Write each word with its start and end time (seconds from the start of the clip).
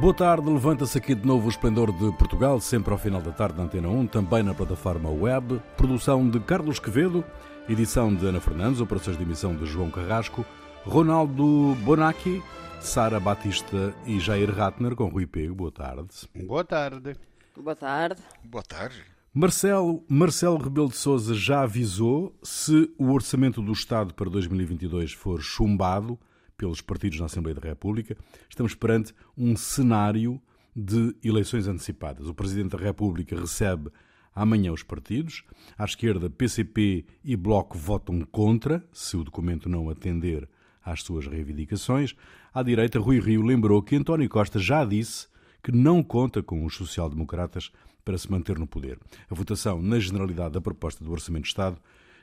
Boa 0.00 0.14
tarde, 0.14 0.48
levanta-se 0.48 0.96
aqui 0.96 1.14
de 1.14 1.26
novo 1.26 1.44
o 1.44 1.50
Esplendor 1.50 1.92
de 1.92 2.10
Portugal, 2.16 2.58
sempre 2.58 2.90
ao 2.90 2.98
final 2.98 3.20
da 3.20 3.32
tarde 3.32 3.58
na 3.58 3.64
Antena 3.64 3.86
1, 3.86 4.06
também 4.06 4.42
na 4.42 4.54
plataforma 4.54 5.10
web. 5.10 5.60
Produção 5.76 6.26
de 6.26 6.40
Carlos 6.40 6.78
Quevedo, 6.78 7.22
edição 7.68 8.14
de 8.14 8.24
Ana 8.26 8.40
Fernandes, 8.40 8.80
operações 8.80 9.18
de 9.18 9.24
emissão 9.24 9.54
de 9.54 9.66
João 9.66 9.90
Carrasco, 9.90 10.42
Ronaldo 10.86 11.76
Bonacci, 11.84 12.42
Sara 12.80 13.20
Batista 13.20 13.94
e 14.06 14.18
Jair 14.18 14.50
Ratner 14.50 14.96
com 14.96 15.06
Rui 15.10 15.26
Pego. 15.26 15.54
Boa 15.54 15.70
tarde. 15.70 16.08
Boa 16.46 16.64
tarde. 16.64 17.14
Boa 17.54 17.76
tarde. 17.76 18.22
Boa 18.42 18.64
tarde. 18.64 19.04
Marcelo, 19.34 20.02
Marcelo 20.08 20.56
Rebelo 20.56 20.88
de 20.88 20.96
Sousa 20.96 21.34
já 21.34 21.60
avisou 21.60 22.34
se 22.42 22.90
o 22.96 23.12
orçamento 23.12 23.60
do 23.60 23.72
Estado 23.72 24.14
para 24.14 24.30
2022 24.30 25.12
for 25.12 25.42
chumbado 25.42 26.18
pelos 26.60 26.82
partidos 26.82 27.18
na 27.18 27.24
Assembleia 27.24 27.58
da 27.58 27.66
República, 27.66 28.14
estamos 28.46 28.74
perante 28.74 29.14
um 29.34 29.56
cenário 29.56 30.38
de 30.76 31.16
eleições 31.24 31.66
antecipadas. 31.66 32.28
O 32.28 32.34
Presidente 32.34 32.76
da 32.76 32.78
República 32.78 33.34
recebe 33.34 33.90
amanhã 34.34 34.70
os 34.70 34.82
partidos. 34.82 35.42
À 35.78 35.86
esquerda, 35.86 36.28
PCP 36.28 37.06
e 37.24 37.34
Bloco 37.34 37.78
votam 37.78 38.20
contra, 38.30 38.86
se 38.92 39.16
o 39.16 39.24
documento 39.24 39.70
não 39.70 39.88
atender 39.88 40.46
às 40.84 41.02
suas 41.02 41.26
reivindicações. 41.26 42.14
À 42.52 42.62
direita, 42.62 43.00
Rui 43.00 43.20
Rio 43.20 43.40
lembrou 43.40 43.82
que 43.82 43.96
António 43.96 44.28
Costa 44.28 44.58
já 44.58 44.84
disse 44.84 45.28
que 45.62 45.72
não 45.72 46.02
conta 46.02 46.42
com 46.42 46.66
os 46.66 46.76
social-democratas 46.76 47.72
para 48.04 48.18
se 48.18 48.30
manter 48.30 48.58
no 48.58 48.66
poder. 48.66 48.98
A 49.30 49.34
votação, 49.34 49.80
na 49.80 49.98
generalidade 49.98 50.52
da 50.52 50.60
proposta 50.60 51.02
do 51.02 51.10
Orçamento 51.10 51.44
de 51.44 51.48
Estado, 51.48 51.78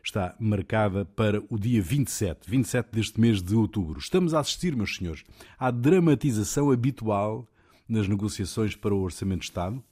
está 0.08 0.34
marcada 0.40 1.04
para 1.04 1.44
o 1.50 1.60
dia 1.60 1.82
27, 1.82 2.50
27 2.50 2.90
deste 2.92 3.20
mês 3.20 3.42
de 3.42 3.54
outubro. 3.54 4.00
Estamos 4.00 4.34
a 4.34 4.40
assistir, 4.40 4.76
meus 4.76 4.96
senhores, 4.96 5.24
à 5.60 5.70
dramatização 5.70 6.72
habitual 6.72 7.46
nas 7.88 8.08
negociações 8.08 8.76
para 8.76 8.96
o 8.96 9.02
Orçamento 9.02 9.42
de 9.42 9.46
Estado. 9.46 9.84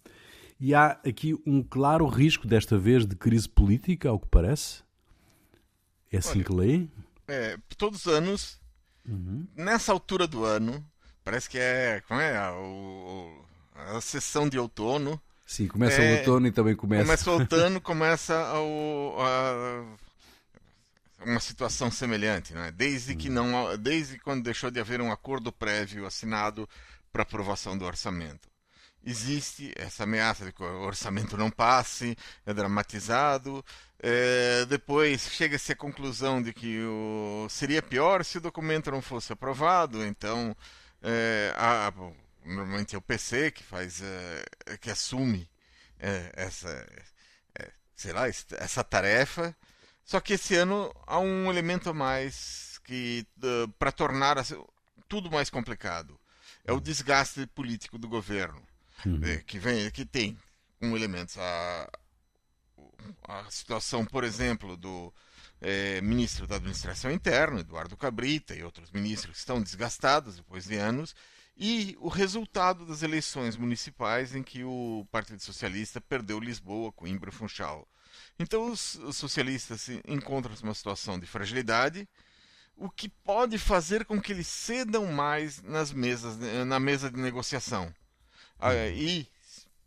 E 0.59 0.73
há 0.73 0.91
aqui 1.05 1.35
um 1.45 1.61
claro 1.61 2.07
risco, 2.07 2.47
desta 2.47 2.77
vez, 2.77 3.05
de 3.05 3.15
crise 3.15 3.47
política, 3.47 4.07
ao 4.07 4.19
que 4.19 4.27
parece. 4.27 4.83
É 6.11 6.17
assim 6.17 6.39
Olha, 6.39 6.43
que 6.45 6.53
lê? 6.53 6.87
É, 7.27 7.57
todos 7.77 8.05
os 8.05 8.13
anos, 8.13 8.59
uhum. 9.05 9.45
nessa 9.53 9.91
altura 9.91 10.27
do 10.27 10.45
ano, 10.45 10.83
parece 11.25 11.49
que 11.49 11.57
é, 11.57 12.01
como 12.07 12.21
é 12.21 12.37
a, 12.37 12.53
a 13.97 14.01
sessão 14.01 14.47
de 14.47 14.57
outono. 14.57 15.21
Sim, 15.45 15.67
começa 15.67 16.01
é, 16.01 16.13
o 16.13 16.17
outono 16.19 16.47
e 16.47 16.51
também 16.51 16.75
começa. 16.75 17.03
Começa 17.03 17.31
o 17.31 17.33
outono, 17.33 17.81
começa 17.81 18.53
o, 18.59 19.15
a, 19.19 20.04
uma 21.25 21.39
situação 21.39 21.91
semelhante, 21.91 22.53
né? 22.53 22.71
Desde 22.71 23.15
que 23.15 23.29
não, 23.29 23.77
desde 23.77 24.19
quando 24.19 24.43
deixou 24.43 24.71
de 24.71 24.79
haver 24.79 25.01
um 25.01 25.11
acordo 25.11 25.51
prévio 25.51 26.05
assinado 26.05 26.67
para 27.11 27.23
aprovação 27.23 27.77
do 27.77 27.85
orçamento. 27.85 28.49
Existe 29.03 29.71
essa 29.75 30.03
ameaça 30.03 30.45
de 30.45 30.51
que 30.51 30.63
o 30.63 30.81
orçamento 30.81 31.37
não 31.37 31.51
passe, 31.51 32.17
é 32.45 32.53
dramatizado. 32.53 33.63
É, 33.99 34.65
depois 34.65 35.21
chega-se 35.29 35.71
à 35.71 35.75
conclusão 35.75 36.41
de 36.41 36.51
que 36.51 36.81
o, 36.83 37.47
seria 37.49 37.81
pior 37.83 38.25
se 38.25 38.39
o 38.39 38.41
documento 38.41 38.89
não 38.89 39.01
fosse 39.01 39.31
aprovado. 39.31 40.03
Então, 40.03 40.55
é, 41.03 41.53
a, 41.55 41.93
normalmente 42.43 42.95
é 42.95 42.97
o 42.97 43.01
PC 43.01 43.51
que 43.51 43.63
faz, 43.63 44.01
é, 44.01 44.77
que 44.77 44.89
assume 44.89 45.47
é, 45.99 46.31
essa, 46.35 46.69
é, 47.59 47.71
sei 47.95 48.11
lá, 48.11 48.27
essa 48.27 48.83
tarefa. 48.83 49.55
Só 50.05 50.19
que 50.19 50.33
esse 50.33 50.55
ano 50.55 50.93
há 51.07 51.19
um 51.19 51.49
elemento 51.49 51.89
a 51.89 51.93
mais 51.93 52.79
que 52.83 53.25
para 53.79 53.91
tornar 53.91 54.37
tudo 55.09 55.31
mais 55.31 55.49
complicado. 55.49 56.19
É 56.63 56.71
o 56.71 56.79
desgaste 56.79 57.45
político 57.47 57.97
do 57.97 58.07
governo, 58.07 58.61
uhum. 59.05 59.19
é, 59.23 59.37
que 59.37 59.59
vem, 59.59 59.89
que 59.91 60.05
tem 60.05 60.37
um 60.81 60.95
elemento 60.95 61.39
a, 61.39 61.89
a 63.27 63.51
situação, 63.51 64.05
por 64.05 64.23
exemplo, 64.23 64.77
do 64.77 65.13
é, 65.61 66.01
ministro 66.01 66.47
da 66.47 66.55
Administração 66.55 67.11
Interna, 67.11 67.59
Eduardo 67.59 67.97
Cabrita, 67.97 68.55
e 68.55 68.63
outros 68.63 68.91
ministros 68.91 69.33
que 69.33 69.39
estão 69.39 69.61
desgastados 69.61 70.37
depois 70.37 70.65
de 70.65 70.75
anos, 70.75 71.15
e 71.57 71.95
o 71.99 72.09
resultado 72.09 72.85
das 72.85 73.01
eleições 73.01 73.55
municipais 73.55 74.35
em 74.35 74.43
que 74.43 74.63
o 74.63 75.07
Partido 75.11 75.41
Socialista 75.41 76.01
perdeu 76.01 76.39
Lisboa, 76.39 76.91
Coimbra 76.91 77.29
e 77.29 77.33
Funchal. 77.33 77.87
Então 78.37 78.71
os, 78.71 78.95
os 78.95 79.15
socialistas 79.15 79.87
encontram-se 80.07 80.63
numa 80.63 80.73
situação 80.73 81.19
de 81.19 81.25
fragilidade, 81.25 82.07
o 82.75 82.89
que 82.89 83.07
pode 83.07 83.57
fazer 83.57 84.05
com 84.05 84.21
que 84.21 84.33
eles 84.33 84.47
cedam 84.47 85.05
mais 85.07 85.61
nas 85.61 85.93
mesas, 85.93 86.37
na 86.65 86.79
mesa 86.79 87.09
de 87.09 87.17
negociação. 87.17 87.93
Ah, 88.59 88.69
uhum. 88.69 88.87
e 88.95 89.27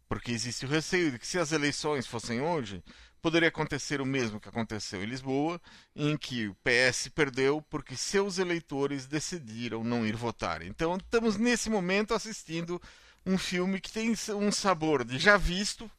porque 0.09 0.33
existe 0.33 0.65
o 0.65 0.69
receio 0.69 1.11
de 1.11 1.19
que 1.19 1.27
se 1.27 1.39
as 1.39 1.53
eleições 1.53 2.07
fossem 2.07 2.41
hoje, 2.41 2.83
poderia 3.21 3.49
acontecer 3.49 4.01
o 4.01 4.07
mesmo 4.07 4.41
que 4.41 4.49
aconteceu 4.49 5.03
em 5.03 5.07
Lisboa, 5.07 5.61
em 5.95 6.17
que 6.17 6.49
o 6.49 6.57
PS 6.57 7.09
perdeu 7.09 7.61
porque 7.69 7.97
seus 7.97 8.39
eleitores 8.39 9.07
decidiram 9.07 9.85
não 9.85 10.07
ir 10.07 10.17
votar. 10.17 10.63
Então 10.63 10.97
estamos 10.97 11.37
nesse 11.37 11.69
momento 11.69 12.15
assistindo 12.15 12.81
um 13.27 13.37
filme 13.37 13.81
que 13.81 13.93
tem 13.93 14.11
um 14.11 14.53
sabor 14.53 15.05
de 15.05 15.19
já 15.19 15.37
visto, 15.37 15.91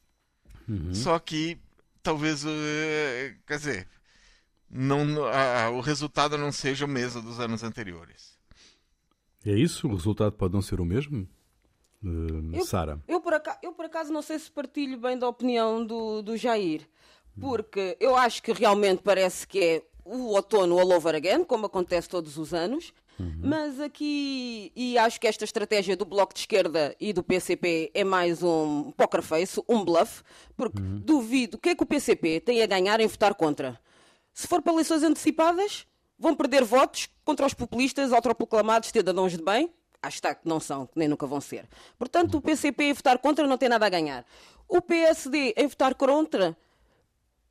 uhum. 0.68 0.92
só 0.92 1.18
que 1.18 1.58
talvez, 2.02 2.44
eh, 2.46 3.36
quer 3.46 3.56
dizer, 3.58 3.88
não, 4.70 5.24
a, 5.24 5.70
o 5.70 5.80
resultado 5.80 6.38
não 6.38 6.52
seja 6.52 6.84
o 6.84 6.88
mesmo 6.88 7.20
dos 7.22 7.40
anos 7.40 7.62
anteriores. 7.62 8.38
É 9.44 9.52
isso? 9.52 9.88
O 9.88 9.94
resultado 9.94 10.32
pode 10.32 10.54
não 10.54 10.62
ser 10.62 10.80
o 10.80 10.84
mesmo? 10.84 11.26
Uh, 12.02 12.64
Sara? 12.64 13.00
Eu, 13.06 13.20
por 13.20 13.34
acaso, 13.34 13.58
eu 13.62 13.72
por 13.72 13.84
acaso 13.84 14.12
não 14.12 14.22
sei 14.22 14.38
se 14.38 14.50
partilho 14.50 14.98
bem 14.98 15.18
da 15.18 15.28
opinião 15.28 15.84
do, 15.84 16.22
do 16.22 16.36
Jair, 16.36 16.88
porque 17.38 17.96
eu 18.00 18.16
acho 18.16 18.42
que 18.42 18.52
realmente 18.52 19.02
parece 19.02 19.46
que 19.46 19.58
é 19.58 19.82
o 20.04 20.34
outono 20.34 20.78
all 20.78 20.92
over 20.92 21.14
again, 21.14 21.44
como 21.44 21.66
acontece 21.66 22.08
todos 22.08 22.38
os 22.38 22.54
anos, 22.54 22.92
Uhum. 23.20 23.40
Mas 23.42 23.78
aqui, 23.78 24.72
e 24.74 24.96
acho 24.96 25.20
que 25.20 25.26
esta 25.26 25.44
estratégia 25.44 25.94
do 25.94 26.06
Bloco 26.06 26.32
de 26.32 26.40
Esquerda 26.40 26.96
e 26.98 27.12
do 27.12 27.22
PCP 27.22 27.90
é 27.92 28.02
mais 28.02 28.42
um 28.42 28.90
poker 28.92 29.20
face, 29.20 29.62
um 29.68 29.84
bluff, 29.84 30.22
porque 30.56 30.80
uhum. 30.80 31.00
duvido 31.00 31.58
o 31.58 31.60
que 31.60 31.70
é 31.70 31.74
que 31.74 31.82
o 31.82 31.86
PCP 31.86 32.40
tem 32.40 32.62
a 32.62 32.66
ganhar 32.66 32.98
em 32.98 33.06
votar 33.06 33.34
contra. 33.34 33.78
Se 34.32 34.46
for 34.46 34.62
para 34.62 34.72
eleições 34.72 35.02
antecipadas, 35.02 35.86
vão 36.18 36.34
perder 36.34 36.64
votos 36.64 37.08
contra 37.24 37.44
os 37.44 37.52
populistas 37.52 38.10
autoproclamados 38.10 38.88
cidadãos 38.88 39.32
de 39.32 39.42
bem, 39.44 39.70
acho 40.02 40.22
que 40.22 40.36
não 40.44 40.58
são, 40.58 40.88
nem 40.94 41.06
nunca 41.06 41.26
vão 41.26 41.40
ser. 41.40 41.68
Portanto, 41.98 42.38
o 42.38 42.40
PCP 42.40 42.84
em 42.84 42.92
votar 42.94 43.18
contra 43.18 43.46
não 43.46 43.58
tem 43.58 43.68
nada 43.68 43.84
a 43.84 43.90
ganhar. 43.90 44.24
O 44.66 44.80
PSD 44.80 45.52
em 45.56 45.66
votar 45.66 45.94
contra, 45.94 46.56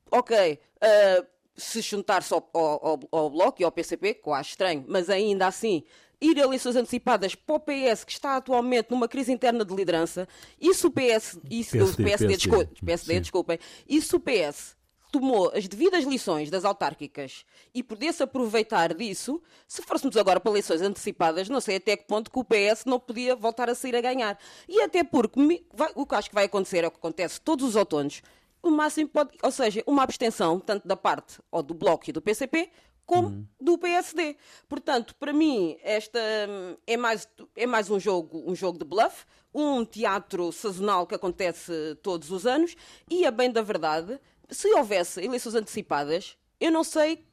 ok, 0.10 0.60
uh, 0.78 1.28
se 1.60 1.82
juntar-se 1.82 2.34
ao, 2.34 2.50
ao, 2.54 3.00
ao, 3.12 3.30
Bloco 3.30 3.62
e 3.62 3.66
ao 3.66 3.72
PCP, 3.72 4.16
que 4.16 4.28
eu 4.28 4.34
acho 4.34 4.52
estranho, 4.52 4.86
mas 4.88 5.10
ainda 5.10 5.48
assim 5.48 5.84
ir 6.22 6.38
a 6.38 6.44
eleições 6.44 6.76
antecipadas 6.76 7.36
para 7.36 7.56
o 7.56 7.60
PS, 7.60 8.04
que 8.04 8.12
está 8.12 8.36
atualmente 8.36 8.92
numa 8.92 9.08
crise 9.08 9.32
interna 9.32 9.64
de 9.64 9.74
liderança, 9.74 10.28
e 10.60 10.74
se 10.74 10.86
o 10.86 10.92
PS, 10.92 11.40
e 11.50 11.64
se, 11.64 11.78
PSD, 11.78 12.04
PSD, 12.04 12.04
PSD, 12.04 12.38
desculpa, 12.38 12.86
PSD 12.86 13.20
desculpem, 13.20 13.60
e 13.88 14.02
se 14.02 14.16
o 14.16 14.20
PS 14.20 14.80
tomou 15.12 15.52
as 15.56 15.68
devidas 15.68 16.04
lições 16.04 16.50
das 16.50 16.66
autárquicas 16.66 17.46
e 17.74 17.82
pudesse 17.82 18.22
aproveitar 18.22 18.94
disso, 18.94 19.42
se 19.68 19.82
fôssemos 19.82 20.16
agora 20.18 20.40
para 20.40 20.52
eleições 20.52 20.82
antecipadas, 20.82 21.50
não 21.50 21.60
sei 21.60 21.78
até 21.78 21.98
que 21.98 22.06
ponto 22.06 22.30
que 22.32 22.40
o 22.40 22.44
PS 22.44 22.86
não 22.86 23.00
podia 23.00 23.36
voltar 23.36 23.70
a 23.70 23.76
sair 23.76 23.96
a 23.96 24.02
ganhar. 24.02 24.38
E 24.68 24.82
até 24.82 25.04
porque 25.04 25.64
o 25.96 26.06
que 26.06 26.16
acho 26.16 26.30
que 26.30 26.36
vai 26.36 26.46
acontecer 26.46 26.84
é 26.84 26.88
o 26.88 26.92
que 26.92 26.98
acontece 26.98 27.42
todos 27.42 27.66
os 27.66 27.76
outonos, 27.76 28.22
o 28.62 28.70
máximo 28.70 29.10
pode, 29.10 29.38
ou 29.42 29.52
seja, 29.52 29.84
uma 29.88 30.04
abstenção 30.04 30.60
tanto 30.60 30.88
da 30.88 30.96
parte 30.96 31.40
ou 31.52 31.64
do 31.64 31.74
Bloco 31.74 32.10
e 32.10 32.14
do 32.14 32.22
PCP 32.22 32.70
como 33.10 33.30
uhum. 33.30 33.48
do 33.60 33.76
PSD. 33.76 34.38
Portanto, 34.68 35.16
para 35.16 35.34
mim, 35.34 35.78
esta 35.82 36.20
hum, 36.48 36.78
é 36.86 36.96
mais, 36.96 37.28
é 37.56 37.66
mais 37.66 37.90
um 37.90 38.00
jogo, 38.00 38.44
um 38.46 38.54
jogo 38.54 38.78
de 38.78 38.86
bluff, 38.86 39.26
um 39.52 39.84
teatro 39.84 40.52
sazonal 40.52 41.08
que 41.08 41.16
acontece 41.16 41.98
todos 42.04 42.30
os 42.30 42.46
anos 42.46 42.76
e 43.10 43.26
a 43.26 43.32
bem 43.32 43.52
da 43.52 43.64
verdade, 43.64 44.20
se 44.48 44.72
houvesse 44.76 45.24
eleições 45.24 45.56
antecipadas, 45.56 46.38
eu 46.60 46.72
não 46.72 46.84
sei 46.84 47.26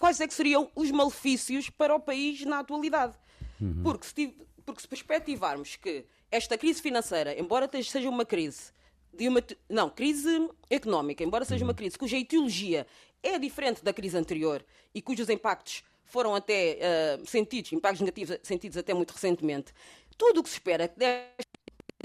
quais 0.00 0.20
é 0.20 0.26
que 0.26 0.34
seriam 0.34 0.68
os 0.74 0.90
malefícios 0.90 1.70
para 1.70 1.94
o 1.94 2.00
país 2.00 2.44
na 2.44 2.58
atualidade. 2.58 3.14
Uhum. 3.60 3.82
Porque, 3.84 4.06
se, 4.06 4.36
porque 4.66 4.80
se 4.80 4.88
perspectivarmos 4.88 5.76
que 5.76 6.04
esta 6.28 6.58
crise 6.58 6.82
financeira, 6.82 7.38
embora 7.38 7.70
seja 7.84 8.08
uma 8.08 8.24
crise 8.24 8.72
de 9.16 9.28
uma 9.28 9.42
não 9.68 9.88
crise 9.88 10.48
económica, 10.70 11.22
embora 11.22 11.44
seja 11.44 11.64
uma 11.64 11.70
uhum. 11.70 11.76
crise 11.76 11.98
cuja 11.98 12.16
etiologia 12.16 12.86
é 13.22 13.38
diferente 13.38 13.82
da 13.82 13.92
crise 13.92 14.16
anterior 14.16 14.64
e 14.94 15.00
cujos 15.00 15.30
impactos 15.30 15.82
foram 16.04 16.34
até 16.34 16.78
uh, 16.78 17.26
sentidos, 17.26 17.72
impactos 17.72 18.00
negativos 18.00 18.38
sentidos 18.42 18.76
até 18.76 18.92
muito 18.92 19.12
recentemente. 19.12 19.72
Tudo 20.16 20.40
o 20.40 20.42
que 20.42 20.48
se 20.48 20.56
espera 20.56 20.84
é 20.84 20.88
que 20.88 20.98
desta 20.98 21.54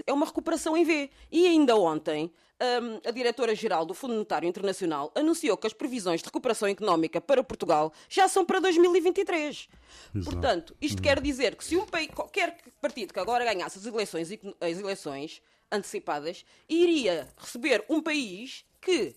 é 0.06 0.14
uma 0.14 0.26
recuperação 0.26 0.76
em 0.76 0.84
V. 0.84 1.10
E 1.32 1.46
ainda 1.46 1.76
ontem, 1.76 2.32
um, 2.62 3.08
a 3.08 3.12
diretora-geral 3.12 3.86
do 3.86 3.94
Fundo 3.94 4.14
Monetário 4.14 4.48
Internacional 4.48 5.12
anunciou 5.16 5.58
que 5.58 5.68
as 5.68 5.74
previsões 5.74 6.22
de 6.22 6.26
recuperação 6.26 6.68
económica 6.68 7.22
para 7.22 7.44
Portugal 7.44 7.92
já 8.10 8.28
são 8.28 8.46
para 8.46 8.60
2023. 8.60 9.70
Exato. 10.16 10.32
Portanto, 10.32 10.76
isto 10.82 10.98
uhum. 10.98 11.04
quer 11.04 11.22
dizer 11.22 11.56
que 11.56 11.64
se 11.64 11.78
um 11.78 11.86
país, 11.86 12.10
qualquer 12.14 12.58
partido 12.82 13.14
que 13.14 13.20
agora 13.20 13.46
ganhasse 13.46 13.78
as 13.78 13.86
eleições, 13.86 14.30
as 14.32 14.80
eleições 14.80 15.42
antecipadas, 15.72 16.46
iria 16.68 17.28
receber 17.38 17.84
um 17.90 18.02
país 18.02 18.66
que 18.82 19.16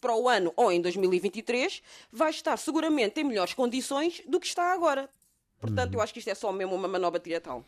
para 0.00 0.14
o 0.14 0.28
ano 0.28 0.52
ou 0.56 0.70
em 0.70 0.80
2023 0.80 1.82
vai 2.12 2.30
estar 2.30 2.56
seguramente 2.56 3.20
em 3.20 3.24
melhores 3.24 3.54
condições 3.54 4.22
do 4.28 4.38
que 4.38 4.46
está 4.46 4.72
agora. 4.72 5.08
Portanto, 5.60 5.94
eu 5.94 6.00
acho 6.00 6.12
que 6.12 6.20
isto 6.20 6.30
é 6.30 6.34
só 6.34 6.52
mesmo 6.52 6.74
uma 6.74 6.86
manobra 6.86 7.18
diretal. 7.18 7.64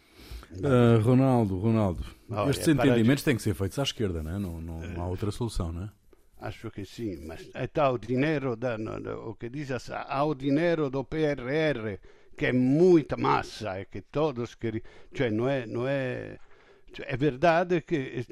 Uh, 0.52 1.00
Ronaldo, 1.02 1.58
Ronaldo, 1.58 2.04
Olha, 2.28 2.50
estes 2.50 2.68
entendimentos 2.68 3.24
têm 3.24 3.36
que 3.36 3.42
ser 3.42 3.54
feitos 3.54 3.78
à 3.78 3.82
esquerda, 3.82 4.22
não, 4.22 4.30
é? 4.30 4.38
não, 4.38 4.60
não, 4.60 4.80
não 4.80 5.02
há 5.02 5.08
outra 5.08 5.30
solução, 5.30 5.72
não 5.72 5.84
é? 5.84 5.90
Acho 6.40 6.70
que 6.70 6.84
sim, 6.84 7.24
mas 7.26 7.48
está 7.54 7.90
o 7.90 7.98
dinheiro, 7.98 8.56
da, 8.56 8.76
o 9.26 9.34
que 9.34 9.48
diz, 9.48 9.70
há 9.90 10.24
o 10.24 10.34
dinheiro 10.34 10.88
do 10.88 11.04
PRR, 11.04 11.98
que 12.36 12.46
é 12.46 12.52
muita 12.52 13.16
massa 13.16 13.80
e 13.80 13.84
que 13.84 14.00
todos 14.00 14.54
querem, 14.54 14.82
cioè 15.14 15.30
não 15.30 15.46
é, 15.46 15.66
não 15.66 15.86
é, 15.86 16.38
cioè, 16.92 17.06
é 17.08 17.16
verdade 17.16 17.84
que, 17.84 18.24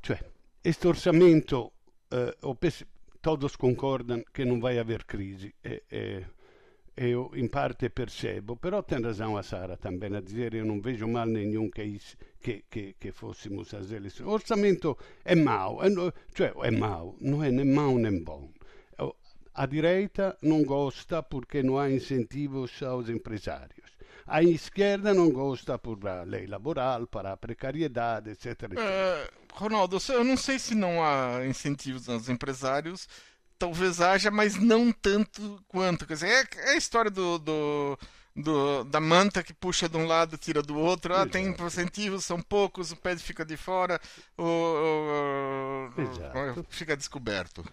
cioè, 0.00 0.18
este 0.62 0.86
orçamento, 0.86 1.72
uh, 2.10 2.56
todos 3.20 3.56
concordam 3.56 4.24
que 4.32 4.44
não 4.44 4.60
vai 4.60 4.78
haver 4.78 5.04
crise. 5.04 5.54
É, 5.62 5.82
é, 5.90 6.24
eu 6.94 7.30
em 7.34 7.48
parte 7.48 7.88
percebo, 7.88 8.56
però 8.56 8.82
tem 8.82 9.00
razão 9.00 9.36
a 9.36 9.42
Sara 9.42 9.78
também 9.78 10.14
a 10.14 10.20
dizer 10.20 10.52
eu 10.54 10.64
não 10.66 10.80
vejo 10.80 11.08
mal 11.08 11.26
nenhum 11.26 11.70
que, 11.70 11.98
que, 12.42 12.64
que, 12.68 12.94
que 13.00 13.12
fôssemos 13.12 13.72
às. 13.72 13.86
O 14.20 14.38
mau, 15.42 15.82
é, 15.82 15.88
cioè 16.34 16.52
é 16.64 16.70
mau, 16.70 17.16
não 17.20 17.42
é 17.42 17.50
nem 17.50 17.64
mau 17.64 17.96
nem 17.96 18.22
bom. 18.22 18.50
A 19.54 19.66
direita 19.66 20.36
não 20.42 20.64
gosta 20.64 21.22
porque 21.22 21.62
não 21.62 21.78
há 21.78 21.90
incentivos 21.90 22.82
aos 22.82 23.08
empresários. 23.08 23.81
A 24.26 24.42
esquerda 24.42 25.12
não 25.12 25.30
gosta 25.30 25.78
por 25.78 25.98
lei 26.26 26.46
laboral, 26.46 27.06
para 27.06 27.32
a 27.32 27.36
precariedade, 27.36 28.30
etc. 28.30 28.46
etc. 28.46 28.78
É, 28.78 29.30
Ronaldo, 29.52 29.98
eu 30.08 30.24
não 30.24 30.36
sei 30.36 30.58
se 30.58 30.74
não 30.74 31.04
há 31.04 31.46
incentivos 31.46 32.08
aos 32.08 32.28
empresários 32.28 33.06
talvez 33.62 34.00
haja, 34.00 34.28
mas 34.28 34.56
não 34.56 34.90
tanto 34.90 35.62
quanto. 35.68 36.04
Quer 36.04 36.14
dizer, 36.14 36.28
é, 36.28 36.70
é 36.70 36.72
a 36.72 36.76
história 36.76 37.10
do, 37.10 37.38
do, 37.38 37.98
do, 38.34 38.84
da 38.84 39.00
manta 39.00 39.40
que 39.40 39.54
puxa 39.54 39.88
de 39.88 39.96
um 39.96 40.04
lado 40.04 40.36
tira 40.36 40.60
do 40.60 40.76
outro. 40.76 41.14
Ah, 41.14 41.26
tem 41.26 41.48
incentivos, 41.48 42.24
são 42.24 42.42
poucos, 42.42 42.90
o 42.90 42.96
pé 42.96 43.16
fica 43.16 43.44
de 43.44 43.56
fora, 43.56 44.00
o, 44.36 44.44
o, 44.44 45.88
o 46.60 46.64
fica 46.68 46.96
descoberto. 46.96 47.64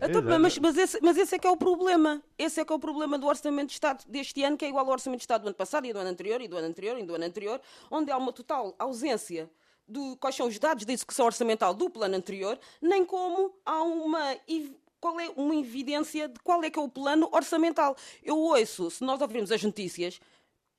Então, 0.00 0.40
mas, 0.40 0.58
mas, 0.58 0.76
esse, 0.76 0.98
mas 1.02 1.16
esse 1.16 1.34
é 1.34 1.38
que 1.38 1.46
é 1.46 1.50
o 1.50 1.56
problema. 1.56 2.22
Esse 2.38 2.60
é 2.60 2.64
que 2.64 2.72
é 2.72 2.76
o 2.76 2.78
problema 2.78 3.18
do 3.18 3.26
Orçamento 3.26 3.68
de 3.68 3.74
Estado 3.74 4.04
deste 4.08 4.42
ano, 4.42 4.56
que 4.56 4.64
é 4.64 4.68
igual 4.68 4.84
ao 4.84 4.92
Orçamento 4.92 5.18
de 5.20 5.24
Estado 5.24 5.42
do 5.42 5.48
ano 5.48 5.56
passado 5.56 5.86
e 5.86 5.92
do 5.92 5.98
ano 5.98 6.10
anterior, 6.10 6.40
e 6.40 6.48
do 6.48 6.56
ano 6.56 6.66
anterior, 6.68 6.98
e 6.98 7.02
do 7.02 7.14
ano 7.14 7.24
anterior, 7.24 7.60
onde 7.90 8.10
há 8.10 8.16
uma 8.16 8.32
total 8.32 8.74
ausência 8.78 9.50
de 9.88 10.16
quais 10.20 10.34
são 10.36 10.46
os 10.46 10.58
dados 10.58 10.84
da 10.84 10.92
execução 10.92 11.26
orçamental 11.26 11.74
do 11.74 11.90
plano 11.90 12.16
anterior, 12.16 12.58
nem 12.80 13.04
como 13.04 13.54
há 13.64 13.82
uma 13.82 14.36
qual 15.00 15.18
é 15.18 15.28
uma 15.36 15.56
evidência 15.56 16.28
de 16.28 16.38
qual 16.40 16.62
é 16.62 16.70
que 16.70 16.78
é 16.78 16.82
o 16.82 16.88
plano 16.88 17.28
orçamental. 17.32 17.96
Eu 18.22 18.38
ouço, 18.38 18.88
se 18.88 19.02
nós 19.02 19.20
ouvirmos 19.20 19.50
as 19.50 19.60
notícias, 19.62 20.20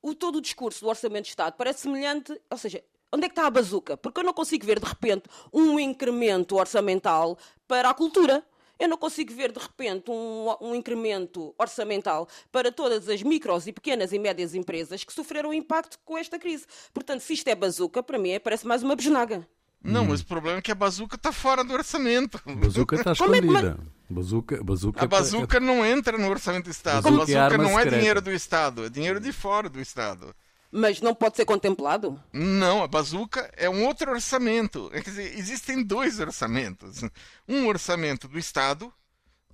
o 0.01 0.15
todo 0.15 0.37
o 0.37 0.41
discurso 0.41 0.79
do 0.79 0.87
Orçamento 0.87 1.25
de 1.25 1.29
Estado 1.29 1.55
parece 1.57 1.81
semelhante, 1.81 2.39
ou 2.49 2.57
seja, 2.57 2.81
onde 3.11 3.25
é 3.25 3.27
que 3.27 3.33
está 3.33 3.45
a 3.45 3.51
bazuca? 3.51 3.97
Porque 3.97 4.21
eu 4.21 4.23
não 4.23 4.33
consigo 4.33 4.65
ver 4.65 4.79
de 4.79 4.85
repente 4.85 5.25
um 5.51 5.77
incremento 5.77 6.55
orçamental 6.55 7.37
para 7.67 7.89
a 7.89 7.93
cultura. 7.93 8.43
Eu 8.79 8.89
não 8.89 8.97
consigo 8.97 9.33
ver 9.33 9.51
de 9.51 9.59
repente 9.59 10.09
um, 10.09 10.55
um, 10.61 10.75
incremento 10.75 11.53
orçamental 11.57 12.27
para 12.51 12.71
todas 12.71 13.07
as 13.07 13.21
micros 13.21 13.67
e 13.67 13.73
pequenas 13.73 14.11
e 14.11 14.19
médias 14.19 14.55
empresas 14.55 15.03
que 15.03 15.13
sofreram 15.13 15.53
impacto 15.53 15.99
com 16.03 16.17
esta 16.17 16.39
crise. 16.39 16.65
Portanto, 16.93 17.21
se 17.21 17.33
isto 17.33 17.47
é 17.47 17.55
bazuca, 17.55 18.01
para 18.01 18.17
mim 18.17 18.31
é, 18.31 18.39
parece 18.39 18.65
mais 18.65 18.83
uma 18.83 18.95
besnaga. 18.95 19.47
Não, 19.83 20.03
hum. 20.03 20.07
mas 20.09 20.21
o 20.21 20.25
problema 20.25 20.59
é 20.59 20.61
que 20.61 20.71
a 20.71 20.75
bazuca 20.75 21.15
está 21.15 21.31
fora 21.31 21.63
do 21.63 21.73
orçamento. 21.73 22.41
A 22.45 22.55
bazuca 22.55 22.95
está 22.95 23.11
escondida. 23.13 23.77
Bazuca, 24.09 24.63
bazuca 24.63 25.03
a 25.03 25.07
bazuca 25.07 25.59
não 25.59 25.83
entra 25.83 26.17
no 26.17 26.29
orçamento 26.29 26.65
do 26.65 26.71
Estado. 26.71 27.03
Bazuca 27.03 27.45
a 27.45 27.49
bazuca 27.49 27.57
não 27.57 27.79
é 27.79 27.85
dinheiro 27.85 28.21
do 28.21 28.31
Estado, 28.31 28.85
é 28.85 28.89
dinheiro 28.89 29.19
de 29.19 29.31
fora 29.31 29.69
do 29.69 29.79
Estado. 29.79 30.35
Mas 30.75 31.01
não 31.01 31.13
pode 31.13 31.37
ser 31.37 31.45
contemplado? 31.45 32.19
Não, 32.33 32.81
a 32.81 32.87
bazuca 32.87 33.47
é 33.55 33.69
um 33.69 33.85
outro 33.85 34.09
orçamento. 34.11 34.89
Quer 34.91 35.03
dizer, 35.03 35.37
existem 35.37 35.83
dois 35.83 36.19
orçamentos. 36.19 37.03
Um 37.47 37.67
orçamento 37.67 38.27
do 38.27 38.39
Estado, 38.39 38.91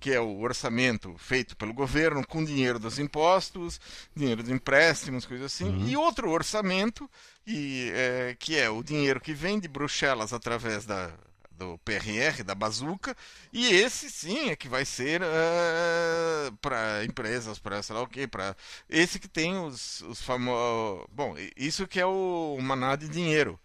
que 0.00 0.10
é 0.10 0.18
o 0.18 0.40
orçamento 0.40 1.14
feito 1.18 1.54
pelo 1.58 1.74
governo 1.74 2.26
com 2.26 2.42
dinheiro 2.42 2.78
dos 2.78 2.98
impostos, 2.98 3.78
dinheiro 4.16 4.42
de 4.42 4.50
empréstimos, 4.50 5.26
coisas 5.26 5.52
assim, 5.52 5.68
uhum. 5.68 5.88
e 5.88 5.94
outro 5.94 6.30
orçamento 6.30 7.08
e, 7.46 7.92
é, 7.94 8.36
que 8.38 8.56
é 8.56 8.70
o 8.70 8.82
dinheiro 8.82 9.20
que 9.20 9.34
vem 9.34 9.60
de 9.60 9.68
Bruxelas 9.68 10.32
através 10.32 10.86
da, 10.86 11.12
do 11.60 11.78
PRR, 11.84 12.42
da 12.42 12.54
bazuca, 12.54 13.14
e 13.52 13.66
esse 13.66 14.10
sim 14.10 14.48
é 14.48 14.56
que 14.56 14.66
vai 14.66 14.86
ser 14.86 15.20
uh, 15.20 15.26
é, 15.26 16.50
para 16.58 17.04
empresas, 17.04 17.58
para 17.58 17.82
sei 17.82 17.94
lá 17.94 18.02
o 18.02 18.06
que, 18.06 18.26
para 18.26 18.56
esse 18.88 19.20
que 19.20 19.28
tem 19.28 19.58
os, 19.58 20.00
os 20.02 20.22
famosos. 20.22 21.06
Bom, 21.12 21.34
isso 21.54 21.86
que 21.86 22.00
é 22.00 22.06
o 22.06 22.56
maná 22.62 22.96
de 22.96 23.08
dinheiro. 23.08 23.60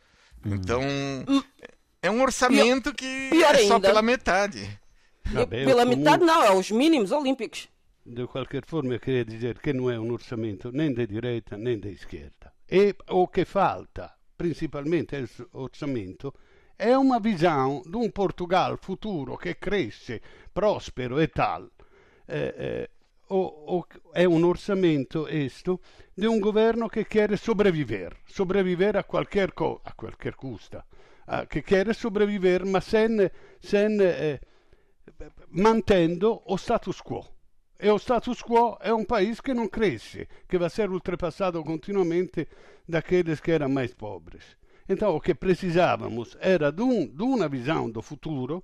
Uhum. 0.45 0.55
Então, 0.55 0.81
hum. 0.81 1.41
é 2.01 2.11
um 2.11 2.21
orçamento 2.21 2.93
que 2.93 3.29
Pior 3.31 3.55
é 3.55 3.65
só 3.65 3.79
pela 3.79 4.01
metade. 4.01 4.77
Ah, 5.33 5.45
bem, 5.45 5.65
Pela 5.65 5.85
comum... 5.85 5.95
metade 5.95 6.23
não, 6.25 6.43
é 6.43 6.51
os 6.51 6.69
mínimos 6.69 7.11
olímpicos. 7.13 7.69
De 8.05 8.27
qualquer 8.27 8.63
forma, 8.65 8.93
eu 8.93 8.99
queria 8.99 9.25
dizer 9.25 9.57
que 9.59 9.71
não 9.73 9.89
é 9.89 9.97
um 9.97 10.11
orçamento 10.11 10.69
nem 10.71 10.93
da 10.93 11.05
direita 11.05 11.57
nem 11.57 11.79
da 11.79 11.89
esquerda. 11.89 12.53
E 12.69 12.93
o 13.09 13.27
que 13.27 13.45
falta, 13.45 14.11
principalmente 14.37 15.15
esse 15.15 15.43
orçamento, 15.53 16.31
é 16.77 16.97
uma 16.97 17.19
visão 17.19 17.81
di 17.85 17.95
un 17.95 18.11
Portugal 18.11 18.77
futuro 18.77 19.37
che 19.37 19.57
cresce, 19.57 20.21
prospero 20.51 21.19
e 21.19 21.27
tal. 21.27 21.69
Eh, 22.27 22.53
eh, 22.57 22.89
o, 23.27 23.37
o, 23.77 23.87
è 24.11 24.23
un 24.23 24.43
orçamento 24.43 25.23
questo 25.23 25.79
di 26.13 26.25
un 26.25 26.39
governo 26.39 26.87
che 26.87 27.07
quer 27.07 27.37
sobreviver, 27.37 28.19
sobreviver 28.25 28.97
a 28.97 29.03
qualquer, 29.03 29.53
co 29.53 29.79
a 29.83 29.93
qualquer 29.93 30.35
custa, 30.35 30.85
uh, 31.27 31.47
che 31.47 31.63
quer 31.63 31.95
sobreviver 31.95 32.65
ma 32.65 32.79
sen, 32.79 33.29
sen 33.59 33.99
eh, 33.99 34.39
mantendo 35.49 36.29
o 36.45 36.55
status 36.55 37.01
quo. 37.01 37.33
E 37.77 37.89
o 37.89 37.97
status 37.97 38.41
quo 38.41 38.77
è 38.77 38.89
un 38.89 39.05
paese 39.05 39.41
che 39.41 39.53
non 39.53 39.69
cresce, 39.69 40.27
che 40.45 40.57
va 40.57 40.65
a 40.65 40.67
essere 40.67 40.89
ultrapassato 40.89 41.61
continuamente 41.63 42.47
da 42.85 42.99
aqueles 42.99 43.41
que 43.41 43.51
eram 43.51 43.71
mais 43.71 43.93
pobres. 43.93 44.55
Então, 44.87 45.15
o 45.15 45.21
que 45.21 45.33
precisávamos 45.33 46.37
era 46.39 46.71
de, 46.71 46.83
um, 46.83 47.07
de 47.07 47.23
uma 47.23 47.49
visão 47.49 47.89
do 47.89 48.01
futuro. 48.01 48.63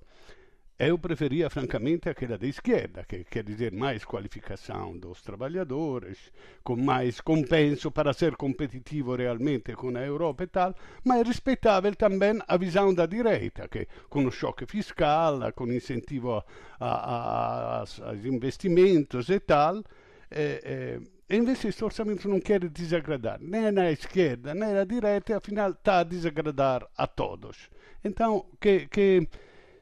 Eu 0.78 0.98
preferia, 0.98 1.50
francamente, 1.50 2.08
aquela 2.08 2.38
da 2.38 2.46
esquerda, 2.46 3.04
que 3.04 3.22
quer 3.24 3.44
dizer 3.44 3.72
mais 3.72 4.04
qualificação 4.04 4.96
dos 4.98 5.22
trabalhadores, 5.22 6.32
com 6.64 6.76
mais 6.76 7.20
compenso 7.20 7.90
para 7.90 8.12
ser 8.12 8.34
competitivo 8.36 9.14
realmente 9.14 9.74
com 9.74 9.96
a 9.96 10.00
Europa 10.00 10.42
e 10.42 10.46
tal, 10.48 10.74
mas 11.04 11.26
respeitável 11.26 11.94
também 11.94 12.40
a 12.48 12.56
visão 12.56 12.92
da 12.92 13.06
direita, 13.06 13.68
que 13.68 13.86
com 14.08 14.24
o 14.24 14.30
choque 14.32 14.66
fiscal, 14.66 15.52
com 15.54 15.70
incentivo 15.72 16.42
a, 16.80 17.80
aos 17.80 18.00
investimentos 18.24 19.28
e 19.28 19.38
tal, 19.38 19.84
é, 20.30 20.62
é, 20.64 21.00
invece 21.36 21.62
questo 21.62 21.84
orçamento 21.84 22.28
não 22.28 22.40
quer 22.40 22.68
desagradar 22.68 23.38
nem 23.40 23.70
na 23.72 23.90
esquerda 23.90 24.54
nem 24.54 24.72
na 24.72 24.84
direita 24.84 25.32
e 25.32 25.34
afinal 25.34 25.70
está 25.70 26.00
a 26.00 26.04
desagradar 26.04 26.86
a 26.96 27.06
todos. 27.06 27.70
Então, 28.04 28.44
que, 28.60 28.86
que 28.88 29.28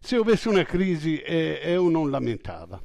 se 0.01 0.17
houvesse 0.17 0.49
uma 0.49 0.65
crise, 0.65 1.23
eh, 1.25 1.75
eu 1.75 1.91
não 1.91 2.05
lamentava. 2.05 2.83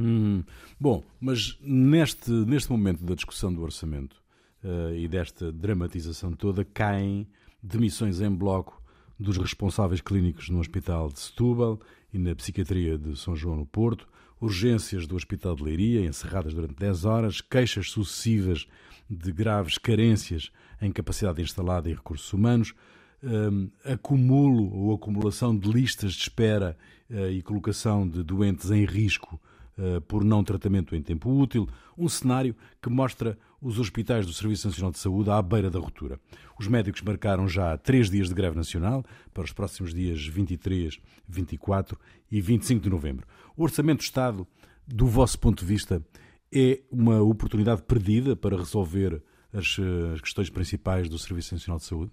Hum, 0.00 0.44
bom, 0.78 1.02
mas 1.20 1.58
neste, 1.60 2.30
neste 2.30 2.70
momento 2.70 3.04
da 3.04 3.14
discussão 3.14 3.52
do 3.52 3.62
orçamento 3.62 4.22
uh, 4.62 4.94
e 4.94 5.08
desta 5.08 5.52
dramatização 5.52 6.32
toda, 6.32 6.64
caem 6.64 7.28
demissões 7.62 8.20
em 8.20 8.30
bloco 8.30 8.80
dos 9.18 9.36
responsáveis 9.36 10.00
clínicos 10.00 10.48
no 10.48 10.60
Hospital 10.60 11.08
de 11.08 11.18
Setúbal 11.18 11.80
e 12.12 12.18
na 12.18 12.34
Psiquiatria 12.34 12.96
de 12.96 13.18
São 13.18 13.34
João 13.34 13.56
no 13.56 13.66
Porto, 13.66 14.08
urgências 14.40 15.06
do 15.06 15.16
Hospital 15.16 15.54
de 15.56 15.62
Leiria 15.62 16.04
encerradas 16.04 16.54
durante 16.54 16.74
10 16.74 17.04
horas, 17.04 17.40
queixas 17.40 17.90
sucessivas 17.90 18.66
de 19.08 19.32
graves 19.32 19.78
carências 19.78 20.50
em 20.80 20.92
capacidade 20.92 21.42
instalada 21.42 21.88
e 21.88 21.94
recursos 21.94 22.32
humanos, 22.32 22.74
um, 23.22 23.68
acumulo 23.84 24.72
ou 24.72 24.94
acumulação 24.94 25.56
de 25.56 25.70
listas 25.70 26.12
de 26.12 26.22
espera 26.22 26.76
uh, 27.10 27.30
e 27.30 27.42
colocação 27.42 28.08
de 28.08 28.22
doentes 28.22 28.70
em 28.70 28.84
risco 28.84 29.40
uh, 29.76 30.00
por 30.02 30.22
não 30.22 30.44
tratamento 30.44 30.94
em 30.94 31.02
tempo 31.02 31.30
útil, 31.30 31.68
um 31.96 32.08
cenário 32.08 32.54
que 32.80 32.88
mostra 32.88 33.36
os 33.60 33.78
hospitais 33.78 34.24
do 34.24 34.32
Serviço 34.32 34.68
Nacional 34.68 34.92
de 34.92 34.98
Saúde 34.98 35.30
à 35.30 35.40
beira 35.42 35.70
da 35.70 35.78
ruptura. 35.78 36.20
Os 36.58 36.68
médicos 36.68 37.02
marcaram 37.02 37.48
já 37.48 37.76
três 37.76 38.08
dias 38.08 38.28
de 38.28 38.34
greve 38.34 38.56
nacional 38.56 39.04
para 39.34 39.44
os 39.44 39.52
próximos 39.52 39.92
dias 39.92 40.24
23, 40.26 40.98
24 41.28 41.98
e 42.30 42.40
25 42.40 42.80
de 42.80 42.90
novembro. 42.90 43.26
O 43.56 43.62
Orçamento 43.62 43.98
do 43.98 44.02
Estado, 44.02 44.46
do 44.86 45.06
vosso 45.06 45.38
ponto 45.38 45.60
de 45.60 45.66
vista, 45.66 46.04
é 46.52 46.80
uma 46.90 47.20
oportunidade 47.20 47.82
perdida 47.82 48.36
para 48.36 48.56
resolver 48.56 49.22
as, 49.52 49.76
as 50.14 50.20
questões 50.20 50.50
principais 50.50 51.08
do 51.08 51.18
Serviço 51.18 51.54
Nacional 51.54 51.78
de 51.78 51.84
Saúde? 51.84 52.12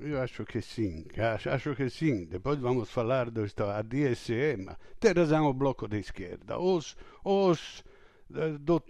Eu 0.00 0.20
acho 0.20 0.44
que 0.44 0.60
sim, 0.60 1.04
acho, 1.34 1.50
acho 1.50 1.74
que 1.74 1.90
sim. 1.90 2.24
Depois 2.24 2.58
vamos 2.58 2.88
falar 2.88 3.30
do 3.30 3.42
a 3.42 3.82
DSM. 3.82 4.72
Tem 5.00 5.12
razão 5.12 5.46
o 5.46 5.52
bloco 5.52 5.88
da 5.88 5.98
esquerda. 5.98 6.56
Os, 6.56 6.96
os 7.24 7.82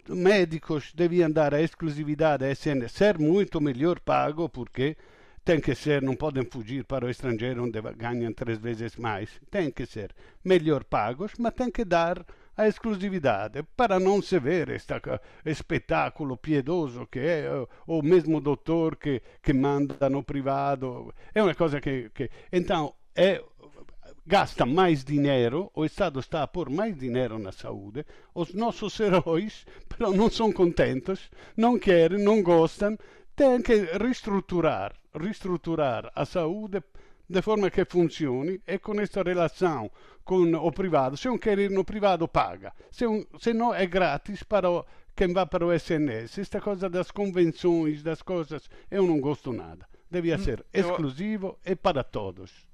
médicos 0.09 0.93
deviam 0.95 1.31
dar 1.31 1.55
a 1.55 1.63
exclusividade 1.63 2.45
a 2.45 2.51
SNS, 2.51 2.93
ser 2.93 3.19
muito 3.19 3.61
melhor 3.61 4.01
pago, 4.01 4.49
porque 4.49 4.97
tem 5.45 5.61
que 5.61 5.75
ser, 5.75 6.03
não 6.03 6.17
podem 6.17 6.45
fugir 6.45 6.85
para 6.85 7.07
o 7.07 7.11
estrangeiro 7.11 7.63
onde 7.63 7.81
ganham 7.97 8.33
três 8.33 8.59
vezes 8.59 8.97
mais. 8.97 9.31
Tem 9.51 9.71
que 9.71 9.87
ser 9.87 10.15
melhor 10.45 10.83
pagos, 10.83 11.33
mas 11.39 11.55
tem 11.55 11.71
que 11.71 11.85
dar 11.85 12.25
a 12.57 12.67
exclusividade 12.67 13.63
para 13.77 14.01
não 14.01 14.23
se 14.23 14.39
ver 14.41 14.71
este 14.71 14.95
espetáculo 15.45 16.37
piedoso 16.37 17.07
que 17.07 17.19
é 17.19 17.49
o 17.87 18.03
mesmo 18.03 18.41
doutor 18.41 18.97
que, 18.97 19.23
que 19.43 19.53
manda 19.53 20.09
no 20.09 20.23
privado. 20.25 21.15
É 21.35 21.43
uma 21.43 21.55
coisa 21.55 21.81
que. 21.81 22.11
que 22.11 22.31
então, 22.51 22.95
é, 23.15 23.41
gasta 24.27 24.67
mais 24.67 25.05
dinheiro, 25.05 25.71
o 25.75 25.85
Estado 25.85 26.19
está 26.19 26.43
a 26.43 26.49
pôr 26.49 26.69
mais 26.69 26.99
dinheiro 26.99 27.39
na 27.39 27.53
saúde, 27.53 28.05
os 28.35 28.53
nossos 28.53 28.99
heróis 29.01 29.65
però 29.89 30.13
não 30.13 30.29
são 30.29 30.53
contentes, 30.53 31.31
não 31.57 31.79
querem, 31.79 32.23
não 32.23 32.43
gostam, 32.43 32.99
tem 33.37 33.63
que 33.63 33.75
reestruturar, 33.97 34.95
reestruturar 35.15 36.11
a 36.15 36.25
saúde 36.25 36.83
de 37.29 37.43
forma 37.43 37.71
que 37.71 37.85
funcione 37.85 38.61
e 38.67 38.79
com 38.79 39.01
esta 39.01 39.23
relação 39.23 39.91
com 40.25 40.43
o 40.55 40.73
privado. 40.73 41.17
Se 41.17 41.29
um 41.29 41.39
quer 41.39 41.59
ir 41.59 41.71
no 41.71 41.85
privado, 41.85 42.27
paga. 42.27 42.73
Se, 42.91 43.07
um, 43.07 43.25
se 43.39 43.53
não, 43.53 43.75
é 43.75 43.87
grátis 43.87 44.43
para 44.43 44.71
o, 44.71 44.85
quem 45.15 45.33
vai 45.33 45.47
para 45.47 45.67
o 45.67 45.73
SNS. 45.73 46.39
Esta 46.39 46.61
coisa 46.61 46.89
das 46.89 47.11
convenções, 47.11 48.03
das 48.03 48.23
coisas, 48.23 48.69
eu 48.91 49.07
não 49.07 49.21
gosto 49.21 49.53
nada. 49.53 49.87
Devia 50.11 50.37
hum, 50.37 50.39
ser 50.39 50.65
exclusivo 50.73 51.59
eu... 51.65 51.73
e 51.73 51.77
para 51.77 52.03
todos. 52.03 52.67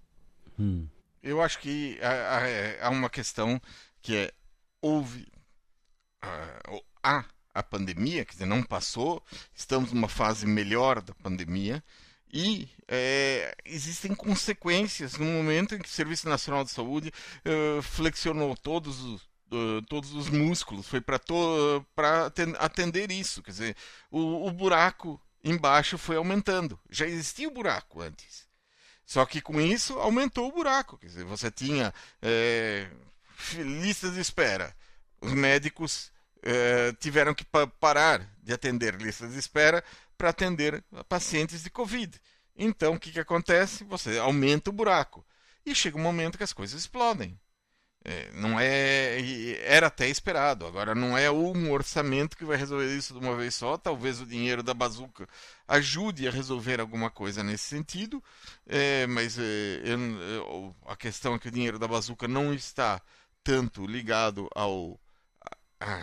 Hum. 0.58 0.86
Eu 1.22 1.40
acho 1.40 1.58
que 1.60 1.98
há, 2.02 2.86
há, 2.86 2.90
uma 2.90 3.08
questão 3.08 3.60
que 4.00 4.16
é 4.16 4.32
houve 4.80 5.26
há 7.02 7.24
a 7.54 7.62
pandemia, 7.62 8.24
quer 8.24 8.32
dizer, 8.32 8.46
não 8.46 8.62
passou, 8.62 9.22
estamos 9.54 9.92
numa 9.92 10.08
fase 10.08 10.46
melhor 10.46 11.02
da 11.02 11.14
pandemia, 11.14 11.82
e 12.32 12.68
é, 12.88 13.54
existem 13.64 14.14
consequências 14.14 15.18
no 15.18 15.26
momento 15.26 15.74
em 15.74 15.78
que 15.78 15.88
o 15.88 15.92
Serviço 15.92 16.28
Nacional 16.28 16.64
de 16.64 16.70
Saúde 16.70 17.12
uh, 17.44 17.82
flexionou 17.82 18.56
todos 18.56 19.00
os, 19.00 19.22
uh, 19.52 19.82
todos 19.86 20.14
os 20.14 20.30
músculos, 20.30 20.88
foi 20.88 21.00
para 21.02 21.20
atender 22.58 23.10
isso. 23.10 23.42
Quer 23.42 23.50
dizer, 23.50 23.76
o, 24.10 24.46
o, 24.46 24.50
buraco 24.50 25.20
embaixo 25.44 25.98
foi 25.98 26.16
aumentando. 26.16 26.80
Já 26.88 27.06
existia 27.06 27.48
o 27.48 27.52
buraco 27.52 28.00
antes. 28.00 28.46
Só 29.12 29.26
que 29.26 29.42
com 29.42 29.60
isso 29.60 29.98
aumentou 29.98 30.48
o 30.48 30.52
buraco. 30.52 30.96
Quer 30.96 31.08
dizer, 31.08 31.24
você 31.24 31.50
tinha 31.50 31.92
é, 32.22 32.88
listas 33.58 34.14
de 34.14 34.20
espera. 34.20 34.74
Os 35.20 35.34
médicos 35.34 36.10
tiveram 36.98 37.34
que 37.34 37.44
parar 37.78 38.26
de 38.42 38.54
atender 38.54 38.94
listas 38.94 39.34
de 39.34 39.38
espera 39.38 39.84
para 40.16 40.30
atender 40.30 40.82
pacientes 41.10 41.62
de 41.62 41.68
Covid. 41.68 42.18
Então, 42.56 42.94
o 42.94 42.98
que, 42.98 43.12
que 43.12 43.20
acontece? 43.20 43.84
Você 43.84 44.18
aumenta 44.18 44.70
o 44.70 44.72
buraco. 44.72 45.22
E 45.66 45.74
chega 45.74 45.98
um 45.98 46.02
momento 46.02 46.38
que 46.38 46.44
as 46.44 46.54
coisas 46.54 46.80
explodem. 46.80 47.38
É, 48.04 48.30
não 48.34 48.58
é. 48.58 49.20
Era 49.64 49.86
até 49.86 50.08
esperado. 50.08 50.66
Agora, 50.66 50.94
não 50.94 51.16
é 51.16 51.30
um 51.30 51.70
orçamento 51.70 52.36
que 52.36 52.44
vai 52.44 52.56
resolver 52.56 52.96
isso 52.96 53.14
de 53.14 53.20
uma 53.20 53.36
vez 53.36 53.54
só. 53.54 53.76
Talvez 53.76 54.20
o 54.20 54.26
dinheiro 54.26 54.62
da 54.62 54.74
bazuca 54.74 55.28
ajude 55.68 56.26
a 56.26 56.30
resolver 56.30 56.80
alguma 56.80 57.10
coisa 57.10 57.42
nesse 57.42 57.64
sentido. 57.64 58.22
É, 58.66 59.06
mas 59.06 59.38
é, 59.38 59.82
eu, 59.84 60.74
a 60.86 60.96
questão 60.96 61.34
é 61.34 61.38
que 61.38 61.48
o 61.48 61.52
dinheiro 61.52 61.78
da 61.78 61.86
bazuca 61.86 62.26
não 62.26 62.52
está 62.52 63.00
tanto 63.44 63.86
ligado 63.86 64.48
ao 64.54 64.98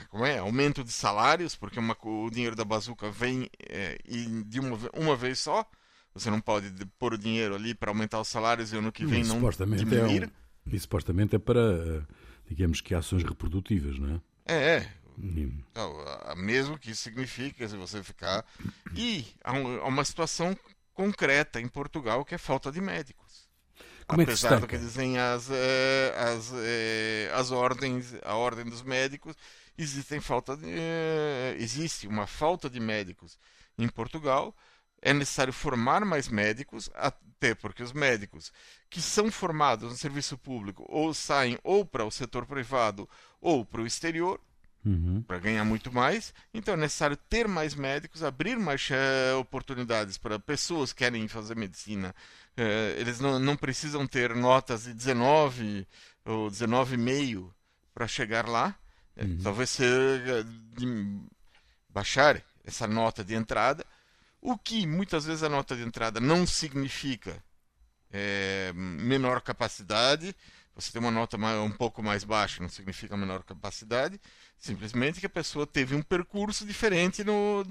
como 0.10 0.25
é? 0.25 0.39
Aumento 0.39 0.84
de 0.84 0.91
salários, 0.91 1.56
porque 1.56 1.79
uma, 1.79 1.96
o 2.03 2.29
dinheiro 2.29 2.56
da 2.56 2.65
bazuca 2.65 3.10
vem 3.10 3.50
é, 3.70 3.98
de 4.46 4.60
uma, 4.60 4.77
uma 4.94 5.15
vez 5.15 5.39
só. 5.39 5.65
Você 6.13 6.29
não 6.29 6.41
pode 6.41 6.70
pôr 6.98 7.13
o 7.13 7.18
dinheiro 7.18 7.56
ali 7.56 7.74
para 7.74 7.91
aumentar 7.91 8.20
os 8.20 8.27
salários 8.27 8.74
e 8.74 8.77
ano 8.77 8.91
que 8.91 9.06
vem 9.06 9.22
e, 9.22 9.27
não 9.27 9.36
supostamente 9.36 9.86
diminuir. 9.86 10.24
É 10.24 10.25
um, 10.25 10.32
e 10.66 10.80
supostamente 10.80 11.36
é 11.36 11.39
para, 11.39 11.60
eh, 11.60 12.01
digamos 12.48 12.82
que, 12.82 12.96
ações 12.96 13.24
reprodutivas, 13.24 13.98
não 13.98 14.16
é? 14.16 14.22
É, 14.46 14.78
é. 14.78 14.94
Então, 15.22 15.94
mesmo 16.38 16.78
que 16.78 16.92
isso 16.92 17.04
signifique 17.04 17.68
se 17.68 17.75
você 17.75 18.01
ficar. 18.01 18.46
E 18.96 19.28
há, 19.44 19.51
uma 19.54 20.06
situação 20.06 20.58
concreta 20.94 21.60
em 21.60 21.68
Portugal 21.68 22.24
que 22.24 22.36
é 22.36 22.38
falta 22.38 22.72
de 22.72 22.80
médicos. 22.80 23.48
Como 24.08 24.22
Apesar 24.22 24.54
é 24.54 24.56
que 24.56 24.62
do 24.62 24.68
que 24.68 24.78
dizem 24.78 25.20
as, 25.20 25.50
eh, 25.51 26.16
as, 26.18 26.51
eh, 26.54 27.32
as 27.34 27.51
ordens, 27.51 28.16
a 28.24 28.34
ordem 28.36 28.66
dos 28.66 28.82
médicos, 28.82 29.36
existem 29.78 30.20
falta 30.20 30.58
de, 30.58 30.68
existe 31.58 32.08
uma 32.08 32.25
falta 32.25 32.70
de 32.70 32.80
médicos 32.80 33.38
em 33.78 33.88
Portugal. 33.88 34.56
É 35.01 35.13
necessário 35.13 35.53
formar 35.53 36.03
mais 36.03 36.27
médicos, 36.27 36.89
até 36.94 37.56
porque 37.56 37.82
os 37.82 37.94
médicos 37.94 38.51
que 38.89 39.01
são 39.01 39.32
formados 39.32 39.91
no 39.91 39.98
serviço 39.98 40.38
público 40.38 40.86
ou 40.89 41.13
saem 41.13 41.58
ou 41.63 41.86
para 41.86 42.06
o 42.06 42.12
setor 42.12 42.46
privado 42.46 43.08
ou 43.41 43.65
para 43.65 43.82
o 43.82 43.88
exterior, 43.88 44.39
Uhum. 44.86 45.22
para 45.27 45.39
ganhar 45.39 45.65
muito 45.65 45.91
mais. 45.91 46.34
Então 46.53 46.74
é 46.74 46.77
necessário 46.77 47.18
ter 47.18 47.50
mais 47.50 47.75
médicos, 47.75 48.24
abrir 48.24 48.58
mais 48.58 48.89
uh, 48.89 49.38
oportunidades 49.38 50.18
para 50.18 50.39
pessoas 50.39 50.94
que 50.94 51.00
querem 51.00 51.27
fazer 51.27 51.53
medicina. 51.56 52.15
Uh, 52.58 52.98
eles 52.98 53.20
não, 53.20 53.38
não 53.39 53.58
precisam 53.58 54.08
ter 54.08 54.34
notas 54.34 54.84
de 54.86 54.94
19 54.94 55.86
ou 56.24 56.50
19,5 56.50 57.51
para 57.94 58.08
chegar 58.08 58.48
lá. 58.48 58.74
É, 59.18 59.25
uhum. 59.25 59.39
talvez 59.44 59.70
ser 59.70 60.46
de 60.77 61.20
baixar 61.89 62.41
essa 62.63 62.88
nota 62.88 63.22
de 63.22 63.36
entrada, 63.36 63.86
o 64.41 64.58
que 64.58 64.86
muitas 64.88 65.25
vezes 65.25 65.43
a 65.43 65.50
nota 65.50 65.75
de 65.75 65.84
entrada 65.84 66.19
não 66.19 66.46
significa 66.46 67.43
é, 68.12 68.72
menor 68.74 69.41
capacidade. 69.41 70.36
Você 70.75 70.91
tem 70.93 71.01
uma 71.01 71.12
nota 71.12 71.36
um 71.38 71.72
pouco 71.72 72.01
mais 72.01 72.24
baixa, 72.24 72.62
não 72.62 72.69
significa 72.69 73.17
menor 73.17 73.43
capacidade. 73.43 74.19
Simplesmente 74.58 75.19
que 75.19 75.25
a 75.25 75.29
pessoa 75.29 75.67
teve 75.67 75.93
um 75.93 76.01
percurso 76.01 76.65
diferente 76.65 77.24
no, 77.24 77.65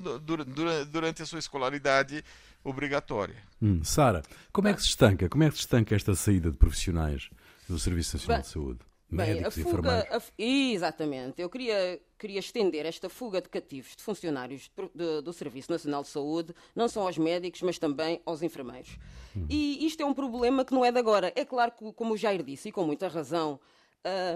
durante 0.91 1.23
a 1.23 1.27
sua 1.27 1.39
escolaridade 1.39 2.23
obrigatória. 2.63 3.37
Hum, 3.63 3.83
Sara, 3.83 4.23
como 4.53 4.69
é 4.69 4.75
que 4.75 4.83
se 4.83 4.89
estanca? 4.89 5.29
Como 5.29 5.43
é 5.43 5.49
que 5.49 5.55
se 5.55 5.61
estanca 5.61 5.95
esta 5.95 6.15
saída 6.15 6.51
de 6.51 6.57
profissionais 6.59 7.31
do 7.67 7.79
Serviço 7.79 8.17
Nacional 8.17 8.39
Bem, 8.39 8.47
de 8.47 8.53
Saúde? 8.53 8.81
Bem, 9.11 9.43
a 9.43 9.51
fuga, 9.51 10.07
a, 10.11 10.21
exatamente. 10.39 11.41
Eu 11.41 11.49
queria, 11.49 11.99
queria 12.19 12.39
estender 12.41 12.85
esta 12.85 13.09
fuga 13.09 13.41
de 13.41 13.49
cativos 13.49 13.97
de 13.97 14.03
funcionários 14.03 14.71
de, 14.77 14.91
de, 14.95 15.23
do 15.23 15.33
Serviço 15.33 15.73
Nacional 15.73 16.03
de 16.03 16.09
Saúde, 16.09 16.55
não 16.77 16.89
só 16.89 17.07
aos 17.07 17.17
médicos, 17.17 17.63
mas 17.63 17.79
também 17.79 18.21
aos 18.27 18.43
enfermeiros. 18.43 18.99
Hum. 19.35 19.47
E 19.49 19.87
isto 19.87 20.03
é 20.03 20.07
um 20.07 20.13
problema 20.13 20.63
que 20.63 20.75
não 20.75 20.85
é 20.85 20.93
de 20.93 20.99
agora. 20.99 21.33
É 21.35 21.45
claro 21.45 21.73
que, 21.73 21.91
como 21.95 22.15
o 22.15 22.17
Jair 22.17 22.43
disse, 22.43 22.69
e 22.69 22.73
com 22.73 22.85
muita 22.85 23.09
razão, 23.09 23.59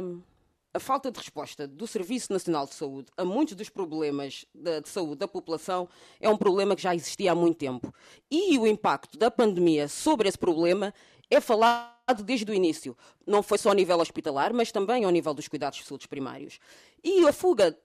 hum, 0.01 0.23
a 0.75 0.81
falta 0.81 1.13
de 1.13 1.19
resposta 1.19 1.69
do 1.69 1.87
Serviço 1.87 2.33
Nacional 2.33 2.67
de 2.67 2.75
Saúde 2.75 3.09
a 3.17 3.25
muitos 3.25 3.55
dos 3.55 3.69
problemas 3.69 4.47
de, 4.55 4.81
de, 4.81 4.89
saúde 4.89 5.17
da 5.17 5.29
população 5.29 5.87
é 6.19 6.29
um 6.31 6.37
problema 6.37 6.75
que 6.75 6.81
já 6.81 6.95
existia 6.95 7.33
há 7.33 7.35
muito 7.35 7.59
tempo. 7.59 7.93
E 8.31 8.59
o 8.59 8.67
impacto 8.67 9.19
da 9.19 9.31
pandemia 9.31 9.87
sobre 9.87 10.29
esse 10.29 10.39
problema 10.39 10.95
é 11.35 11.41
falado 11.41 12.23
desde 12.23 12.51
o 12.51 12.55
início. 12.55 12.97
Não 13.27 13.43
foi 13.43 13.59
só 13.59 13.71
ao 13.71 13.75
nível 13.75 13.99
hospitalar, 13.99 14.53
mas 14.53 14.71
também 14.71 15.05
ao 15.05 15.11
nível 15.11 15.33
dos 15.33 15.49
cuidados 15.49 15.79
de 15.79 15.85
saúde 15.85 16.07
primários. 16.07 16.59
E 17.03 17.27
a 17.27 17.33
fuga 17.33 17.79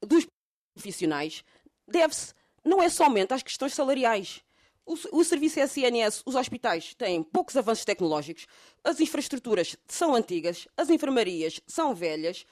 dos 0.00 0.26
profissionais 0.74 1.42
deve-se 1.88 2.34
não 2.64 2.82
é 2.82 2.88
somente 2.88 3.32
às 3.32 3.42
questões 3.42 3.74
salariais. 3.74 4.42
O, 4.84 4.94
o, 5.20 5.24
serviço 5.24 5.60
SNS, 5.60 6.22
os 6.26 6.34
hospitais 6.34 6.92
têm 6.94 7.22
poucos 7.22 7.56
avanços 7.56 7.84
tecnológicos, 7.84 8.46
as 8.82 9.00
infraestruturas 9.00 9.76
são 9.86 10.12
antigas, 10.14 10.66
as 10.76 10.90
enfermarias 10.90 11.60
são 11.68 11.94
velhas, 11.94 12.44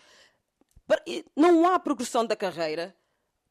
não 1.34 1.66
há 1.66 1.78
progressão 1.78 2.24
da 2.24 2.36
carreira 2.36 2.94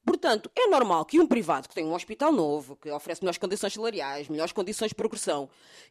Portanto, 0.04 0.50
é 0.56 0.66
normal 0.66 1.04
que 1.04 1.20
um 1.20 1.26
privado 1.26 1.68
que 1.68 1.74
tem 1.74 1.84
um 1.84 1.94
hospital 1.94 2.32
novo, 2.32 2.76
que 2.76 2.90
oferece 2.90 3.22
melhores 3.22 3.38
condições 3.38 3.72
salariais, 3.72 4.28
melhores 4.28 4.52
condições 4.52 4.88
de 4.88 4.94
progressão, 4.94 5.48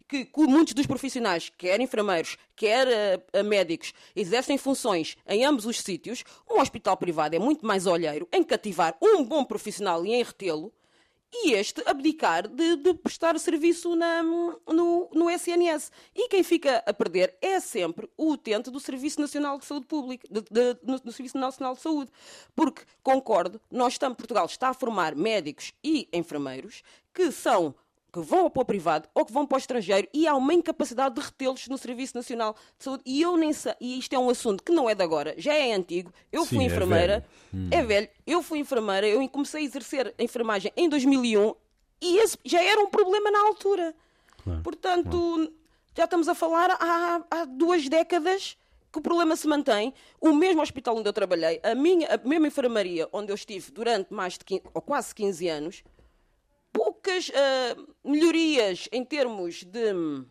que, 0.08 0.28
muitos 0.36 0.74
dos 0.74 0.88
profissionais, 0.88 1.52
quer 1.58 1.80
enfermeiros, 1.80 2.38
quer 2.56 2.88
uh, 3.36 3.44
médicos, 3.44 3.94
exercem 4.16 4.58
funções 4.58 5.16
em 5.28 5.46
ambos 5.46 5.66
os 5.66 5.80
sítios, 5.80 6.24
um 6.50 6.60
hospital 6.60 6.98
privado 6.98 7.36
é 7.36 7.40
muito 7.40 7.66
mais 7.66 7.86
olheiro 7.86 8.28
em 8.32 8.44
cativar 8.44 8.98
um 9.02 9.24
bom 9.24 9.46
profissional 9.46 10.06
e 10.06 10.14
em 10.14 10.24
retê-lo 10.24 10.74
e 11.32 11.54
este 11.54 11.82
abdicar 11.86 12.48
de, 12.48 12.76
de 12.78 12.94
prestar 12.96 13.38
serviço 13.40 13.96
na, 13.96 14.24
no, 14.24 15.10
no, 15.14 15.30
SNS. 15.30 15.92
E 16.16 16.28
quem 16.28 16.44
fica 16.44 16.84
a 16.86 16.94
perder 16.94 17.36
é 17.42 17.60
sempre 17.60 18.10
o 18.18 18.32
utente 18.32 18.72
do 18.72 18.80
Serviço 18.80 19.22
Nacional 19.22 19.60
de 19.60 19.66
Saúde 19.66 19.86
Pública, 19.86 20.28
no, 20.84 21.12
Serviço 21.12 21.38
Nacional 21.38 21.76
de 21.76 21.82
Saúde. 21.82 22.12
Porque, 22.56 22.84
concordo, 23.04 23.62
nós 23.70 23.94
estamos, 23.94 24.18
Portugal 24.18 24.46
está 24.46 24.70
a 24.70 24.74
formar 24.74 25.16
médicos 25.16 25.72
e 25.84 26.10
enfermeiros 26.12 26.82
que 27.14 27.32
são 27.32 27.76
que 28.12 28.20
vão 28.20 28.50
para 28.50 28.62
o 28.62 28.66
privado 28.66 29.08
ou 29.14 29.26
que 29.26 29.32
vão 29.32 29.46
para 29.46 29.56
o 29.56 29.60
estrangeiro 29.60 30.08
e 30.14 30.28
há 30.28 30.36
uma 30.36 30.54
incapacidade 30.54 31.16
de 31.16 31.22
retê-los 31.22 31.68
no 31.68 31.78
Serviço 31.78 32.16
Nacional 32.16 32.56
de 32.78 32.84
Saúde. 32.84 33.04
E 33.06 33.22
eu 33.22 33.38
nem 33.38 33.54
sei, 33.54 33.74
e 33.80 34.00
isto 34.00 34.14
é 34.14 34.20
um 34.20 34.30
assunto 34.30 34.64
que 34.64 34.72
não 34.72 34.90
é 34.90 34.96
de 34.96 35.04
agora, 35.04 35.36
já 35.38 35.54
é 35.54 35.74
antigo. 35.74 36.12
Eu 36.32 36.46
Sim, 36.46 36.56
fui 36.56 36.64
é 36.64 36.68
enfermeira, 36.68 37.14
é 37.14 37.58
velho. 37.58 37.66
Hum. 37.66 37.70
é 37.72 37.84
velho. 37.84 38.10
Eu 38.26 38.44
fui 38.44 38.60
enfermeira, 38.60 39.08
eu 39.08 39.28
comecei 39.30 39.62
a 39.62 39.66
exercer 39.66 40.14
a 40.18 40.24
enfermagem 40.24 40.72
em 40.76 40.90
2001 40.90 41.54
e 42.02 42.18
esse 42.18 42.38
já 42.44 42.64
era 42.64 42.82
um 42.82 42.90
problema 42.90 43.30
na 43.30 43.42
altura. 43.42 43.96
Claro, 44.44 44.62
Portanto, 44.64 45.10
claro. 45.10 45.54
já 45.96 46.06
estamos 46.06 46.28
a 46.28 46.36
falar 46.36 46.72
há, 46.72 47.22
há 47.30 47.46
duas 47.46 47.88
décadas 47.88 48.58
que 48.92 48.98
o 48.98 49.02
problema 49.02 49.36
se 49.36 49.48
mantém. 49.48 49.94
O 50.20 50.34
mesmo 50.34 50.62
hospital 50.62 50.98
onde 50.98 51.08
eu 51.08 51.14
trabalhei, 51.14 51.60
a 51.64 51.76
minha 51.76 52.08
a 52.16 52.28
mesma 52.28 52.48
enfermaria 52.48 53.08
onde 53.14 53.32
eu 53.32 53.36
estive 53.36 53.72
durante 53.72 54.14
mais 54.14 54.34
de 54.34 54.46
15, 54.46 54.64
ou 54.74 54.82
quase 54.82 55.14
15 55.14 55.48
anos, 55.48 55.84
poucas 56.72 57.30
uh, 57.30 57.88
melhorias 58.04 58.88
em 58.92 59.04
termos 59.04 59.64
de 59.64 59.94
hum, 59.94 60.26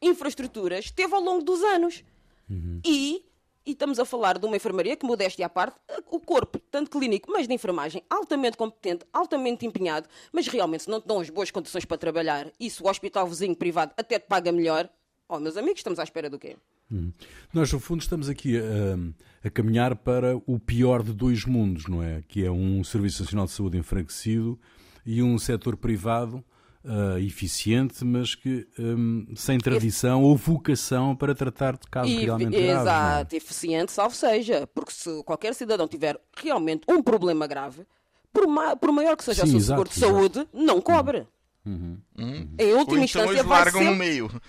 infraestruturas 0.00 0.90
teve 0.90 1.14
ao 1.14 1.20
longo 1.20 1.44
dos 1.44 1.62
anos. 1.62 2.04
Uhum. 2.48 2.80
E, 2.84 3.24
e 3.64 3.70
estamos 3.70 3.98
a 3.98 4.04
falar 4.04 4.38
de 4.38 4.46
uma 4.46 4.56
enfermaria 4.56 4.96
que, 4.96 5.06
modéstia 5.06 5.46
à 5.46 5.48
parte, 5.48 5.76
o 6.10 6.18
corpo, 6.20 6.58
tanto 6.70 6.90
clínico, 6.90 7.30
mas 7.30 7.46
de 7.46 7.54
enfermagem, 7.54 8.02
altamente 8.10 8.56
competente, 8.56 9.04
altamente 9.12 9.64
empenhado, 9.64 10.08
mas 10.32 10.46
realmente 10.48 10.84
se 10.84 10.90
não 10.90 11.00
te 11.00 11.06
dão 11.06 11.20
as 11.20 11.30
boas 11.30 11.50
condições 11.50 11.84
para 11.84 11.96
trabalhar 11.96 12.50
e 12.58 12.68
se 12.68 12.82
o 12.82 12.88
hospital 12.88 13.26
vizinho 13.26 13.54
privado 13.54 13.92
até 13.96 14.18
te 14.18 14.26
paga 14.26 14.50
melhor, 14.50 14.88
oh, 15.28 15.38
meus 15.38 15.56
amigos, 15.56 15.78
estamos 15.78 15.98
à 15.98 16.02
espera 16.02 16.28
do 16.28 16.38
quê? 16.38 16.56
Hum. 16.90 17.10
Nós, 17.54 17.72
no 17.72 17.80
fundo, 17.80 18.02
estamos 18.02 18.28
aqui 18.28 18.58
a, 18.58 19.46
a, 19.46 19.50
caminhar 19.50 19.96
para 19.96 20.36
o 20.46 20.58
pior 20.58 21.02
de 21.02 21.14
dois 21.14 21.46
mundos, 21.46 21.86
não 21.86 22.02
é? 22.02 22.22
Que 22.28 22.44
é 22.44 22.50
um 22.50 22.84
Serviço 22.84 23.22
Nacional 23.22 23.46
de 23.46 23.52
Saúde 23.52 23.78
enfraquecido 23.78 24.60
e 25.04 25.22
um 25.22 25.38
setor 25.38 25.76
privado 25.76 26.44
uh, 26.84 27.18
eficiente, 27.18 28.04
mas 28.04 28.34
que 28.34 28.66
um, 28.78 29.26
sem 29.34 29.58
tradição 29.58 30.22
ou 30.22 30.36
vocação 30.36 31.14
para 31.14 31.34
tratar 31.34 31.74
de 31.74 31.86
casos 31.90 32.14
realmente 32.14 32.50
graves. 32.50 32.68
É? 32.68 32.80
Exato, 32.80 33.34
é? 33.34 33.36
eficiente, 33.36 33.92
salvo 33.92 34.14
seja, 34.14 34.66
porque 34.74 34.92
se 34.92 35.22
qualquer 35.24 35.54
cidadão 35.54 35.88
tiver 35.88 36.18
realmente 36.36 36.82
um 36.88 37.02
problema 37.02 37.46
grave, 37.46 37.86
por, 38.32 38.46
ma 38.46 38.76
por 38.76 38.90
maior 38.92 39.16
que 39.16 39.24
seja 39.24 39.42
Sim, 39.42 39.48
o 39.48 39.50
seu 39.50 39.58
exato, 39.58 39.68
seguro 39.68 39.88
de 39.88 39.98
saúde, 39.98 40.38
exato. 40.38 40.66
não 40.66 40.80
cobre. 40.80 41.26
Uhum. 41.64 41.98
Uhum. 42.18 42.48
Em 42.58 42.72
última 42.72 42.98
ou 42.98 43.04
instância, 43.04 43.30
então 43.30 43.32
eles 43.32 43.46
largam 43.46 43.80
sempre... 43.80 43.90
no 43.90 43.96
meio. 43.96 44.42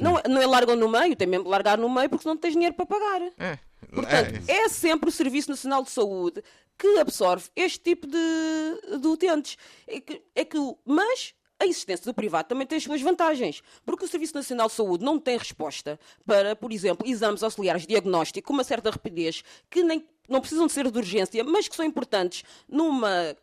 Não, 0.00 0.20
não 0.28 0.42
é 0.42 0.46
largam 0.46 0.76
no 0.76 0.88
meio, 0.88 1.14
tem 1.14 1.28
mesmo 1.28 1.44
de 1.44 1.50
largar 1.50 1.78
no 1.78 1.88
meio 1.88 2.08
porque 2.08 2.28
não 2.28 2.36
tens 2.36 2.52
dinheiro 2.52 2.74
para 2.74 2.86
pagar. 2.86 3.22
É. 3.38 3.58
Portanto, 3.92 4.40
é. 4.48 4.52
é 4.52 4.68
sempre 4.68 5.08
o 5.08 5.12
Serviço 5.12 5.50
Nacional 5.50 5.82
de 5.82 5.90
Saúde 5.90 6.42
que 6.78 6.98
absorve 6.98 7.48
este 7.56 7.80
tipo 7.80 8.06
de, 8.06 8.98
de 8.98 9.06
utentes. 9.06 9.56
É 9.86 10.00
que, 10.00 10.22
é 10.34 10.44
que, 10.44 10.58
mas 10.84 11.34
a 11.58 11.64
existência 11.64 12.04
do 12.04 12.14
privado 12.14 12.48
também 12.48 12.66
tem 12.66 12.76
as 12.76 12.84
suas 12.84 13.00
vantagens, 13.00 13.62
porque 13.84 14.04
o 14.04 14.08
Serviço 14.08 14.34
Nacional 14.34 14.68
de 14.68 14.74
Saúde 14.74 15.04
não 15.04 15.18
tem 15.18 15.38
resposta 15.38 15.98
para, 16.24 16.54
por 16.54 16.70
exemplo, 16.70 17.08
exames 17.08 17.42
auxiliares 17.42 17.82
de 17.82 17.88
diagnóstico 17.88 18.46
com 18.46 18.52
uma 18.52 18.64
certa 18.64 18.90
rapidez 18.90 19.42
que 19.70 19.82
nem, 19.82 20.06
não 20.28 20.40
precisam 20.40 20.66
de 20.66 20.72
ser 20.72 20.90
de 20.90 20.98
urgência, 20.98 21.42
mas 21.44 21.66
que 21.66 21.76
são 21.76 21.84
importantes 21.84 22.44
numa 22.68 23.34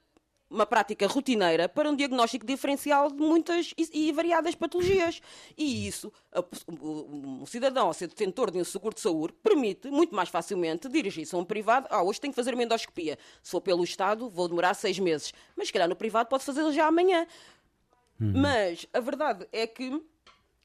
uma 0.53 0.65
prática 0.65 1.07
rotineira 1.07 1.67
para 1.67 1.89
um 1.89 1.95
diagnóstico 1.95 2.45
diferencial 2.45 3.09
de 3.11 3.21
muitas 3.21 3.73
e, 3.77 4.11
variadas 4.11 4.53
patologias. 4.53 5.19
E 5.57 5.87
isso, 5.87 6.13
o, 6.79 7.45
cidadão, 7.47 7.87
ao 7.87 7.93
ser 7.93 8.07
detentor 8.07 8.51
de 8.51 8.59
um 8.59 8.63
seguro 8.63 8.93
de 8.93 9.01
saúde, 9.01 9.33
permite 9.41 9.89
muito 9.89 10.15
mais 10.15 10.29
facilmente 10.29 10.87
dirigir-se 10.87 11.35
a 11.35 11.37
um 11.37 11.43
privado. 11.43 11.87
Ah, 11.89 12.03
hoje 12.03 12.21
tenho 12.21 12.31
que 12.31 12.35
fazer 12.35 12.53
uma 12.53 12.63
endoscopia. 12.63 13.17
Se 13.41 13.51
for 13.51 13.61
pelo 13.61 13.83
Estado, 13.83 14.29
vou 14.29 14.47
demorar 14.47 14.73
seis 14.75 14.99
meses. 14.99 15.33
Mas, 15.55 15.67
se 15.67 15.73
calhar, 15.73 15.89
no 15.89 15.95
privado 15.95 16.29
pode 16.29 16.43
fazer 16.43 16.71
já 16.71 16.87
amanhã. 16.87 17.25
Uhum. 18.21 18.33
Mas 18.35 18.85
a 18.93 18.99
verdade 18.99 19.47
é 19.51 19.65
que 19.65 20.01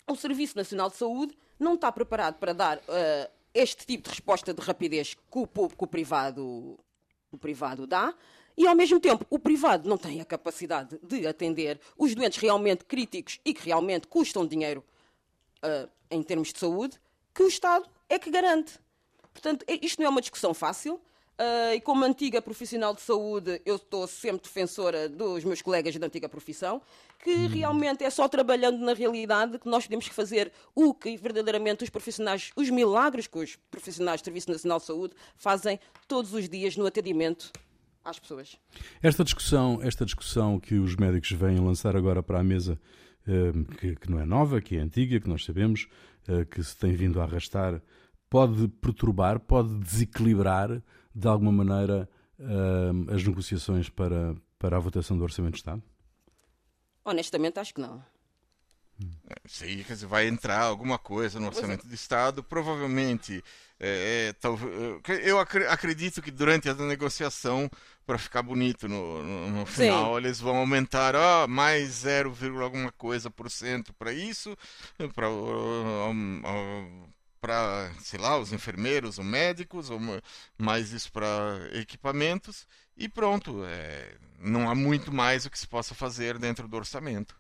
o 0.07 0.15
Serviço 0.15 0.57
Nacional 0.57 0.91
de 0.91 0.97
Saúde 0.97 1.37
não 1.59 1.75
está 1.75 1.91
preparado 1.91 2.39
para 2.39 2.53
dar 2.53 2.79
uh, 2.79 3.31
este 3.55 3.87
tipo 3.87 4.05
de 4.05 4.11
resposta 4.11 4.53
de 4.53 4.61
rapidez 4.61 5.15
que 5.15 5.39
o, 5.39 5.47
que 5.47 5.85
o 5.85 5.87
privado, 5.87 6.79
o 7.33 7.39
privado 7.39 7.87
dá. 7.87 8.15
E, 8.59 8.67
ao 8.67 8.75
mesmo 8.75 8.99
tempo, 8.99 9.25
o 9.31 9.39
privado 9.39 9.89
não 9.89 9.97
tem 9.97 10.21
a 10.21 10.25
capacidade 10.25 10.99
de 11.01 11.25
atender 11.29 11.81
os 11.97 12.13
doentes 12.13 12.41
realmente 12.41 12.85
críticos 12.85 13.39
e 13.45 13.55
que 13.55 13.65
realmente 13.65 14.09
custam 14.09 14.45
dinheiro 14.45 14.83
uh, 15.63 15.89
em 16.11 16.21
termos 16.25 16.53
de 16.53 16.59
saúde, 16.59 16.99
que 17.33 17.45
o 17.45 17.47
Estado 17.47 17.89
é 18.09 18.19
que 18.19 18.29
garante. 18.33 18.77
Portanto, 19.33 19.65
é, 19.69 19.79
isto 19.81 20.01
não 20.01 20.07
é 20.07 20.11
uma 20.11 20.21
discussão 20.21 20.53
fácil. 20.53 20.95
Uh, 20.95 21.75
e 21.77 21.81
como 21.81 22.05
antiga 22.05 22.43
profissional 22.43 22.93
de 22.93 23.01
saúde, 23.01 23.63
eu 23.65 23.77
estou 23.77 24.09
sempre 24.09 24.43
defensora 24.43 25.09
dos 25.09 25.45
meus 25.45 25.63
colegas 25.63 25.95
da 25.97 26.07
antiga 26.09 26.29
profissão, 26.29 26.83
que 27.23 27.31
hum. 27.31 27.47
realmente 27.47 28.03
é 28.03 28.11
só 28.11 28.27
trabalhando 28.27 28.79
na 28.81 28.93
realidade 28.93 29.61
que 29.61 29.69
nós 29.69 29.85
podemos 29.85 30.09
fazer 30.09 30.51
o 30.75 30.93
que 30.93 31.17
verdadeiramente 31.17 31.85
os 31.85 31.91
profissionais, 31.91 32.51
os 32.57 32.69
milagres 32.71 33.29
que 33.29 33.39
os 33.39 33.55
profissionais 33.71 34.21
do 34.21 34.25
Serviço 34.25 34.51
Nacional 34.51 34.81
de 34.81 34.87
Saúde 34.87 35.15
fazem 35.37 35.79
todos 36.09 36.35
os 36.35 36.49
dias 36.49 36.77
no 36.77 36.87
atendimento 36.87 37.53
às 38.09 38.19
pessoas. 38.19 38.57
Esta 39.03 39.25
discussão, 39.25 39.81
esta 39.83 40.05
discussão 40.05 40.59
que 40.59 40.75
os 40.75 40.97
médicos 40.97 41.31
vêm 41.33 41.59
lançar 41.59 41.97
agora 41.97 42.23
para 42.23 42.41
a 42.41 42.45
mesa, 42.45 42.81
eh, 43.27 43.53
que, 43.79 43.97
que 43.97 44.11
não 44.11 44.21
é 44.21 44.25
nova, 44.25 44.61
que 44.61 44.77
é 44.77 44.81
antiga, 44.81 45.21
que 45.21 45.29
nós 45.29 45.45
sabemos, 45.45 45.89
eh, 46.27 46.45
que 46.45 46.63
se 46.63 46.77
tem 46.77 46.93
vindo 46.93 47.21
a 47.21 47.25
arrastar, 47.25 47.83
pode 48.29 48.69
perturbar, 48.69 49.41
pode 49.41 49.75
desequilibrar 49.79 50.83
de 51.15 51.29
alguma 51.29 51.53
maneira 51.53 52.09
eh, 52.39 53.15
as 53.15 53.25
negociações 53.25 53.89
para, 53.89 54.35
para 54.59 54.77
a 54.77 54.81
votação 54.81 55.17
do 55.17 55.25
Orçamento 55.25 55.55
de 55.55 55.59
Estado? 55.59 55.83
Honestamente, 57.05 57.59
acho 57.59 57.75
que 57.75 57.81
não. 57.81 58.03
Sim, 59.47 59.83
quer 59.85 59.95
dizer, 59.95 60.07
vai 60.07 60.27
entrar 60.27 60.61
alguma 60.61 60.99
coisa 60.99 61.39
no 61.39 61.47
orçamento 61.47 61.87
do 61.87 61.95
Estado, 61.95 62.43
provavelmente. 62.43 63.43
É, 63.81 64.35
é, 64.45 65.31
eu 65.31 65.39
acredito 65.39 66.21
que 66.21 66.31
durante 66.33 66.69
a 66.69 66.75
negociação, 66.75 67.71
para 68.05 68.19
ficar 68.19 68.43
bonito 68.43 68.89
no, 68.89 69.23
no, 69.23 69.51
no 69.51 69.67
final, 69.67 70.13
Sim. 70.13 70.17
eles 70.17 70.41
vão 70.41 70.57
aumentar 70.57 71.15
ó, 71.15 71.47
mais 71.47 71.89
0, 71.91 72.35
alguma 72.63 72.91
coisa 72.93 73.31
por 73.31 73.51
cento 73.51 73.95
para 73.95 74.13
isso, 74.13 74.57
para 75.15 75.29
para, 77.41 77.93
sei 78.01 78.19
lá, 78.19 78.37
os 78.37 78.53
enfermeiros, 78.53 79.19
os 79.19 79.25
médicos, 79.25 79.91
ou 79.91 80.01
mais 80.57 80.93
isso 80.93 81.13
para 81.13 81.71
equipamentos, 81.73 82.67
e 82.97 83.09
pronto. 83.09 83.65
É, 83.65 84.17
não 84.41 84.69
há 84.69 84.75
muito 84.75 85.13
mais 85.13 85.47
o 85.47 85.51
que 85.51 85.59
se 85.59 85.67
possa 85.67 85.95
fazer 85.95 86.39
dentro 86.39 86.67
do 86.67 86.77
orçamento. 86.77 87.37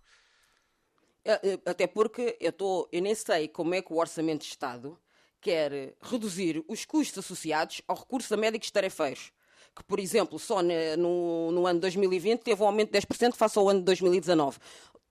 É, 1.25 1.33
é, 1.33 1.61
até 1.67 1.87
porque 1.87 2.37
eu, 2.41 2.53
tô, 2.53 2.89
eu 2.93 3.03
nem 3.03 3.15
sei 3.15 3.49
como 3.49 3.75
é 3.75 3.83
que 3.83 3.93
o 3.93 3.97
Orçamento 3.97 4.43
de 4.43 4.49
Estado 4.49 4.99
quer 5.41 5.95
reduzir 6.01 6.65
os 6.69 6.85
custos 6.85 7.25
associados 7.25 7.83
ao 7.87 7.97
recurso 7.97 8.33
a 8.35 8.37
médicos 8.37 8.71
tarefeiros. 8.71 9.33
Que, 9.75 9.85
por 9.85 10.01
exemplo, 10.01 10.39
só 10.39 10.61
no, 10.63 11.53
no 11.53 11.67
ano 11.67 11.81
2020 11.81 12.41
teve 12.41 12.63
um 12.63 12.67
aumento 12.67 12.91
de 12.91 12.99
10% 12.99 13.35
face 13.35 13.59
ao 13.59 13.69
ano 13.69 13.81
de 13.81 13.87
2019. 13.87 14.59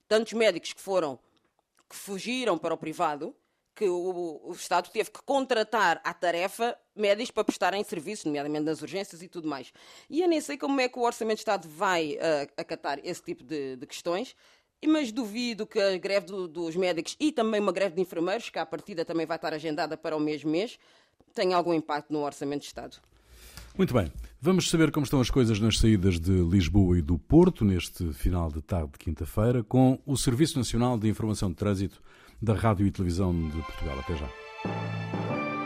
Tantos 0.07 0.33
médicos 0.33 0.73
que 0.73 0.81
foram, 0.81 1.17
que 1.89 1.95
fugiram 1.95 2.57
para 2.57 2.73
o 2.73 2.77
privado, 2.77 3.33
que 3.77 3.87
o, 3.87 4.41
o, 4.43 4.51
Estado 4.53 4.89
teve 4.89 5.11
que 5.11 5.21
contratar 5.21 6.01
à 6.03 6.11
tarefa 6.11 6.75
médicos 6.95 7.29
para 7.29 7.43
prestarem 7.43 7.83
serviços, 7.83 8.25
nomeadamente 8.25 8.65
nas 8.65 8.81
urgências 8.81 9.21
e 9.21 9.27
tudo 9.27 9.47
mais. 9.47 9.71
E 10.09 10.21
eu 10.21 10.27
nem 10.27 10.41
sei 10.41 10.57
como 10.57 10.81
é 10.81 10.89
que 10.89 10.97
o 10.97 11.03
Orçamento 11.03 11.37
de 11.37 11.41
Estado 11.41 11.69
vai 11.69 12.15
uh, 12.15 12.51
acatar 12.57 12.99
esse 13.03 13.21
tipo 13.21 13.43
de, 13.43 13.75
de 13.75 13.85
questões, 13.85 14.35
mas 14.85 15.11
duvido 15.11 15.65
que 15.65 15.79
a 15.79 15.97
greve 15.97 16.27
do, 16.27 16.47
dos 16.47 16.75
médicos 16.75 17.15
e 17.19 17.31
também 17.31 17.59
uma 17.59 17.71
greve 17.71 17.95
de 17.95 18.01
enfermeiros, 18.01 18.49
que 18.49 18.59
à 18.59 18.65
partida 18.65 19.05
também 19.05 19.25
vai 19.25 19.37
estar 19.37 19.53
agendada 19.53 19.97
para 19.97 20.15
o 20.15 20.19
mesmo 20.19 20.51
mês, 20.51 20.77
tenha 21.33 21.55
algum 21.55 21.73
impacto 21.73 22.11
no 22.11 22.23
Orçamento 22.23 22.61
de 22.61 22.67
Estado. 22.67 22.97
Muito 23.77 23.93
bem, 23.93 24.11
vamos 24.41 24.69
saber 24.69 24.91
como 24.91 25.03
estão 25.03 25.21
as 25.21 25.29
coisas 25.29 25.59
nas 25.59 25.77
saídas 25.77 26.19
de 26.19 26.31
Lisboa 26.31 26.97
e 26.97 27.01
do 27.01 27.17
Porto 27.17 27.63
neste 27.63 28.11
final 28.11 28.51
de 28.51 28.61
tarde 28.61 28.91
de 28.93 28.97
quinta-feira 28.97 29.63
com 29.63 29.99
o 30.05 30.17
Serviço 30.17 30.57
Nacional 30.57 30.97
de 30.97 31.07
Informação 31.07 31.49
de 31.49 31.55
Trânsito 31.55 32.01
da 32.41 32.53
Rádio 32.53 32.85
e 32.87 32.91
Televisão 32.91 33.33
de 33.49 33.61
Portugal. 33.61 33.99
Até 33.99 34.15
já. 34.15 35.56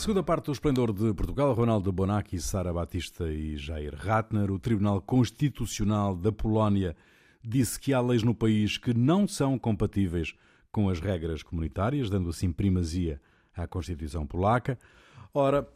Segunda 0.00 0.22
parte 0.22 0.46
do 0.46 0.52
Esplendor 0.52 0.94
de 0.94 1.12
Portugal, 1.12 1.52
Ronaldo 1.52 1.92
Bonacci, 1.92 2.40
Sara 2.40 2.72
Batista 2.72 3.30
e 3.30 3.58
Jair 3.58 3.94
Ratner, 3.94 4.50
o 4.50 4.58
Tribunal 4.58 5.02
Constitucional 5.02 6.16
da 6.16 6.32
Polónia 6.32 6.96
disse 7.44 7.78
que 7.78 7.92
há 7.92 8.00
leis 8.00 8.22
no 8.22 8.34
país 8.34 8.78
que 8.78 8.94
não 8.94 9.28
são 9.28 9.58
compatíveis 9.58 10.32
com 10.72 10.88
as 10.88 11.00
regras 11.00 11.42
comunitárias, 11.42 12.08
dando 12.08 12.30
assim 12.30 12.50
primazia 12.50 13.20
à 13.54 13.66
Constituição 13.66 14.26
polaca. 14.26 14.78
Ora, 15.34 15.68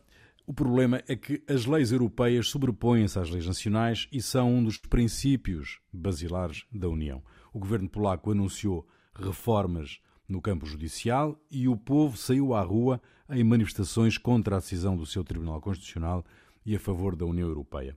o 0.46 0.54
problema 0.54 1.02
é 1.06 1.14
que 1.14 1.42
as 1.46 1.66
leis 1.66 1.92
europeias 1.92 2.48
sobrepõem-se 2.48 3.18
às 3.18 3.28
leis 3.28 3.46
nacionais 3.46 4.08
e 4.10 4.22
são 4.22 4.50
um 4.54 4.64
dos 4.64 4.78
princípios 4.78 5.80
basilares 5.92 6.64
da 6.72 6.88
União. 6.88 7.22
O 7.52 7.58
governo 7.58 7.90
polaco 7.90 8.30
anunciou 8.30 8.88
reformas 9.14 10.00
no 10.26 10.40
campo 10.40 10.64
judicial 10.64 11.38
e 11.50 11.68
o 11.68 11.76
povo 11.76 12.16
saiu 12.16 12.54
à 12.54 12.62
rua 12.62 13.02
em 13.30 13.44
manifestações 13.44 14.18
contra 14.18 14.56
a 14.56 14.60
decisão 14.60 14.96
do 14.96 15.06
seu 15.06 15.24
Tribunal 15.24 15.60
Constitucional 15.60 16.24
e 16.64 16.74
a 16.76 16.80
favor 16.80 17.16
da 17.16 17.24
União 17.24 17.48
Europeia. 17.48 17.96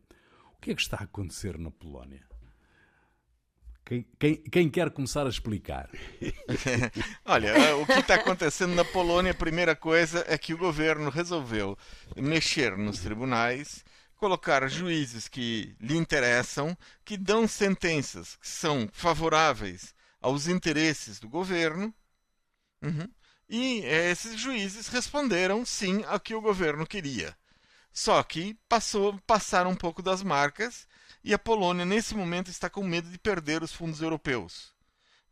O 0.55 0.61
que 0.61 0.71
é 0.71 0.75
que 0.75 0.81
está 0.81 0.97
a 0.97 1.03
acontecer 1.03 1.57
na 1.57 1.71
Polónia? 1.71 2.25
Quem, 3.85 4.05
quem, 4.19 4.35
quem, 4.35 4.69
quer 4.69 4.91
começar 4.91 5.25
a 5.25 5.29
explicar? 5.29 5.89
Olha, 7.23 7.77
o 7.77 7.85
que 7.85 7.93
está 7.93 8.15
acontecendo 8.15 8.75
na 8.75 8.83
Polônia, 8.83 9.31
a 9.31 9.35
primeira 9.35 9.75
coisa 9.75 10.25
é 10.27 10.37
que 10.37 10.53
o 10.53 10.57
governo 10.57 11.09
resolveu 11.09 11.77
mexer 12.17 12.77
nos 12.77 12.99
tribunais, 12.99 13.85
colocar 14.17 14.67
juízes 14.67 15.29
que 15.29 15.73
lhe 15.79 15.95
interessam, 15.95 16.77
que 17.05 17.15
dão 17.15 17.47
sentenças 17.47 18.35
que 18.35 18.47
são 18.47 18.89
favoráveis 18.91 19.95
aos 20.21 20.49
interesses 20.49 21.17
do 21.19 21.29
governo, 21.29 21.93
Uhum. 22.81 23.09
E 23.49 23.79
esses 23.79 24.39
juízes 24.39 24.87
responderam 24.87 25.65
sim 25.65 26.03
ao 26.05 26.19
que 26.19 26.35
o 26.35 26.41
governo 26.41 26.85
queria. 26.85 27.35
Só 27.93 28.21
que 28.21 28.57
passou, 28.67 29.19
passaram 29.25 29.71
um 29.71 29.75
pouco 29.75 30.01
das 30.01 30.21
marcas 30.21 30.87
e 31.23 31.33
a 31.33 31.39
Polônia, 31.39 31.85
nesse 31.85 32.15
momento, 32.15 32.49
está 32.49 32.69
com 32.69 32.83
medo 32.83 33.09
de 33.09 33.17
perder 33.17 33.63
os 33.63 33.73
fundos 33.73 34.01
europeus. 34.01 34.73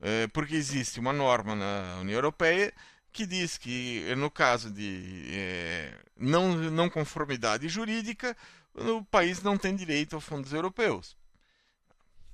É, 0.01 0.28
porque 0.28 0.56
existe 0.56 0.99
uma 0.99 1.13
norma 1.13 1.56
na 1.56 1.99
União 2.01 2.17
Europeia 2.17 2.73
que 3.12 3.25
diz 3.25 3.58
que, 3.58 4.13
no 4.15 4.30
caso 4.30 4.69
de 4.69 5.25
é, 5.30 5.97
não, 6.17 6.56
não 6.56 6.89
conformidade 6.89 7.69
jurídica, 7.69 8.36
o 8.73 9.06
país 9.06 9.41
não 9.41 9.58
tem 9.58 9.73
direito 9.73 10.17
a 10.17 10.21
fundos 10.21 10.51
europeus. 10.51 11.15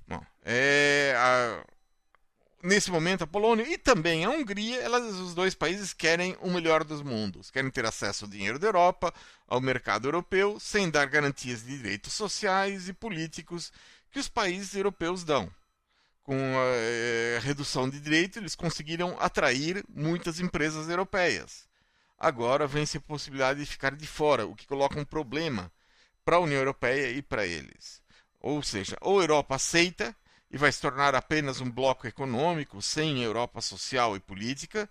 Bom, 0.08 0.20
é, 0.44 1.14
a, 1.16 1.64
nesse 2.62 2.90
momento 2.90 3.24
a 3.24 3.26
Polônia 3.26 3.66
e 3.68 3.76
também 3.76 4.24
a 4.24 4.30
Hungria, 4.30 4.80
elas, 4.80 5.14
os 5.16 5.34
dois 5.34 5.54
países 5.54 5.92
querem 5.92 6.36
o 6.40 6.50
melhor 6.50 6.84
dos 6.84 7.02
mundos, 7.02 7.50
querem 7.50 7.70
ter 7.70 7.84
acesso 7.84 8.24
ao 8.24 8.30
dinheiro 8.30 8.58
da 8.58 8.68
Europa, 8.68 9.12
ao 9.48 9.60
mercado 9.60 10.06
europeu, 10.06 10.60
sem 10.60 10.88
dar 10.88 11.06
garantias 11.06 11.64
de 11.64 11.76
direitos 11.76 12.12
sociais 12.12 12.88
e 12.88 12.92
políticos 12.92 13.72
que 14.10 14.18
os 14.18 14.28
países 14.28 14.74
europeus 14.74 15.24
dão. 15.24 15.50
Com 16.22 16.36
a, 16.36 16.64
eh, 16.76 17.40
redução 17.42 17.90
de 17.90 17.98
direitos, 17.98 18.36
eles 18.36 18.54
conseguiram 18.54 19.16
atrair 19.18 19.84
muitas 19.88 20.38
empresas 20.38 20.88
europeias. 20.88 21.66
Agora 22.16 22.68
vem-se 22.68 22.98
a 22.98 23.00
possibilidade 23.00 23.58
de 23.58 23.66
ficar 23.66 23.96
de 23.96 24.06
fora, 24.06 24.46
o 24.46 24.54
que 24.54 24.66
coloca 24.66 25.00
um 25.00 25.04
problema 25.04 25.72
para 26.24 26.36
a 26.36 26.40
União 26.40 26.58
Europeia 26.58 27.10
e 27.10 27.20
para 27.20 27.44
eles. 27.44 28.00
Ou 28.40 28.62
seja, 28.62 28.96
ou 29.00 29.18
a 29.18 29.22
Europa 29.24 29.56
aceita 29.56 30.14
e 30.52 30.58
vai 30.58 30.70
se 30.70 30.80
tornar 30.80 31.14
apenas 31.14 31.60
um 31.60 31.70
bloco 31.70 32.06
econômico 32.06 32.82
sem 32.82 33.22
Europa 33.22 33.62
social 33.62 34.14
e 34.14 34.20
política, 34.20 34.88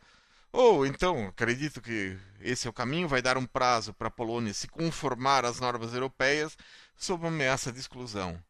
ou 0.51 0.85
então, 0.85 1.27
acredito 1.27 1.79
que 1.79 2.17
esse 2.41 2.67
é 2.67 2.69
o 2.69 2.73
caminho, 2.73 3.07
vai 3.07 3.21
dar 3.21 3.37
um 3.37 3.45
prazo 3.45 3.93
para 3.93 4.07
a 4.07 4.11
Polônia 4.11 4.53
se 4.53 4.67
conformar 4.67 5.45
às 5.45 5.59
normas 5.59 5.93
europeias 5.93 6.57
sob 6.97 7.25
ameaça 7.25 7.71
de 7.71 7.79
exclusão. 7.79 8.41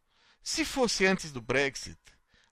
Se 0.41 0.65
fosse 0.65 1.05
antes 1.05 1.31
do 1.31 1.41
Brexit, 1.41 1.99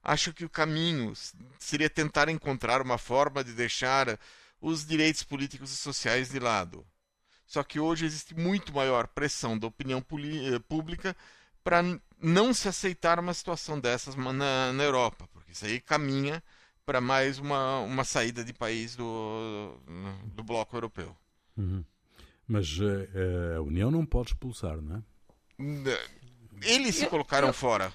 acho 0.04 0.34
que 0.34 0.46
o 0.46 0.50
caminho 0.50 1.14
seria 1.58 1.90
tentar 1.90 2.30
encontrar 2.30 2.82
uma 2.82 3.00
forma 3.00 3.44
de 3.44 3.54
deixar 3.54 4.20
os 4.62 4.86
direitos 4.86 5.24
políticos 5.24 5.72
e 5.72 5.78
sociais 5.78 6.30
de 6.30 6.40
lado. 6.40 6.86
Só 7.48 7.64
que 7.64 7.80
hoje 7.80 8.06
existe 8.06 8.36
muito 8.36 8.72
maior 8.72 9.08
pressão 9.08 9.58
da 9.58 9.66
opinião 9.66 10.00
eh, 10.00 10.60
pública 10.60 11.16
para 11.64 11.82
não 12.22 12.54
se 12.54 12.68
aceitar 12.68 13.20
uma 13.20 13.34
situação 13.34 13.80
dessas 13.80 14.16
na, 14.16 14.74
na 14.74 14.84
Europa, 14.84 15.28
porque 15.32 15.52
isso 15.52 15.66
aí 15.66 15.80
caminha 15.80 16.44
para 16.86 17.00
mais 17.00 17.40
uma, 17.40 17.80
uma 17.82 18.04
saída 18.04 18.44
de 18.44 18.54
país 18.54 18.96
do, 18.96 19.78
do 20.34 20.44
bloco 20.44 20.76
europeu. 20.76 21.16
Uhum. 21.56 21.84
Mas 22.48 22.80
uh, 22.80 23.58
a 23.58 23.62
União 23.62 23.92
não 23.92 24.06
pode 24.06 24.32
expulsar, 24.32 24.82
não 24.82 24.98
é? 24.98 25.04
Eles 26.64 26.96
se 26.96 27.06
colocaram 27.06 27.48
eu, 27.48 27.52
eu... 27.52 27.54
fora. 27.54 27.94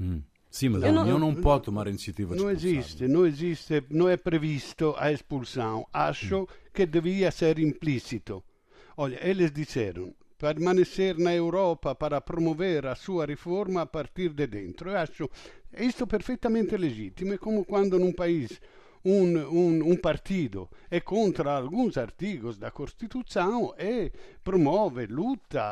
Hum. 0.00 0.20
Sim, 0.50 0.68
mas 0.70 0.84
a 0.84 0.92
não, 0.92 1.02
União 1.02 1.18
não 1.18 1.34
pode 1.34 1.64
tomar 1.64 1.86
a 1.86 1.90
iniciativa 1.90 2.34
de 2.34 2.40
Não 2.40 2.50
existe, 2.50 3.08
não 3.08 3.26
existe, 3.26 3.84
não 3.90 4.08
é 4.08 4.16
previsto 4.16 4.94
a 4.98 5.10
expulsão. 5.10 5.86
Acho 5.92 6.42
hum. 6.42 6.46
que 6.72 6.86
devia 6.86 7.30
ser 7.30 7.58
implícito. 7.58 8.42
Olha, 8.96 9.18
eles 9.20 9.50
disseram, 9.50 10.14
permanecer 10.44 11.16
na 11.16 11.34
Europa 11.34 11.94
para 11.94 12.20
promover 12.20 12.86
a 12.86 12.94
sua 12.94 13.24
riforma 13.24 13.80
a 13.80 13.86
partir 13.86 14.28
de 14.28 14.46
dentro. 14.46 14.90
Eu 14.90 14.98
acho 14.98 15.30
isto 15.78 16.06
perfeitamente 16.06 16.76
legittimo. 16.76 17.32
É 17.32 17.38
como 17.38 17.64
quando 17.64 17.98
num 17.98 18.12
país 18.12 18.60
um, 19.02 19.38
um, 19.38 19.92
um, 19.92 19.96
partido 19.96 20.68
é 20.90 21.00
contra 21.00 21.56
alguns 21.56 21.96
artigos 21.96 22.58
da 22.58 22.70
Constituição 22.70 23.74
e 23.78 24.12
promove, 24.42 25.06
luta, 25.06 25.62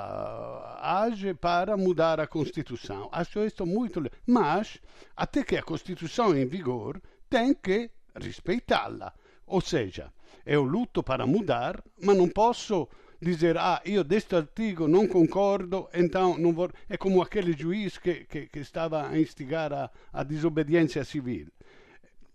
age 0.81 1.35
para 1.35 1.77
mudar 1.77 2.19
a 2.19 2.27
Constituição. 2.27 3.11
Acho 3.13 3.45
isso 3.45 3.67
muito. 3.67 4.03
Mas, 4.27 4.79
até 5.15 5.45
que 5.45 5.57
a 5.59 5.63
Constituição 5.63 6.35
em 6.35 6.47
vigor, 6.47 6.99
tem 7.29 7.53
que 7.53 7.91
respeitá-la. 8.19 9.13
Ou 9.47 9.61
seja, 9.61 10.11
eu 10.47 10.63
luto 10.63 11.03
para 11.03 11.27
mudar, 11.27 11.85
mas 12.01 12.17
não 12.17 12.27
posso 12.27 12.89
dizer, 13.23 13.57
ah, 13.57 13.81
io 13.85 14.03
deste 14.03 14.35
artigo 14.35 14.89
não 14.89 15.07
concordo, 15.07 15.89
então 15.95 16.37
não 16.37 16.53
vou... 16.53 16.71
É 16.89 16.97
como 16.97 17.23
aquele 17.23 17.53
juiz 17.53 17.97
que, 17.97 18.25
que, 18.25 18.47
que 18.47 18.59
estava 18.59 19.09
a 19.09 19.19
instigar 19.19 19.73
a, 19.73 19.91
a 20.13 20.25
desobediência 20.25 21.05
civil. 21.05 21.47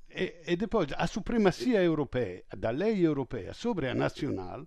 E, 0.09 0.33
e, 0.47 0.55
depois 0.55 0.87
a 0.95 1.05
supremacia 1.05 1.83
europeia, 1.83 2.43
da 2.57 2.69
lei 2.69 3.05
europeia 3.05 3.53
sobre 3.53 3.89
a 3.89 3.93
nacional, 3.93 4.65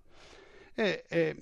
é, 0.77 1.03
é, 1.09 1.35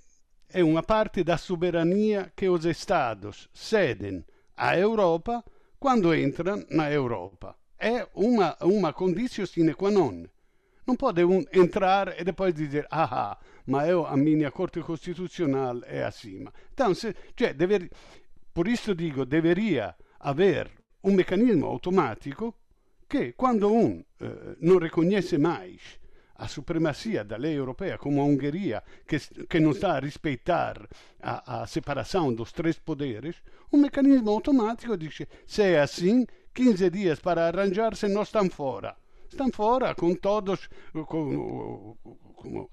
é 0.52 0.64
uma 0.64 0.82
parte 0.82 1.24
da 1.24 1.38
soberania 1.38 2.32
que 2.36 2.48
os 2.48 2.64
Estados 2.66 3.50
cedem 3.54 4.24
à 4.56 4.78
Europa 4.78 5.44
quando 5.78 6.16
entram 6.16 6.66
na 6.72 6.90
Europa. 6.90 7.56
É 7.78 8.08
uma, 8.16 8.58
uma 8.62 8.94
condição 8.94 9.46
sine 9.46 9.74
qua 9.74 9.92
non. 9.92 10.26
Não 10.88 10.96
pode 10.96 11.24
um 11.24 11.46
entrar 11.54 12.20
e 12.20 12.24
depois 12.24 12.54
dizer, 12.56 12.88
ah, 12.90 13.38
ma 13.70 13.86
eu, 13.88 14.06
a 14.06 14.18
minha 14.18 14.52
Corte 14.52 14.82
Constitucional 14.82 15.82
é 15.86 16.04
acima. 16.04 16.52
Então, 16.74 16.94
se, 16.94 17.16
cioè, 17.36 17.54
dever, 17.54 17.90
por 18.52 18.68
isso 18.68 18.96
digo, 18.96 19.26
deveria 19.26 19.96
haver 20.20 20.70
um 21.04 21.14
mecanismo 21.14 21.68
automático 21.68 22.56
che 23.08 23.34
quando 23.36 23.72
un 23.72 24.04
eh, 24.18 24.56
non 24.60 24.80
riconosce 24.80 25.38
mai 25.38 25.80
a 26.42 26.48
supremacia 26.48 27.24
da 27.24 27.38
lei 27.38 27.54
europea, 27.54 27.98
como 27.98 28.22
a 28.22 28.24
Hungria, 28.24 28.82
que, 29.06 29.20
que 29.48 29.60
não 29.60 29.72
está 29.72 29.98
a 29.98 30.00
respeitar 30.00 30.88
a, 31.22 31.62
a 31.62 31.68
separação 31.68 32.34
dos 32.34 32.52
três 32.52 32.80
poderes, 32.80 33.36
um 33.72 33.78
mecanismo 33.78 34.30
automático 34.30 34.98
diz: 34.98 35.22
se 35.46 35.62
é 35.62 35.82
assim, 35.82 36.26
15 36.54 36.90
dias 36.90 37.20
para 37.20 37.48
arranjar-se, 37.48 38.08
nós 38.08 38.30
estamos 38.30 38.54
fora. 38.54 38.96
Estão 39.30 39.52
fora 39.52 39.94
com 39.94 40.16
todos, 40.16 40.70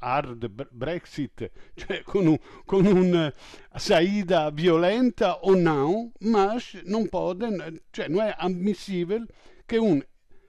hard 0.01 0.49
Brexit, 0.71 1.51
cioè 1.75 2.03
con, 2.03 2.27
un, 2.27 2.39
con 2.65 2.87
una 2.87 3.33
saída 3.75 4.51
violenta 4.51 5.39
ou 5.43 5.57
não, 5.57 6.13
mas 6.21 6.75
não 6.85 7.07
podem, 7.07 7.57
cioè 7.93 8.09
não 8.09 8.23
é 8.23 8.35
admissível 8.39 9.27
que 9.67 9.79
um 9.79 10.01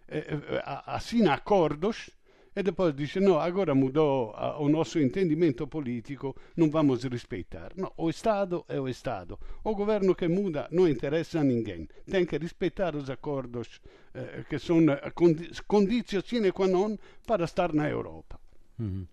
eh, 0.08 0.28
eh 0.30 0.62
assina 0.86 1.34
acordos 1.34 2.10
e 2.58 2.64
depois 2.64 2.96
dice 2.96 3.20
no, 3.20 3.40
agora 3.40 3.76
mudou 3.76 4.34
o 4.58 4.68
nosso 4.68 4.98
entendimento 5.00 5.68
político, 5.68 6.36
não 6.56 6.72
vamos 6.72 7.04
respeitar. 7.04 7.72
No, 7.76 7.94
o 7.98 8.10
Estado 8.10 8.66
é 8.68 8.80
o 8.82 8.88
Estado. 8.88 9.38
O 9.64 9.76
governo 9.76 10.16
que 10.16 10.28
muda 10.28 10.68
não 10.72 10.88
interessa 10.88 11.40
a 11.40 11.44
ninguém. 11.44 11.88
Tem 12.10 12.26
que 12.26 12.36
respeitar 12.36 12.96
os 12.96 13.12
acordos 13.12 13.80
uh, 14.16 14.44
que 14.50 14.58
são 14.58 14.80
condi 15.14 15.52
condições 15.68 16.26
sine 16.26 16.52
qua 16.52 16.68
non 16.68 16.98
para 17.28 17.46
estar 17.46 17.72
na 17.74 17.88
Europa. 17.88 18.40
Uhum. 18.80 19.06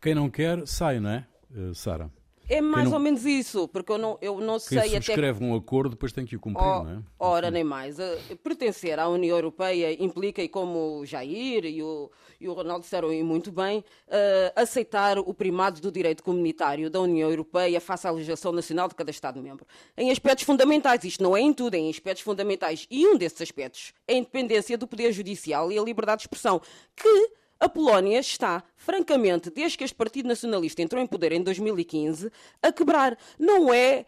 Quem 0.00 0.14
não 0.14 0.28
quer, 0.28 0.66
sai, 0.66 1.00
não 1.00 1.10
é, 1.10 1.26
uh, 1.54 1.74
Sara? 1.74 2.10
É 2.46 2.60
mais 2.60 2.90
não- 2.90 2.98
ou 2.98 3.00
menos 3.02 3.24
isso, 3.24 3.66
porque 3.68 3.90
eu 3.90 3.96
não, 3.96 4.18
eu 4.20 4.38
não 4.38 4.58
Quem 4.58 4.78
sei 4.78 4.78
até 4.80 5.00
subscreve 5.00 5.42
um 5.42 5.54
acordo 5.54 5.92
depois 5.92 6.12
tem 6.12 6.26
que 6.26 6.36
o 6.36 6.40
cumprir, 6.40 6.62
Oh, 6.62 6.82
não 6.82 6.90
é? 6.90 6.98
Ora, 7.18 7.50
nem 7.50 7.64
mais. 7.64 7.98
Eh, 7.98 8.18
Pertencer 8.42 8.98
à 9.00 9.08
União 9.08 9.34
Europeia 9.34 9.96
implica, 9.98 10.42
e 10.42 10.48
como 10.50 10.98
o 10.98 11.06
Jair 11.06 11.64
e 11.64 11.82
o, 11.82 12.10
e 12.38 12.46
o 12.46 12.52
Ronaldo 12.52 12.82
disseram 12.82 13.10
e 13.10 13.22
muito 13.22 13.50
bem, 13.50 13.82
eh, 14.08 14.52
aceitar 14.54 15.18
o 15.18 15.32
primado 15.32 15.80
do 15.80 15.90
direito 15.90 16.22
comunitário 16.22 16.90
da 16.90 17.00
União 17.00 17.30
Europeia 17.30 17.80
face 17.80 18.06
à 18.06 18.10
legislação 18.10 18.52
nacional 18.52 18.88
de 18.88 18.94
cada 18.94 19.10
Estado-membro. 19.10 19.66
Em 19.96 20.10
aspectos 20.10 20.44
fundamentais, 20.44 21.02
isto 21.02 21.22
não 21.22 21.34
é 21.34 21.40
em 21.40 21.54
tudo, 21.54 21.76
é 21.76 21.78
em 21.78 21.88
aspectos 21.88 22.22
fundamentais. 22.22 22.86
E 22.90 23.06
um 23.06 23.16
desses 23.16 23.40
aspectos 23.40 23.94
é 24.06 24.12
a 24.12 24.16
independência 24.18 24.76
do 24.76 24.86
Poder 24.86 25.12
Judicial 25.12 25.72
e 25.72 25.78
a 25.78 25.82
liberdade 25.82 26.18
de 26.18 26.24
expressão, 26.24 26.60
que 26.94 27.30
a 27.64 27.68
Polónia 27.68 28.18
está, 28.20 28.62
francamente, 28.76 29.48
desde 29.48 29.78
que 29.78 29.84
este 29.84 29.96
Partido 29.96 30.28
Nacionalista 30.28 30.82
entrou 30.82 31.02
em 31.02 31.06
poder 31.06 31.32
em 31.32 31.42
2015, 31.42 32.30
a 32.62 32.70
quebrar. 32.70 33.16
Não 33.38 33.72
é. 33.72 34.04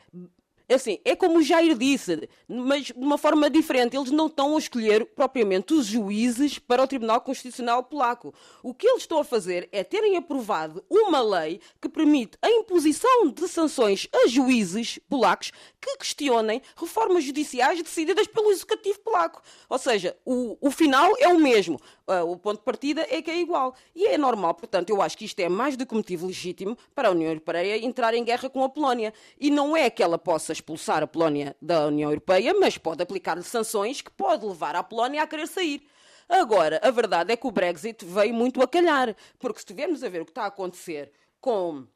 Assim, 0.68 0.98
é 1.04 1.16
como 1.16 1.38
o 1.38 1.42
Jair 1.42 1.74
disse, 1.74 2.28
mas 2.46 2.86
de 2.86 2.92
uma 2.98 3.16
forma 3.16 3.48
diferente. 3.48 3.96
Eles 3.96 4.10
não 4.10 4.26
estão 4.26 4.56
a 4.56 4.58
escolher 4.58 5.06
propriamente 5.06 5.72
os 5.72 5.86
juízes 5.86 6.58
para 6.58 6.82
o 6.82 6.86
Tribunal 6.86 7.22
Constitucional 7.22 7.82
Polaco. 7.84 8.34
O 8.62 8.74
que 8.74 8.86
eles 8.86 9.04
estão 9.04 9.20
a 9.20 9.24
fazer 9.24 9.70
é 9.72 9.82
terem 9.82 10.18
aprovado 10.18 10.84
uma 10.90 11.22
lei 11.22 11.60
que 11.80 11.88
permite 11.88 12.36
a 12.42 12.50
imposição 12.50 13.30
de 13.30 13.48
sanções 13.48 14.06
a 14.12 14.26
juízes 14.26 14.98
polacos 15.08 15.50
que 15.86 15.98
questionem 15.98 16.60
reformas 16.76 17.22
judiciais 17.22 17.80
decididas 17.80 18.26
pelo 18.26 18.50
Executivo 18.50 18.98
polaco. 19.00 19.40
Ou 19.68 19.78
seja, 19.78 20.16
o, 20.24 20.58
o 20.60 20.70
final 20.70 21.12
é 21.20 21.28
o 21.28 21.38
mesmo. 21.38 21.80
Ah, 22.06 22.24
o 22.24 22.36
ponto 22.36 22.58
de 22.58 22.64
partida 22.64 23.06
é 23.08 23.22
que 23.22 23.30
é 23.30 23.38
igual. 23.38 23.74
E 23.94 24.06
é 24.06 24.18
normal, 24.18 24.54
portanto, 24.54 24.90
eu 24.90 25.00
acho 25.00 25.16
que 25.16 25.24
isto 25.24 25.38
é 25.38 25.48
mais 25.48 25.76
do 25.76 25.86
que 25.86 25.94
motivo 25.94 26.26
legítimo 26.26 26.76
para 26.94 27.08
a 27.08 27.12
União 27.12 27.30
Europeia 27.30 27.84
entrar 27.84 28.14
em 28.14 28.24
guerra 28.24 28.50
com 28.50 28.64
a 28.64 28.68
Polónia. 28.68 29.14
E 29.38 29.48
não 29.48 29.76
é 29.76 29.88
que 29.88 30.02
ela 30.02 30.18
possa 30.18 30.52
expulsar 30.52 31.02
a 31.02 31.06
Polónia 31.06 31.56
da 31.62 31.86
União 31.86 32.10
Europeia, 32.10 32.52
mas 32.58 32.76
pode 32.76 33.02
aplicar-lhe 33.02 33.44
sanções 33.44 34.00
que 34.00 34.10
pode 34.10 34.44
levar 34.44 34.74
a 34.74 34.82
Polónia 34.82 35.22
a 35.22 35.26
querer 35.26 35.46
sair. 35.46 35.86
Agora, 36.28 36.80
a 36.82 36.90
verdade 36.90 37.32
é 37.32 37.36
que 37.36 37.46
o 37.46 37.52
Brexit 37.52 38.04
veio 38.04 38.34
muito 38.34 38.60
a 38.60 38.66
calhar, 38.66 39.14
porque 39.38 39.60
se 39.60 39.64
estivermos 39.64 40.02
a 40.02 40.08
ver 40.08 40.22
o 40.22 40.24
que 40.24 40.32
está 40.32 40.42
a 40.42 40.46
acontecer 40.46 41.12
com 41.40 41.86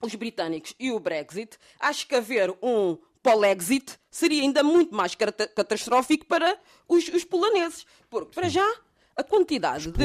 os 0.00 0.14
britânicos 0.14 0.74
e 0.78 0.92
o 0.92 1.00
Brexit, 1.00 1.58
acho 1.80 2.06
que 2.06 2.14
haver 2.14 2.56
um 2.62 2.96
polexit 3.24 3.98
seria 4.10 4.42
ainda 4.42 4.62
muito 4.62 4.94
mais 4.94 5.14
cata- 5.14 5.48
catastrófico 5.48 6.26
para 6.26 6.56
os, 6.86 7.08
os 7.08 7.24
poloneses. 7.24 7.84
Porque, 8.10 8.34
para 8.34 8.48
já, 8.48 8.70
a 9.16 9.24
quantidade 9.24 9.90
de. 9.90 10.04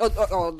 Oh, 0.00 0.06
oh, 0.06 0.48
oh, 0.48 0.52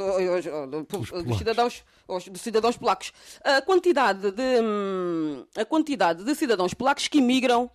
polacos. 0.85 1.39
cidadãos, 1.39 1.85
os- 2.07 2.29
dos 2.29 2.41
cidadãos 2.41 2.77
polacos. 2.77 3.13
A 3.43 3.61
quantidade 3.61 4.31
de 4.31 4.61
hum, 4.63 5.45
a 5.57 5.65
quantidade 5.65 6.23
de 6.23 6.35
cidadãos 6.37 6.73
polacos 6.73 7.09
que 7.09 7.19
imigram 7.19 7.69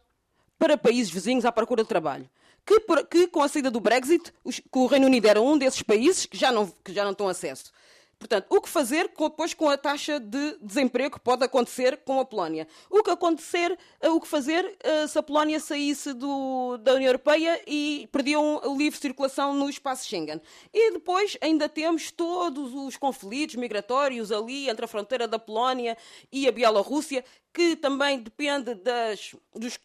para 0.58 0.78
países 0.78 1.12
vizinhos 1.12 1.44
à 1.46 1.52
procura 1.52 1.84
de 1.84 1.90
trabalho. 1.90 2.30
Que, 2.66 2.80
que 3.10 3.28
com 3.28 3.42
a 3.42 3.48
saída 3.50 3.70
do 3.70 3.80
Brexit, 3.82 4.32
os- 4.44 4.60
que 4.60 4.80
o 4.80 4.86
Reino 4.86 5.08
Unido 5.08 5.26
era 5.28 5.42
um 5.42 5.58
desses 5.58 5.82
países 5.82 6.26
que 6.26 6.38
já 6.38 6.50
não, 6.52 6.68
que 6.84 6.94
já 6.94 7.04
não 7.04 7.12
estão 7.12 7.28
acesso. 7.28 7.72
Portanto, 8.20 8.48
o 8.50 8.60
que 8.60 8.68
fazer 8.68 9.10
depois 9.18 9.54
com 9.54 9.70
a 9.70 9.78
taxa 9.78 10.20
de 10.20 10.58
desemprego 10.62 11.16
que 11.16 11.22
pode 11.24 11.46
acontecer 11.46 11.96
com 12.04 12.20
a 12.20 12.26
Polónia? 12.26 12.68
O 12.90 13.02
que 13.02 13.10
acontecer, 13.10 13.80
eh, 14.02 14.10
o 14.10 14.20
que 14.20 14.28
fazer 14.28 14.76
eh, 14.84 15.08
se 15.08 15.18
a 15.18 15.24
Polónia 15.24 15.58
saísse 15.58 16.14
do- 16.14 16.78
da 16.80 16.96
União 16.96 17.08
Europeia 17.08 17.62
e 17.66 18.10
perdiam 18.12 18.60
a 18.62 18.68
livre 18.78 19.00
circulação 19.00 19.54
no 19.54 19.70
espaço 19.70 20.06
Schengen? 20.06 20.42
E 20.74 20.92
depois 20.92 21.38
ainda 21.40 21.70
temos 21.70 22.12
todos 22.12 22.74
os 22.74 22.98
conflitos 22.98 23.56
migratórios 23.56 24.34
ali 24.34 24.70
entre 24.70 24.84
a 24.84 24.88
fronteira 24.88 25.26
da 25.26 25.40
Polónia 25.40 25.98
e 26.30 26.46
a 26.46 26.52
Bielorrússia, 26.52 27.24
que 27.54 27.78
também 27.78 28.20
depende 28.20 28.76
das, 28.76 29.34
dos 29.56 29.80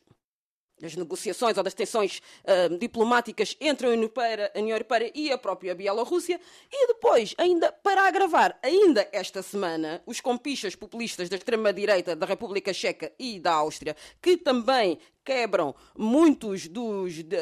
das 0.81 0.97
negociações 0.97 1.57
ou 1.57 1.63
das 1.63 1.73
tensões 1.75 2.21
ah, 2.47 2.69
diplomáticas 2.79 3.57
entre 3.61 3.87
a 3.87 3.91
União, 3.91 4.03
Europeia, 4.03 4.51
a 4.55 4.59
União 4.59 4.75
Europeia 4.75 5.11
e 5.15 5.31
a 5.33 5.39
própria 5.39 5.75
Bielorrússia. 5.75 6.41
E 6.71 6.87
depois, 6.89 7.35
ainda 7.39 7.71
para 7.73 8.07
agravar, 8.09 8.59
ainda 8.63 9.09
esta 9.13 9.43
semana, 9.43 10.03
os 10.05 10.21
compichas 10.21 10.75
populistas 10.75 11.29
da 11.29 11.37
extrema-direita 11.37 12.17
da 12.17 12.27
República 12.27 12.73
Checa 12.73 13.13
e 13.19 13.39
da 13.39 13.53
Áustria, 13.53 13.97
que 14.21 14.37
também 14.37 14.99
quebram 15.25 15.75
muitos 15.97 16.69
dos 16.69 17.23
da- 17.23 17.39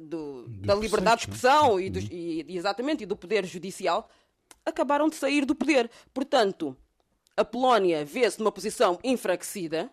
do- 0.00 0.46
da 0.48 0.74
liberdade 0.74 1.16
de 1.18 1.22
expressão 1.28 1.78
e, 1.78 1.90
dos- 1.90 2.04
e- 2.10 2.44
e 2.48 2.56
exatamente 2.56 3.02
e 3.02 3.06
do 3.06 3.16
poder 3.16 3.44
judicial, 3.44 4.08
acabaram 4.64 5.08
de 5.08 5.16
sair 5.16 5.44
do 5.44 5.54
poder. 5.54 5.90
Portanto, 6.14 6.76
a 7.36 7.44
Polónia 7.44 8.04
vê-se 8.04 8.38
numa 8.38 8.52
posição 8.52 8.98
enfraquecida 9.02 9.90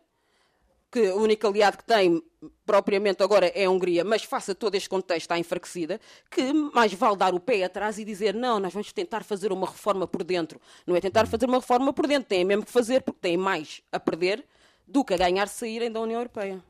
que 0.92 1.12
o 1.12 1.22
único 1.22 1.48
aliado 1.48 1.78
que 1.78 1.84
tem 1.86 2.22
propriamente 2.66 3.22
agora 3.22 3.48
é 3.48 3.66
a 3.66 3.70
Hungria, 3.70 4.04
mas 4.04 4.24
face 4.24 4.52
a 4.52 4.56
todo 4.56 4.76
este 4.76 4.90
contexto 4.90 5.22
está 5.22 5.38
enfraquecida, 5.38 6.00
que 6.32 6.54
mais 6.54 6.94
vale 6.94 7.18
dar 7.18 7.34
o 7.34 7.40
pé 7.40 7.64
atrás 7.64 8.00
e 8.00 8.06
dizer 8.06 8.34
não, 8.34 8.60
nós 8.60 8.74
vamos 8.74 8.92
tentar 8.94 9.24
fazer 9.24 9.52
uma 9.52 9.68
reforma 9.68 10.08
por 10.08 10.24
dentro. 10.24 10.60
Não 10.88 10.96
é 10.96 11.02
tentar 11.02 11.28
fazer 11.28 11.46
uma 11.46 11.58
reforma 11.58 11.94
por 11.94 12.08
dentro, 12.08 12.30
têm 12.30 12.46
mesmo 12.46 12.66
que 12.66 12.72
fazer, 12.72 13.02
porque 13.02 13.20
têm 13.22 13.38
mais 13.38 13.82
a 13.92 14.00
perder 14.00 14.46
do 14.88 15.04
que 15.04 15.14
a 15.14 15.18
ganhar 15.18 15.48
saírem 15.48 15.92
da 15.92 16.00
União 16.00 16.20
Europeia. 16.20 16.64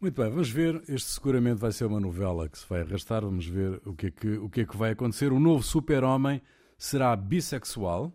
Muito 0.00 0.20
bem, 0.20 0.30
vamos 0.30 0.50
ver. 0.50 0.82
Este 0.88 1.10
seguramente 1.10 1.58
vai 1.58 1.72
ser 1.72 1.86
uma 1.86 1.98
novela 1.98 2.48
que 2.48 2.58
se 2.58 2.66
vai 2.68 2.82
arrastar. 2.82 3.22
Vamos 3.22 3.46
ver 3.46 3.80
o 3.84 3.94
que 3.94 4.06
é 4.06 4.10
que, 4.10 4.28
o 4.36 4.48
que, 4.48 4.60
é 4.60 4.64
que 4.66 4.76
vai 4.76 4.90
acontecer. 4.90 5.32
O 5.32 5.40
novo 5.40 5.62
super-homem 5.62 6.42
será 6.76 7.16
bissexual, 7.16 8.12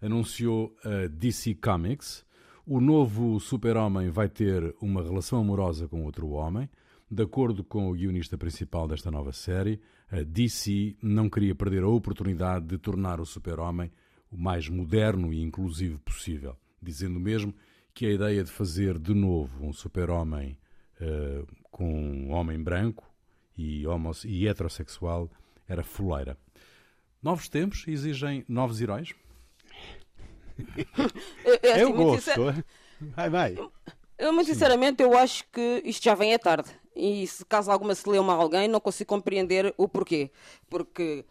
anunciou 0.00 0.74
a 0.84 1.08
DC 1.08 1.56
Comics. 1.56 2.23
O 2.66 2.80
novo 2.80 3.38
super-homem 3.40 4.08
vai 4.08 4.26
ter 4.26 4.74
uma 4.80 5.02
relação 5.02 5.38
amorosa 5.38 5.86
com 5.86 6.02
outro 6.02 6.30
homem. 6.30 6.66
De 7.10 7.22
acordo 7.22 7.62
com 7.62 7.90
o 7.90 7.92
guionista 7.92 8.38
principal 8.38 8.88
desta 8.88 9.10
nova 9.10 9.32
série, 9.32 9.78
a 10.10 10.22
DC 10.22 10.96
não 11.02 11.28
queria 11.28 11.54
perder 11.54 11.82
a 11.82 11.88
oportunidade 11.88 12.64
de 12.64 12.78
tornar 12.78 13.20
o 13.20 13.26
super-homem 13.26 13.92
o 14.30 14.38
mais 14.38 14.66
moderno 14.66 15.30
e 15.30 15.42
inclusivo 15.42 16.00
possível, 16.00 16.56
dizendo 16.80 17.20
mesmo 17.20 17.54
que 17.92 18.06
a 18.06 18.10
ideia 18.10 18.42
de 18.42 18.50
fazer 18.50 18.98
de 18.98 19.12
novo 19.12 19.62
um 19.62 19.72
super-homem 19.72 20.56
eh, 20.98 21.44
com 21.70 21.86
um 21.86 22.32
homem 22.32 22.58
branco 22.58 23.04
e, 23.58 23.84
e 24.24 24.48
heterossexual 24.48 25.30
era 25.68 25.84
fuleira. 25.84 26.38
Novos 27.22 27.46
tempos 27.46 27.86
exigem 27.86 28.42
novos 28.48 28.80
heróis? 28.80 29.14
É, 31.62 31.72
assim, 31.72 31.80
eu 31.80 31.88
muito 31.90 32.04
gosto, 32.04 32.22
sincer-? 32.24 32.64
Vai, 33.00 33.30
vai. 33.30 33.58
Eu, 34.16 34.32
muito 34.32 34.46
sinceramente, 34.46 35.02
eu 35.02 35.16
acho 35.16 35.44
que 35.52 35.82
isto 35.84 36.02
já 36.04 36.14
vem 36.14 36.34
à 36.34 36.38
tarde. 36.38 36.70
E 36.94 37.26
se 37.26 37.44
caso 37.44 37.70
alguma 37.70 37.94
se 37.94 38.08
leu 38.08 38.22
mal 38.22 38.38
a 38.38 38.42
alguém, 38.42 38.68
não 38.68 38.80
consigo 38.80 39.08
compreender 39.08 39.74
o 39.76 39.88
porquê. 39.88 40.30
Porque 40.70 41.24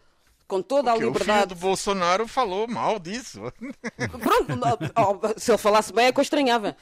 com 0.46 0.60
toda 0.60 0.90
Porque 0.90 0.90
a 0.90 0.94
o 0.94 0.96
filho 0.98 1.12
liberdade. 1.12 1.54
do 1.54 1.60
Bolsonaro 1.60 2.28
falou 2.28 2.68
mal 2.68 2.98
disso. 2.98 3.40
Pronto, 4.20 5.40
se 5.40 5.50
ele 5.50 5.58
falasse 5.58 5.92
bem 5.92 6.06
é 6.06 6.12
que 6.12 6.20
eu 6.20 6.22
estranhava. 6.22 6.76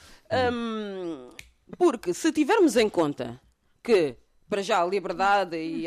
Hum, 0.53 1.31
porque 1.79 2.13
se 2.13 2.33
tivermos 2.33 2.77
em 2.77 2.89
conta 2.89 3.41
que, 3.83 4.17
para 4.53 4.61
já, 4.61 4.83
a 4.83 4.85
liberdade 4.85 5.57
e, 5.57 5.87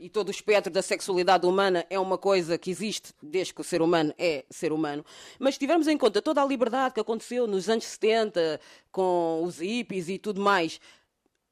e 0.00 0.08
todo 0.08 0.26
o 0.26 0.30
espectro 0.32 0.72
da 0.72 0.82
sexualidade 0.82 1.46
humana 1.46 1.86
é 1.88 2.00
uma 2.00 2.18
coisa 2.18 2.58
que 2.58 2.68
existe 2.68 3.14
desde 3.22 3.54
que 3.54 3.60
o 3.60 3.64
ser 3.64 3.80
humano 3.80 4.12
é 4.18 4.44
ser 4.50 4.72
humano, 4.72 5.04
mas 5.38 5.54
se 5.54 5.60
tivermos 5.60 5.86
em 5.86 5.96
conta 5.96 6.20
toda 6.20 6.42
a 6.42 6.44
liberdade 6.44 6.94
que 6.94 7.00
aconteceu 7.00 7.46
nos 7.46 7.68
anos 7.68 7.84
70 7.84 8.58
com 8.90 9.44
os 9.44 9.60
hippies 9.60 10.08
e 10.08 10.18
tudo 10.18 10.40
mais, 10.40 10.80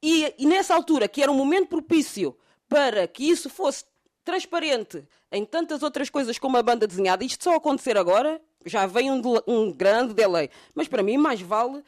e, 0.03 0.35
e 0.37 0.45
nessa 0.45 0.75
altura, 0.75 1.07
que 1.07 1.23
era 1.23 1.31
um 1.31 1.37
momento 1.37 1.69
propício 1.69 2.37
para 2.69 3.07
que 3.07 3.31
isso 3.31 3.49
fosse 3.49 3.85
transparente 4.25 5.05
em 5.31 5.45
tantas 5.45 5.85
outras 5.85 6.11
coisas 6.11 6.37
como 6.37 6.57
a 6.57 6.63
banda 6.65 6.85
desenhada, 6.85 7.25
isto 7.25 7.45
só 7.45 7.55
acontecer 7.55 7.97
agora, 7.97 8.43
já 8.67 8.87
vem 8.87 9.09
um, 9.09 9.23
um 9.47 9.73
grande 9.73 10.15
delay. 10.15 10.51
Mas 10.75 10.89
para 10.89 11.01
mim, 11.01 11.17
mais 11.17 11.41
vale 11.41 11.85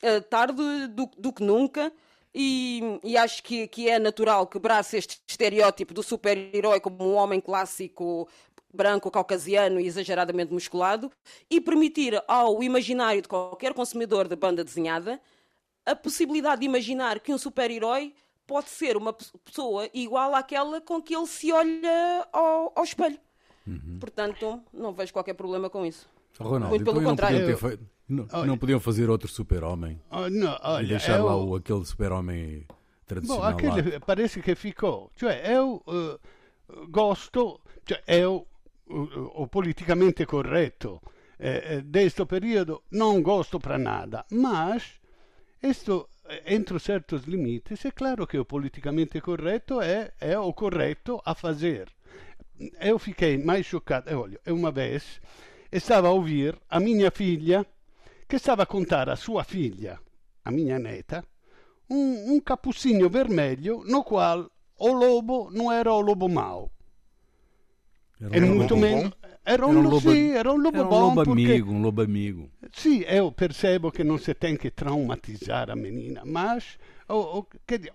eh, 0.00 0.20
tarde 0.20 0.86
do, 0.86 1.04
do 1.18 1.30
que 1.30 1.42
nunca. 1.42 1.92
E, 2.34 3.00
e 3.02 3.16
acho 3.16 3.42
que, 3.42 3.66
que 3.66 3.88
é 3.88 3.98
natural 3.98 4.46
quebrar-se 4.46 4.96
este 4.96 5.20
estereótipo 5.28 5.92
do 5.92 6.02
super-herói 6.02 6.78
como 6.80 7.04
um 7.04 7.14
homem 7.14 7.40
clássico 7.40 8.28
branco, 8.72 9.10
caucasiano 9.10 9.80
e 9.80 9.86
exageradamente 9.86 10.52
musculado 10.52 11.10
e 11.50 11.60
permitir 11.60 12.22
ao 12.28 12.62
imaginário 12.62 13.20
de 13.20 13.26
qualquer 13.28 13.74
consumidor 13.74 14.28
de 14.28 14.36
banda 14.36 14.62
desenhada 14.62 15.20
a 15.84 15.96
possibilidade 15.96 16.60
de 16.60 16.66
imaginar 16.66 17.18
que 17.18 17.32
um 17.34 17.38
super-herói 17.38 18.14
pode 18.46 18.68
ser 18.70 18.96
uma 18.96 19.12
pe- 19.12 19.24
pessoa 19.44 19.88
igual 19.92 20.34
àquela 20.36 20.80
com 20.80 21.02
que 21.02 21.16
ele 21.16 21.26
se 21.26 21.50
olha 21.50 22.28
ao, 22.32 22.72
ao 22.76 22.84
espelho. 22.84 23.18
Portanto, 23.98 24.62
não 24.72 24.92
vejo 24.92 25.12
qualquer 25.12 25.34
problema 25.34 25.68
com 25.68 25.84
isso. 25.84 26.08
Ronaldo, 26.38 26.68
Muito 26.68 26.84
pelo 26.84 26.96
então 26.98 27.02
não 27.02 27.10
contrário. 27.10 27.38
podiam, 27.40 27.58
ter 27.58 27.68
feito- 27.68 27.90
não, 28.10 28.26
não 28.46 28.58
podiam 28.58 28.80
fazer 28.80 29.08
outro 29.08 29.28
super-homem 29.28 30.00
Oh, 30.10 30.26
e 30.28 30.44
olha, 30.62 30.86
deixar 30.86 31.18
eu- 31.18 31.26
lá 31.26 31.36
o, 31.36 31.54
aquele 31.54 31.84
super-homem 31.84 32.66
Bom, 32.68 32.74
tradicional 33.06 33.42
lá. 33.42 33.50
aquele 33.50 34.00
parece 34.00 34.40
que 34.42 34.54
ficou. 34.54 35.10
Cioè, 35.16 35.42
eu 35.56 35.82
eh, 35.88 36.18
gosto, 36.88 37.60
cioè, 37.84 38.02
è 38.06 38.26
o, 38.26 38.46
o- 38.88 39.46
politicamente 39.48 40.24
corretto. 40.26 41.00
eh, 41.42 41.80
deste 41.82 42.26
período 42.26 42.82
não 42.90 43.22
gosto 43.22 43.58
para 43.58 43.78
nada, 43.78 44.26
mas 44.30 45.00
isto 45.62 46.08
entro 46.44 46.78
certos 46.78 47.24
limites, 47.26 47.82
é 47.86 47.90
claro 47.92 48.26
que 48.26 48.38
o 48.38 48.44
politicamente 48.44 49.20
correto 49.22 49.80
é, 49.80 50.12
é 50.20 50.38
o 50.38 50.52
correto 50.52 51.18
a 51.24 51.34
fazer. 51.34 51.88
Eu 52.78 52.98
fiquei 52.98 53.38
mais 53.38 53.64
chocado. 53.64 54.10
Olha, 54.14 54.38
uma 54.48 54.70
vez 54.70 55.18
estava 55.72 56.08
a 56.08 56.12
ouvir 56.12 56.58
a 56.68 56.78
minha 56.78 57.10
filha 57.10 57.64
che 58.30 58.38
stava 58.38 58.62
a 58.62 58.66
contare 58.66 59.10
a 59.10 59.16
sua 59.16 59.42
figlia, 59.42 60.00
a 60.42 60.50
minha 60.52 60.78
neta, 60.78 61.20
un, 61.88 62.22
un 62.28 63.08
vermelho 63.08 63.82
no 63.86 64.04
qual 64.04 64.48
o 64.76 64.92
lobo 64.92 65.48
não 65.50 65.72
era 65.72 65.92
o 65.92 66.00
lobo 66.00 66.28
mau. 66.28 66.70
Era, 68.20 68.36
Era 68.36 68.46
um 68.46 68.54
muito 68.54 68.74
lobo 68.74 68.86
menos. 68.86 69.12
Era 69.42 69.66
um, 69.66 69.70
Era 69.70 69.78
um 69.78 69.82
lo- 69.82 69.90
lobo- 69.90 70.12
sì, 70.12 70.30
era 70.30 70.52
un 70.52 70.60
lobo 70.62 70.76
Era 70.78 70.86
um 70.86 70.88
bom 70.90 71.00
lobo 71.00 71.24
porque- 71.24 71.42
amigo, 71.44 71.72
um 71.72 71.82
lobo 71.82 72.02
amigo. 72.02 72.50
Sì, 72.72 73.02
eu 73.02 73.32
percebo 73.32 73.90
che 73.90 74.04
non 74.04 74.18
si 74.18 74.34
tem 74.34 74.56
que 74.56 74.70
traumatizar 74.70 75.70
a 75.70 75.74
menina, 75.74 76.22
mas 76.24 76.76
o, 77.08 77.38
o, 77.38 77.46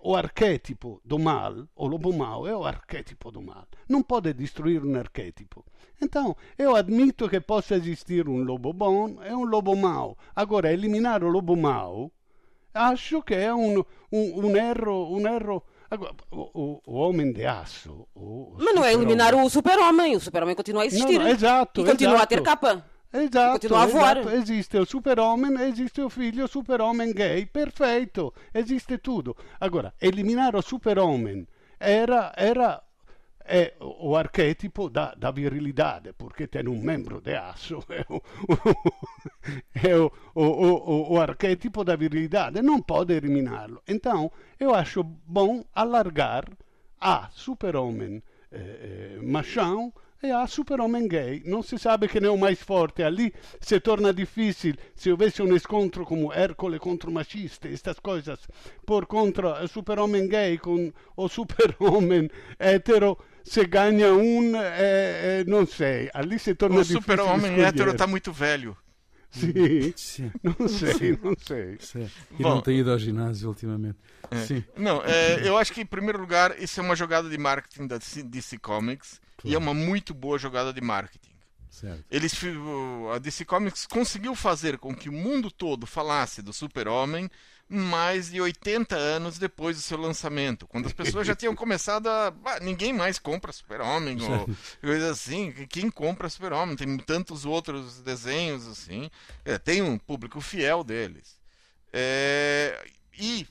o 0.02 0.14
archetipo 0.16 1.00
do 1.04 1.18
mal, 1.18 1.66
o 1.76 1.86
lobo 1.86 2.12
mau, 2.12 2.46
é 2.46 2.54
o 2.54 2.64
archetipo 2.64 3.30
do 3.30 3.40
mal. 3.40 3.66
Não 3.88 4.02
pode 4.02 4.34
destruir 4.34 4.84
um 4.84 4.96
archetipo. 4.96 5.64
Então, 6.00 6.36
eu 6.58 6.76
admito 6.76 7.28
que 7.28 7.40
possa 7.40 7.74
existir 7.76 8.28
um 8.28 8.42
lobo 8.42 8.72
bom 8.72 9.16
e 9.24 9.32
um 9.32 9.44
lobo 9.44 9.74
mau. 9.74 10.16
Agora, 10.34 10.70
eliminar 10.72 11.22
o 11.24 11.28
lobo 11.28 11.56
mau, 11.56 12.10
acho 12.74 13.22
che 13.22 13.36
è 13.44 13.50
un, 13.52 13.82
un, 14.10 14.44
un 14.44 14.56
erro, 14.56 15.10
un 15.12 15.26
erro. 15.26 15.62
Agora, 15.88 16.12
o, 16.30 16.50
o, 16.52 16.82
o 16.84 16.94
homem 16.98 17.32
de 17.32 17.46
aço. 17.46 18.06
o- 18.14 18.54
o 18.54 18.56
Mas 18.58 18.74
não 18.74 18.84
é 18.84 18.92
eliminar 18.92 19.34
o 19.34 19.48
super-homem. 19.48 20.16
O 20.16 20.20
super-homem 20.20 20.54
continua 20.56 20.82
a 20.82 20.86
existir. 20.86 21.18
Não, 21.18 21.24
não, 21.24 21.30
exato, 21.30 21.80
E 21.80 21.84
continua 21.84 22.14
a 22.14 22.16
exato. 22.16 22.28
ter 22.34 22.42
capa. 22.42 22.84
Esatto, 23.12 23.52
continua 23.52 23.82
a 23.82 23.86
voar. 23.86 24.18
Esiste 24.34 24.76
il 24.76 24.86
super-homem, 24.86 25.56
esiste 25.60 26.02
il 26.02 26.10
figlio 26.10 26.46
super-homem 26.48 27.12
gay, 27.12 27.46
perfeito, 27.46 28.34
esiste 28.52 28.98
tutto. 28.98 29.36
Agora, 29.60 29.94
eliminare 29.98 30.58
il 30.58 30.64
super-homem 30.64 31.46
era, 31.78 32.34
era 32.36 32.82
è 33.46 33.74
o 33.78 34.16
archetipo 34.16 34.88
da, 34.88 35.14
da 35.16 35.30
virilidade, 35.30 36.12
perché 36.12 36.48
tem 36.48 36.66
un 36.66 36.80
membro 36.80 37.20
de 37.20 37.36
aço, 37.36 37.84
è 37.88 38.04
o, 38.08 38.20
o, 38.42 38.52
o, 39.94 40.10
o, 40.34 40.44
o- 40.74 41.06
o 41.14 41.20
archetipo 41.20 41.82
da 41.84 41.96
virilidade, 41.96 42.60
non 42.60 42.82
pode 42.84 43.14
eliminarlo. 43.14 43.82
Então, 43.86 44.30
eu 44.58 44.74
acho 44.74 45.02
bom 45.04 45.64
alargar 45.72 46.44
a 47.00 47.28
super-homem 47.32 48.22
eh, 48.50 49.16
eh, 49.16 49.18
machão 49.22 49.92
e 50.26 50.30
a 50.32 50.46
super-homem 50.46 51.06
gay. 51.06 51.42
Non 51.44 51.62
si 51.62 51.78
sabe 51.78 52.08
che 52.08 52.20
ne 52.20 52.26
è 52.26 52.30
o 52.30 52.36
mais 52.36 52.60
forte. 52.62 53.04
Ali 53.04 53.32
se 53.60 53.80
torna 53.80 54.12
difficile 54.12 54.76
se 54.94 55.10
houvesse 55.10 55.42
um 55.42 55.54
encontro 55.54 56.04
como 56.04 56.32
Hércules 56.32 56.80
contra 56.80 57.08
o 57.08 57.12
machista, 57.12 57.68
estas 57.68 58.00
coisas, 58.00 58.40
por 58.84 59.06
contra 59.06 59.62
o 59.62 59.68
super-homem 59.68 60.28
gay 60.28 60.58
com 60.60 60.92
o 61.16 61.28
super-homem 61.28 62.28
hétero, 62.58 63.16
se 63.42 63.64
ganha 63.66 64.12
um, 64.12 64.56
eh, 64.56 65.40
eh, 65.40 65.44
não 65.46 65.66
sei. 65.66 66.10
Ali 66.12 66.38
se 66.38 66.54
torna 66.54 66.80
O 66.80 66.84
difficile 66.84 67.00
super-homem 67.00 67.52
escolher. 67.52 67.68
hétero 67.68 67.94
tá 67.94 68.06
muito 68.06 68.32
velho. 68.32 68.76
Sim, 69.36 69.92
Sim. 69.96 70.32
não 70.42 70.68
sei, 70.68 71.18
não 71.22 71.36
sei. 71.38 71.76
Sim. 71.80 72.10
E 72.38 72.42
Bom. 72.42 72.50
não 72.56 72.62
tem 72.62 72.78
ido 72.78 72.90
ao 72.90 72.98
ginásio 72.98 73.48
ultimamente. 73.48 73.98
Sim. 74.46 74.64
Não, 74.76 75.02
é, 75.04 75.46
eu 75.46 75.56
acho 75.56 75.72
que 75.72 75.80
em 75.80 75.86
primeiro 75.86 76.18
lugar 76.18 76.60
isso 76.60 76.80
é 76.80 76.82
uma 76.82 76.96
jogada 76.96 77.28
de 77.28 77.38
marketing 77.38 77.86
da 77.86 77.98
DC 77.98 78.58
Comics 78.58 79.20
e 79.44 79.54
é 79.54 79.58
uma 79.58 79.74
muito 79.74 80.14
boa 80.14 80.38
jogada 80.38 80.72
de 80.72 80.80
marketing. 80.80 81.36
Certo. 81.70 82.04
Eles, 82.10 82.34
a 83.14 83.18
DC 83.18 83.44
Comics 83.44 83.86
conseguiu 83.86 84.34
fazer 84.34 84.78
com 84.78 84.94
que 84.94 85.10
o 85.10 85.12
mundo 85.12 85.50
todo 85.50 85.86
falasse 85.86 86.40
do 86.40 86.52
Super-Homem 86.52 87.30
mais 87.68 88.30
de 88.30 88.40
80 88.40 88.94
anos 88.96 89.38
depois 89.38 89.76
do 89.76 89.82
seu 89.82 89.98
lançamento, 89.98 90.66
quando 90.68 90.86
as 90.86 90.92
pessoas 90.92 91.26
já 91.26 91.34
tinham 91.34 91.54
começado 91.56 92.06
a. 92.08 92.30
"Bah, 92.30 92.60
ninguém 92.60 92.92
mais 92.92 93.18
compra 93.18 93.52
Super-Homem, 93.52 94.18
ou 94.22 94.48
coisa 94.80 95.10
assim. 95.10 95.52
Quem 95.68 95.90
compra 95.90 96.28
Super-Homem? 96.28 96.76
Tem 96.76 96.96
tantos 96.98 97.44
outros 97.44 98.00
desenhos 98.02 98.66
assim. 98.66 99.10
É, 99.44 99.58
tem 99.58 99.82
um 99.82 99.98
público 99.98 100.40
fiel 100.40 100.84
deles. 100.84 101.40
É, 101.92 102.86
e 103.18 103.46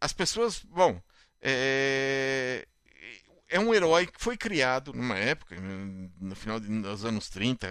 as 0.00 0.12
pessoas. 0.12 0.62
Bom. 0.62 1.00
É, 1.40 2.66
é 3.48 3.60
um 3.60 3.72
herói 3.72 4.06
que 4.06 4.20
foi 4.20 4.36
criado 4.36 4.92
numa 4.92 5.16
época, 5.16 5.56
no 6.20 6.34
final 6.34 6.58
dos 6.58 7.04
anos 7.04 7.28
30, 7.28 7.68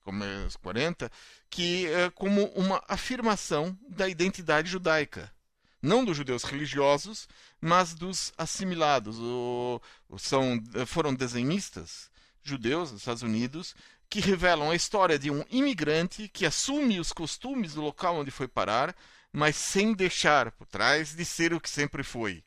começo 0.00 0.58
40, 0.60 1.10
que 1.50 1.86
é 1.86 2.10
como 2.10 2.46
uma 2.54 2.82
afirmação 2.88 3.76
da 3.88 4.08
identidade 4.08 4.70
judaica. 4.70 5.32
Não 5.80 6.04
dos 6.04 6.16
judeus 6.16 6.42
religiosos, 6.42 7.28
mas 7.60 7.94
dos 7.94 8.32
assimilados. 8.36 9.16
O, 9.18 9.80
são, 10.18 10.60
foram 10.86 11.14
desenhistas 11.14 12.10
judeus 12.42 12.90
dos 12.90 13.00
Estados 13.00 13.22
Unidos 13.22 13.74
que 14.08 14.20
revelam 14.20 14.70
a 14.70 14.74
história 14.74 15.18
de 15.18 15.30
um 15.30 15.44
imigrante 15.50 16.28
que 16.28 16.46
assume 16.46 16.98
os 16.98 17.12
costumes 17.12 17.74
do 17.74 17.82
local 17.82 18.16
onde 18.16 18.30
foi 18.30 18.48
parar, 18.48 18.96
mas 19.32 19.54
sem 19.54 19.92
deixar 19.92 20.50
por 20.52 20.66
trás 20.66 21.14
de 21.14 21.24
ser 21.24 21.52
o 21.52 21.60
que 21.60 21.68
sempre 21.68 22.02
foi. 22.02 22.42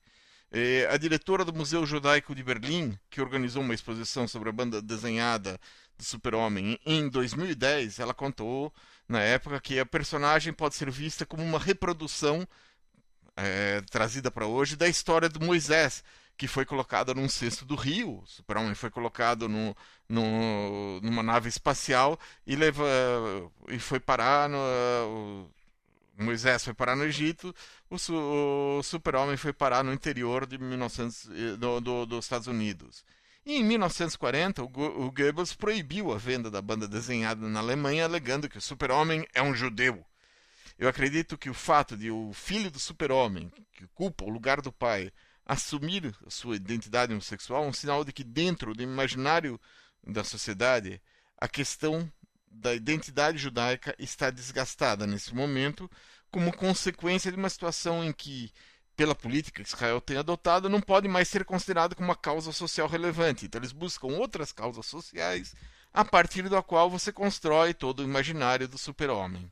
Eh, 0.52 0.86
a 0.92 0.98
diretora 0.98 1.46
do 1.46 1.54
Museu 1.54 1.86
Judaico 1.86 2.36
de 2.36 2.44
Berlim, 2.44 2.98
que 3.10 3.22
organizou 3.22 3.62
uma 3.64 3.74
exposição 3.74 4.28
sobre 4.28 4.50
a 4.50 4.52
banda 4.52 4.82
desenhada 4.82 5.60
do 5.98 6.04
Super-Homem 6.04 6.78
em 6.86 7.08
2010, 7.08 8.00
ela 8.00 8.14
contou 8.14 8.74
na 9.08 9.22
época 9.22 9.62
que 9.62 9.80
a 9.80 9.86
personagem 9.86 10.52
pode 10.54 10.76
ser 10.76 10.90
vista 10.92 11.26
como 11.26 11.44
uma 11.44 11.60
reprodução 11.60 12.46
eh, 13.38 13.82
trazida 13.90 14.30
para 14.32 14.46
hoje 14.46 14.76
da 14.76 14.88
história 14.88 15.30
do 15.30 15.40
Moisés, 15.44 16.04
que 16.38 16.48
foi 16.48 16.66
colocada 16.66 17.14
num 17.14 17.30
cesto 17.30 17.66
do 17.66 17.76
rio. 17.76 18.20
O 18.22 18.28
Super-Homem 18.28 18.76
foi 18.76 18.90
colocado 18.90 19.48
no, 19.48 19.76
no- 20.10 21.00
numa 21.02 21.24
nave 21.24 21.50
espacial 21.50 22.20
e, 22.46 22.56
leva, 22.56 22.84
e 23.70 23.80
foi 23.80 24.00
parar 24.00 24.50
no. 24.50 25.50
Moisés 26.18 26.64
foi 26.64 26.74
parar 26.74 26.96
no 26.96 27.04
Egito, 27.04 27.54
o, 27.90 27.98
su- 27.98 28.14
o 28.16 28.84
Super-Homem 28.84 29.38
foi 29.38 29.54
parar 29.54 29.84
no 29.84 29.94
interior 29.94 30.46
de 30.46 30.58
1900, 30.58 31.30
eh, 31.32 31.58
do- 31.58 31.80
do- 31.82 32.06
dos 32.06 32.26
Estados 32.26 32.48
Unidos. 32.48 33.04
E 33.46 33.56
em 33.56 33.64
1940, 33.64 34.62
o, 34.64 34.66
o 34.66 35.12
Goebbels 35.12 35.54
proibiu 35.56 36.12
a 36.12 36.18
venda 36.18 36.52
da 36.52 36.62
banda 36.62 36.88
desenhada 36.88 37.48
na 37.48 37.60
Alemanha, 37.60 38.06
alegando 38.06 38.48
que 38.50 38.58
o 38.58 38.62
Super-Homem 38.62 39.26
é 39.34 39.42
um 39.42 39.54
judeu. 39.56 40.06
Eu 40.78 40.88
acredito 40.88 41.38
que 41.38 41.50
o 41.50 41.54
fato 41.54 41.96
de 41.98 42.12
o 42.12 42.32
filho 42.34 42.70
do 42.70 42.80
Super-Homem, 42.80 43.52
que 43.74 43.86
ocupa 43.86 44.26
o 44.26 44.30
lugar 44.30 44.62
do 44.62 44.72
pai, 44.72 45.12
assumir 45.46 46.16
sua 46.28 46.56
identidade 46.56 47.12
homossexual 47.14 47.64
é 47.64 47.68
um 47.68 47.74
sinal 47.74 48.04
de 48.06 48.14
que, 48.14 48.24
dentro 48.24 48.74
do 48.74 48.84
imaginário 48.84 49.60
da 50.06 50.24
sociedade, 50.24 51.02
a 51.38 51.48
questão 51.48 52.12
da 52.52 52.74
identidade 52.74 53.38
judaica 53.38 53.96
está 53.98 54.30
desgastada 54.30 55.08
nesse 55.08 55.34
momento, 55.34 55.90
como 56.30 56.56
consequência 56.56 57.32
de 57.32 57.38
uma 57.38 57.50
situação 57.50 58.04
em 58.04 58.12
que, 58.12 58.52
pela 58.96 59.16
política 59.16 59.64
que 59.64 59.70
Israel 59.70 60.00
tem 60.02 60.18
adotado, 60.18 60.70
não 60.70 60.82
pode 60.82 61.08
mais 61.08 61.28
ser 61.28 61.44
considerado 61.46 61.96
como 61.96 62.10
uma 62.10 62.16
causa 62.16 62.52
social 62.52 62.88
relevante. 62.88 63.46
Então, 63.46 63.60
eles 63.60 63.72
buscam 63.72 64.08
outras 64.08 64.52
causas 64.52 64.86
sociais 64.86 65.56
a 65.94 66.06
partir 66.06 66.48
da 66.50 66.62
qual 66.62 66.90
você 66.90 67.12
constrói 67.12 67.74
todo 67.74 68.00
o 68.02 68.04
imaginário 68.04 68.68
do 68.68 68.78
super-homem. 68.78 69.52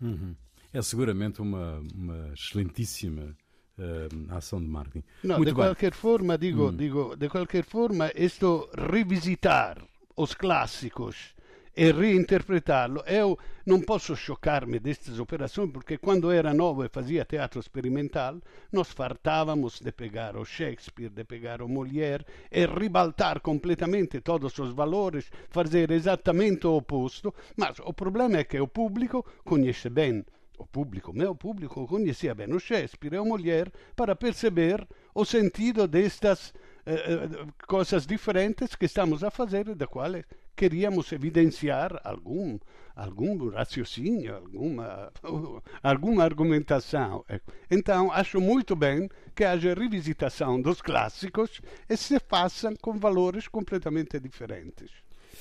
Uhum. 0.00 0.34
É 0.72 0.82
seguramente 0.82 1.40
uma, 1.40 1.80
uma 1.94 2.32
excelentíssima 2.32 3.36
eh, 3.78 4.08
ação 4.30 4.60
de 4.60 4.68
marketing. 4.68 5.04
No, 5.22 5.36
Muito 5.36 5.48
de 5.48 5.54
bem. 5.54 5.64
qualquer 5.64 5.92
forma, 5.94 6.36
digo, 6.38 6.70
Mm. 6.70 6.76
digo, 6.76 7.16
de 7.16 7.28
qualquer 7.28 7.64
forma, 7.64 8.10
esto 8.14 8.68
rivisitar 8.76 9.82
os 10.16 10.34
clássicos 10.34 11.34
e 11.80 11.92
reinterpretarlo, 11.92 13.02
eu 13.06 13.38
non 13.64 13.80
posso 13.88 14.12
scioccarmi 14.12 14.84
destas 14.84 15.16
operações, 15.16 15.72
porque 15.72 15.96
quando 15.96 16.30
era 16.30 16.52
novo 16.52 16.84
e 16.84 16.92
fazia 16.92 17.24
teatro 17.24 17.58
experimental, 17.58 18.36
nós 18.70 18.92
fartávamos 18.92 19.80
de 19.80 19.90
pegar 19.90 20.36
o 20.36 20.44
Shakespeare, 20.44 21.08
de 21.08 21.24
pegar 21.24 21.64
Molière 21.64 22.26
e 22.52 22.66
ribaltar 22.66 23.40
completamente 23.40 24.20
todos 24.20 24.52
os 24.58 24.74
valores, 24.74 25.32
fazer 25.48 25.90
exatamente 25.90 26.66
o 26.66 26.76
oposto, 26.76 27.32
mas 27.56 27.78
o 27.80 27.94
problema 27.94 28.36
é 28.36 28.44
que 28.44 28.60
o 28.60 28.68
público 28.68 29.24
conhece 29.42 29.88
bem 29.88 30.22
o 30.58 30.66
público, 30.66 31.14
meu 31.14 31.34
público, 31.34 31.88
conhecia 31.88 32.34
bem 32.34 32.52
o 32.52 32.60
Shakespeare 32.60 33.14
e 33.14 33.24
Molière 33.24 33.72
para 33.96 34.14
perceber 34.14 34.86
o 35.14 35.24
sentido 35.24 35.88
destas 35.88 36.52
eh, 36.84 36.92
eh, 36.92 37.46
coisas 37.66 38.06
diferentes 38.06 38.76
que 38.76 38.84
estamos 38.84 39.24
a 39.24 39.30
fazer, 39.30 39.74
da 39.74 39.86
qual 39.86 40.12
queríamos 40.60 41.10
evidenciar 41.10 41.98
algum, 42.04 42.58
algum 42.94 43.48
raciocínio, 43.48 44.34
alguma, 44.36 45.10
alguma 45.82 46.22
argumentação. 46.22 47.24
Então, 47.70 48.12
acho 48.12 48.38
muito 48.42 48.76
bem 48.76 49.08
que 49.34 49.42
haja 49.42 49.72
revisitação 49.72 50.60
dos 50.60 50.82
clássicos 50.82 51.62
e 51.88 51.96
se 51.96 52.20
façam 52.20 52.76
com 52.76 52.98
valores 52.98 53.48
completamente 53.48 54.20
diferentes. 54.20 54.90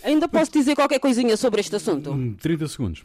Ainda 0.02 0.30
posso 0.30 0.54
dizer 0.54 0.74
qualquer 0.74 1.00
coisinha 1.00 1.36
sobre 1.36 1.60
este 1.60 1.76
assunto? 1.76 2.18
30 2.40 2.64
hum, 2.64 2.68
segundos. 2.70 3.04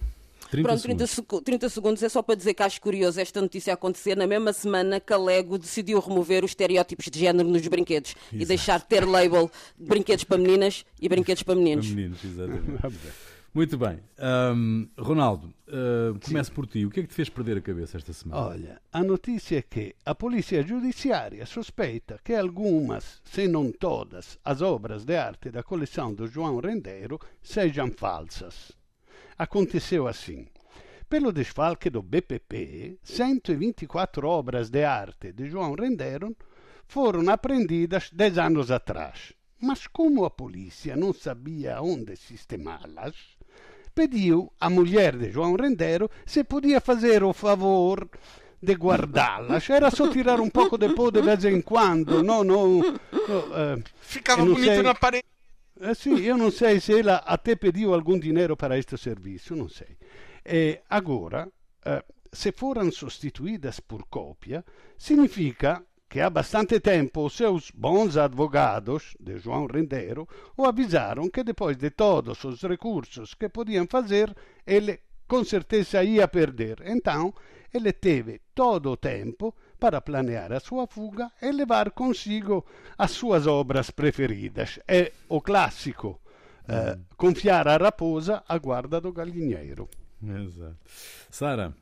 30 0.54 0.68
Pronto, 0.68 0.80
segundos. 0.80 1.10
30, 1.10 1.42
30, 1.42 1.68
segundos 1.68 2.02
é 2.02 2.08
só 2.08 2.22
para 2.22 2.36
dizer 2.36 2.54
que 2.54 2.62
acho 2.62 2.80
curioso 2.80 3.20
esta 3.20 3.40
notícia 3.40 3.74
acontecer 3.74 4.16
na 4.16 4.26
mesma 4.26 4.52
semana 4.52 5.00
que 5.00 5.12
a 5.12 5.18
Lego 5.18 5.58
decidiu 5.58 5.98
remover 5.98 6.44
os 6.44 6.52
estereótipos 6.52 7.06
de 7.06 7.18
género 7.18 7.48
nos 7.48 7.66
brinquedos 7.66 8.10
Exato. 8.10 8.36
e 8.36 8.44
deixar 8.46 8.78
de 8.78 8.86
ter 8.86 9.04
label 9.04 9.50
de 9.76 9.86
brinquedos 9.86 10.24
para 10.24 10.38
meninas 10.38 10.84
e 11.00 11.08
brinquedos 11.08 11.42
para 11.42 11.56
meninos. 11.56 11.86
Para 11.86 11.96
meninos, 11.96 12.24
exatamente. 12.24 13.14
Muito 13.54 13.78
bem. 13.78 14.00
Um, 14.18 14.88
Ronaldo, 14.98 15.54
uh, 15.68 16.18
começo 16.24 16.50
por 16.50 16.66
ti. 16.66 16.84
O 16.84 16.90
que 16.90 17.00
é 17.00 17.02
que 17.04 17.08
te 17.08 17.14
fez 17.14 17.28
perder 17.28 17.58
a 17.58 17.60
cabeça 17.60 17.96
esta 17.96 18.12
semana? 18.12 18.48
Olha, 18.48 18.82
a 18.92 19.02
notícia 19.04 19.58
é 19.58 19.62
que 19.62 19.94
a 20.04 20.12
Polícia 20.12 20.60
Judiciária 20.66 21.46
suspeita 21.46 22.18
que 22.24 22.34
algumas, 22.34 23.20
se 23.24 23.46
não 23.46 23.70
todas, 23.70 24.40
as 24.44 24.60
obras 24.60 25.04
de 25.04 25.16
arte 25.16 25.50
da 25.50 25.62
coleção 25.62 26.12
do 26.12 26.26
João 26.26 26.58
Rendeiro 26.58 27.20
sejam 27.40 27.92
falsas. 27.92 28.72
Aconteceu 29.38 30.06
assim. 30.06 30.46
Pelo 31.08 31.32
desfalque 31.32 31.90
do 31.90 32.02
BPP, 32.02 32.98
124 33.02 34.26
obras 34.26 34.70
de 34.70 34.84
arte 34.84 35.32
de 35.32 35.48
João 35.48 35.74
Rendeiro 35.74 36.36
foram 36.86 37.28
apreendidas 37.30 38.10
10 38.12 38.38
anos 38.38 38.70
atrás. 38.70 39.32
Mas 39.60 39.86
como 39.86 40.24
a 40.24 40.30
polícia 40.30 40.96
não 40.96 41.12
sabia 41.12 41.80
onde 41.80 42.16
sistemá-las, 42.16 43.14
pediu 43.94 44.52
à 44.60 44.68
mulher 44.68 45.16
de 45.16 45.30
João 45.30 45.54
Rendeiro 45.56 46.10
se 46.26 46.44
podia 46.44 46.80
fazer 46.80 47.22
o 47.22 47.32
favor 47.32 48.08
de 48.62 48.74
guardá-las. 48.74 49.68
Era 49.70 49.90
só 49.90 50.08
tirar 50.08 50.40
um 50.40 50.50
pouco 50.50 50.76
de 50.78 50.88
pó 50.94 51.10
de 51.10 51.22
vez 51.22 51.44
em 51.44 51.60
quando. 51.60 52.22
Não, 52.22 52.42
não, 52.42 52.80
uh, 52.80 53.82
Ficava 54.00 54.44
bonito 54.44 54.64
sei. 54.64 54.82
na 54.82 54.94
parede. 54.94 55.33
Eh, 55.86 55.94
sim, 55.94 56.18
eu 56.20 56.38
não 56.38 56.50
sei 56.50 56.80
se 56.80 56.98
ela 56.98 57.16
até 57.26 57.54
pediu 57.54 57.92
algum 57.92 58.18
dinheiro 58.18 58.56
para 58.56 58.78
este 58.78 58.96
serviço, 58.96 59.54
não 59.54 59.68
sei. 59.68 59.98
E 60.42 60.80
agora, 60.88 61.46
uh, 61.46 62.14
se 62.32 62.52
foram 62.52 62.90
substituídas 62.90 63.80
por 63.80 64.02
cópia, 64.06 64.64
significa 64.96 65.84
que 66.08 66.20
há 66.20 66.30
bastante 66.30 66.80
tempo 66.80 67.26
os 67.26 67.36
seus 67.36 67.70
bons 67.70 68.16
advogados, 68.16 69.14
de 69.20 69.38
João 69.38 69.66
Rendeiro, 69.66 70.26
o 70.56 70.64
avisaram 70.64 71.28
que 71.28 71.44
depois 71.44 71.76
de 71.76 71.90
todos 71.90 72.42
os 72.44 72.62
recursos 72.62 73.34
que 73.34 73.50
podiam 73.50 73.86
fazer, 73.86 74.34
ele 74.66 75.00
com 75.28 75.44
certeza 75.44 76.02
ia 76.02 76.26
perder. 76.26 76.82
Então, 76.86 77.34
ele 77.74 77.92
teve 77.92 78.40
todo 78.54 78.90
o 78.90 78.96
tempo 78.96 79.54
para 79.84 80.00
planear 80.00 80.50
a 80.50 80.60
sua 80.60 80.86
fuga 80.86 81.30
e 81.42 81.52
levar 81.52 81.90
consigo 81.90 82.64
as 82.96 83.10
suas 83.10 83.46
obras 83.46 83.90
preferidas. 83.90 84.78
É 84.88 85.12
o 85.28 85.42
clássico. 85.42 86.18
Uh, 86.62 86.98
confiar 87.18 87.68
a 87.68 87.76
raposa 87.76 88.42
à 88.48 88.56
guarda 88.56 88.98
do 88.98 89.12
galinheiro. 89.12 89.86
Exato. 90.22 90.78
Sara, 91.30 91.74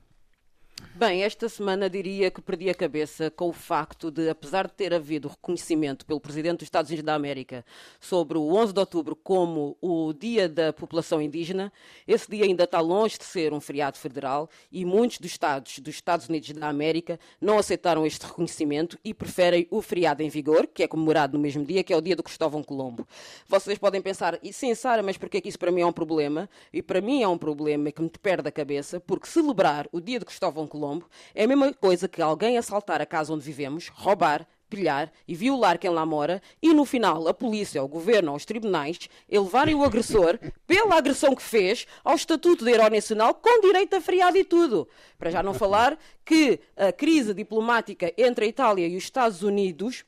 Bem, 0.94 1.22
esta 1.24 1.48
semana 1.48 1.88
diria 1.88 2.30
que 2.30 2.40
perdi 2.40 2.68
a 2.68 2.74
cabeça 2.74 3.30
com 3.30 3.48
o 3.48 3.52
facto 3.52 4.10
de, 4.10 4.28
apesar 4.28 4.66
de 4.66 4.74
ter 4.74 4.92
havido 4.92 5.26
reconhecimento 5.26 6.04
pelo 6.04 6.20
Presidente 6.20 6.58
dos 6.58 6.66
Estados 6.66 6.90
Unidos 6.90 7.04
da 7.04 7.14
América 7.14 7.64
sobre 7.98 8.36
o 8.36 8.54
11 8.54 8.72
de 8.72 8.80
outubro 8.80 9.16
como 9.16 9.76
o 9.80 10.12
Dia 10.12 10.48
da 10.48 10.72
População 10.72 11.20
Indígena, 11.20 11.72
esse 12.06 12.30
dia 12.30 12.44
ainda 12.44 12.64
está 12.64 12.78
longe 12.80 13.18
de 13.18 13.24
ser 13.24 13.52
um 13.52 13.60
feriado 13.60 13.96
federal 13.96 14.48
e 14.70 14.84
muitos 14.84 15.18
dos 15.18 15.30
Estados 15.30 15.78
dos 15.78 15.94
Estados 15.94 16.28
Unidos 16.28 16.50
da 16.52 16.68
América 16.68 17.18
não 17.40 17.58
aceitaram 17.58 18.06
este 18.06 18.26
reconhecimento 18.26 18.98
e 19.04 19.14
preferem 19.14 19.66
o 19.70 19.80
feriado 19.80 20.22
em 20.22 20.28
vigor, 20.28 20.66
que 20.66 20.82
é 20.82 20.88
comemorado 20.88 21.36
no 21.36 21.42
mesmo 21.42 21.64
dia, 21.64 21.82
que 21.82 21.92
é 21.92 21.96
o 21.96 22.02
Dia 22.02 22.14
do 22.14 22.22
Cristóvão 22.22 22.62
Colombo. 22.62 23.08
Vocês 23.48 23.78
podem 23.78 24.02
pensar, 24.02 24.38
e 24.42 24.52
sim, 24.52 24.74
Sara, 24.74 25.02
mas 25.02 25.16
porquê 25.16 25.40
que 25.40 25.48
isso 25.48 25.58
para 25.58 25.72
mim 25.72 25.80
é 25.80 25.86
um 25.86 25.92
problema? 25.92 26.48
E 26.72 26.82
para 26.82 27.00
mim 27.00 27.22
é 27.22 27.28
um 27.28 27.38
problema 27.38 27.90
que 27.90 28.02
me 28.02 28.10
perde 28.10 28.48
a 28.48 28.52
cabeça, 28.52 29.00
porque 29.00 29.26
celebrar 29.26 29.88
o 29.90 30.00
Dia 30.00 30.20
do 30.20 30.26
Cristóvão 30.26 30.66
Colombo 30.72 31.06
é 31.34 31.44
a 31.44 31.46
mesma 31.46 31.70
coisa 31.74 32.08
que 32.08 32.22
alguém 32.22 32.56
assaltar 32.56 33.02
a 33.02 33.06
casa 33.06 33.34
onde 33.34 33.44
vivemos, 33.44 33.88
roubar, 33.88 34.46
pilhar 34.70 35.12
e 35.28 35.34
violar 35.34 35.78
quem 35.78 35.90
lá 35.90 36.06
mora 36.06 36.40
e 36.62 36.72
no 36.72 36.86
final 36.86 37.28
a 37.28 37.34
polícia, 37.34 37.82
o 37.82 37.88
governo 37.88 38.34
os 38.34 38.46
tribunais 38.46 39.06
elevarem 39.28 39.74
o 39.74 39.84
agressor, 39.84 40.38
pela 40.66 40.96
agressão 40.96 41.34
que 41.34 41.42
fez, 41.42 41.86
ao 42.02 42.14
estatuto 42.14 42.64
de 42.64 42.70
herói 42.70 42.88
nacional 42.88 43.34
com 43.34 43.60
direito 43.60 43.94
a 43.94 44.00
feriado 44.00 44.38
e 44.38 44.44
tudo. 44.44 44.88
Para 45.18 45.30
já 45.30 45.42
não 45.42 45.52
falar 45.52 45.98
que 46.24 46.58
a 46.74 46.90
crise 46.90 47.34
diplomática 47.34 48.10
entre 48.16 48.46
a 48.46 48.48
Itália 48.48 48.88
e 48.88 48.96
os 48.96 49.04
Estados 49.04 49.42
Unidos 49.42 50.06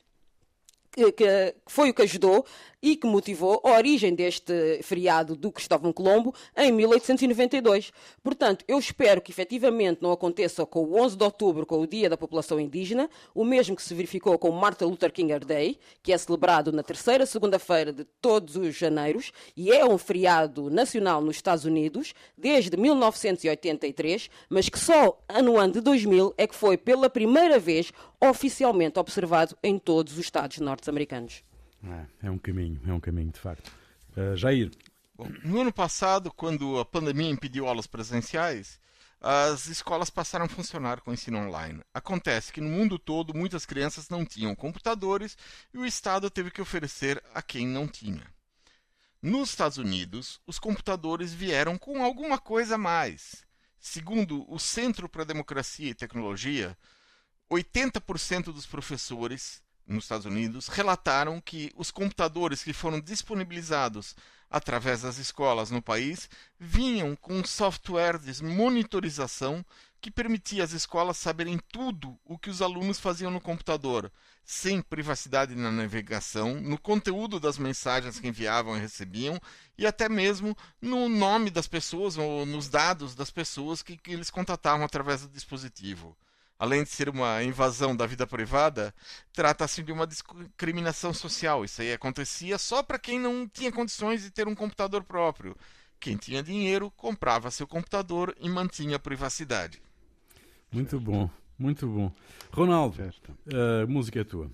que, 1.15 1.55
foi 1.67 1.89
o 1.89 1.93
que 1.93 2.01
ajudou 2.03 2.45
e 2.85 2.95
que 2.95 3.07
motivou 3.07 3.59
a 3.63 3.71
origem 3.71 4.13
deste 4.13 4.79
feriado 4.83 5.35
do 5.35 5.51
Cristóvão 5.51 5.91
Colombo 5.91 6.35
em 6.55 6.71
1892. 6.71 7.91
Portanto, 8.21 8.63
eu 8.67 8.77
espero 8.77 9.21
que 9.21 9.31
efetivamente 9.31 10.03
não 10.03 10.11
aconteça 10.11 10.63
com 10.67 10.83
o 10.83 11.01
11 11.01 11.17
de 11.17 11.23
outubro, 11.23 11.65
com 11.65 11.79
o 11.79 11.87
Dia 11.87 12.11
da 12.11 12.15
População 12.15 12.59
Indígena, 12.59 13.09
o 13.33 13.43
mesmo 13.43 13.75
que 13.75 13.81
se 13.81 13.91
verificou 13.95 14.37
com 14.37 14.51
Martin 14.51 14.83
Luther 14.83 15.11
King 15.11 15.33
Day, 15.39 15.79
que 16.03 16.13
é 16.13 16.17
celebrado 16.19 16.71
na 16.71 16.83
terceira 16.83 17.25
segunda-feira 17.25 17.91
de 17.91 18.03
todos 18.21 18.55
os 18.55 18.75
janeiros 18.75 19.31
e 19.57 19.71
é 19.71 19.83
um 19.83 19.97
feriado 19.97 20.69
nacional 20.69 21.21
nos 21.21 21.37
Estados 21.37 21.65
Unidos 21.65 22.13
desde 22.37 22.77
1983, 22.77 24.29
mas 24.47 24.69
que 24.69 24.77
só 24.77 25.17
no 25.43 25.57
ano 25.57 25.73
de 25.73 25.81
2000 25.81 26.35
é 26.37 26.45
que 26.45 26.53
foi 26.53 26.77
pela 26.77 27.09
primeira 27.09 27.57
vez 27.57 27.91
oficialmente 28.21 28.99
observado 28.99 29.57
em 29.63 29.79
todos 29.79 30.13
os 30.13 30.19
estados 30.19 30.59
norte-americanos. 30.59 31.43
É, 31.85 32.27
é 32.27 32.31
um 32.31 32.37
caminho, 32.37 32.81
é 32.87 32.93
um 32.93 32.99
caminho 32.99 33.31
de 33.31 33.39
facto. 33.39 33.71
Uh, 34.15 34.35
Jair. 34.35 34.71
Bom, 35.15 35.29
no 35.43 35.61
ano 35.61 35.71
passado, 35.71 36.31
quando 36.31 36.79
a 36.79 36.85
pandemia 36.85 37.29
impediu 37.29 37.67
aulas 37.67 37.87
presenciais, 37.87 38.79
as 39.21 39.67
escolas 39.67 40.09
passaram 40.09 40.45
a 40.45 40.49
funcionar 40.49 41.01
com 41.01 41.13
ensino 41.13 41.37
online. 41.37 41.81
Acontece 41.93 42.51
que 42.51 42.61
no 42.61 42.69
mundo 42.69 42.99
todo 42.99 43.33
muitas 43.33 43.65
crianças 43.65 44.09
não 44.09 44.25
tinham 44.25 44.53
computadores 44.55 45.37
e 45.73 45.77
o 45.77 45.85
Estado 45.85 46.29
teve 46.29 46.51
que 46.51 46.61
oferecer 46.61 47.23
a 47.33 47.41
quem 47.41 47.65
não 47.65 47.87
tinha. 47.87 48.23
Nos 49.21 49.49
Estados 49.49 49.77
Unidos, 49.77 50.39
os 50.45 50.59
computadores 50.59 51.33
vieram 51.33 51.77
com 51.77 52.03
alguma 52.03 52.37
coisa 52.37 52.75
a 52.75 52.77
mais. 52.77 53.43
Segundo 53.79 54.45
o 54.51 54.59
Centro 54.59 55.09
para 55.09 55.23
a 55.23 55.25
Democracia 55.25 55.89
e 55.89 55.95
Tecnologia, 55.95 56.77
80% 57.49 58.45
dos 58.45 58.67
professores 58.67 59.63
nos 59.87 60.05
Estados 60.05 60.25
Unidos 60.25 60.67
relataram 60.67 61.39
que 61.39 61.71
os 61.75 61.91
computadores 61.91 62.63
que 62.63 62.73
foram 62.73 62.99
disponibilizados 62.99 64.15
através 64.49 65.01
das 65.01 65.17
escolas 65.17 65.69
no 65.71 65.81
país 65.81 66.29
vinham 66.59 67.15
com 67.15 67.43
software 67.43 68.17
de 68.17 68.43
monitorização 68.43 69.65
que 69.99 70.11
permitia 70.11 70.63
às 70.63 70.71
escolas 70.71 71.17
saberem 71.17 71.59
tudo 71.71 72.17
o 72.23 72.37
que 72.37 72.49
os 72.49 72.61
alunos 72.61 72.99
faziam 72.99 73.31
no 73.31 73.41
computador, 73.41 74.11
sem 74.43 74.79
privacidade 74.79 75.55
na 75.55 75.71
navegação, 75.71 76.61
no 76.61 76.77
conteúdo 76.77 77.39
das 77.39 77.57
mensagens 77.57 78.19
que 78.19 78.27
enviavam 78.27 78.77
e 78.77 78.79
recebiam, 78.79 79.39
e 79.75 79.85
até 79.85 80.07
mesmo 80.07 80.55
no 80.79 81.09
nome 81.09 81.49
das 81.49 81.67
pessoas 81.67 82.17
ou 82.17 82.45
nos 82.45 82.69
dados 82.69 83.15
das 83.15 83.31
pessoas 83.31 83.81
que, 83.81 83.97
que 83.97 84.11
eles 84.11 84.29
contatavam 84.29 84.85
através 84.85 85.21
do 85.21 85.29
dispositivo 85.29 86.15
além 86.57 86.83
de 86.83 86.89
ser 86.89 87.09
uma 87.09 87.43
invasão 87.43 87.95
da 87.95 88.05
vida 88.05 88.25
privada, 88.25 88.93
trata-se 89.33 89.83
de 89.83 89.91
uma 89.91 90.07
discriminação 90.07 91.13
social. 91.13 91.65
Isso 91.65 91.81
aí 91.81 91.93
acontecia 91.93 92.57
só 92.57 92.81
para 92.81 92.99
quem 92.99 93.19
não 93.19 93.47
tinha 93.47 93.71
condições 93.71 94.23
de 94.23 94.31
ter 94.31 94.47
um 94.47 94.55
computador 94.55 95.03
próprio. 95.03 95.55
Quem 95.99 96.17
tinha 96.17 96.43
dinheiro 96.43 96.91
comprava 96.91 97.51
seu 97.51 97.67
computador 97.67 98.35
e 98.39 98.49
mantinha 98.49 98.97
a 98.97 98.99
privacidade. 98.99 99.81
Muito 100.71 100.99
bom, 100.99 101.29
muito 101.57 101.87
bom. 101.87 102.11
Ronaldo, 102.51 103.01
a 103.01 103.83
uh, 103.83 103.87
música 103.87 104.19
é 104.19 104.23
tua. 104.23 104.49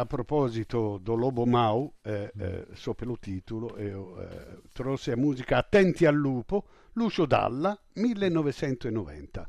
A 0.00 0.04
proposito 0.04 0.98
do 0.98 1.14
Lobo 1.14 1.46
Mau, 1.46 1.94
eh, 2.04 2.30
eh, 2.38 2.66
só 2.74 2.92
pelo 2.92 3.16
titolo, 3.16 3.74
eu 3.78 4.14
eh, 4.20 4.58
trouxe 4.74 5.10
a 5.10 5.16
música 5.16 5.56
Attenti 5.56 6.04
al 6.04 6.14
Lupo, 6.14 6.66
Lucio 6.94 7.24
Dalla, 7.26 7.78
1990. 7.96 9.48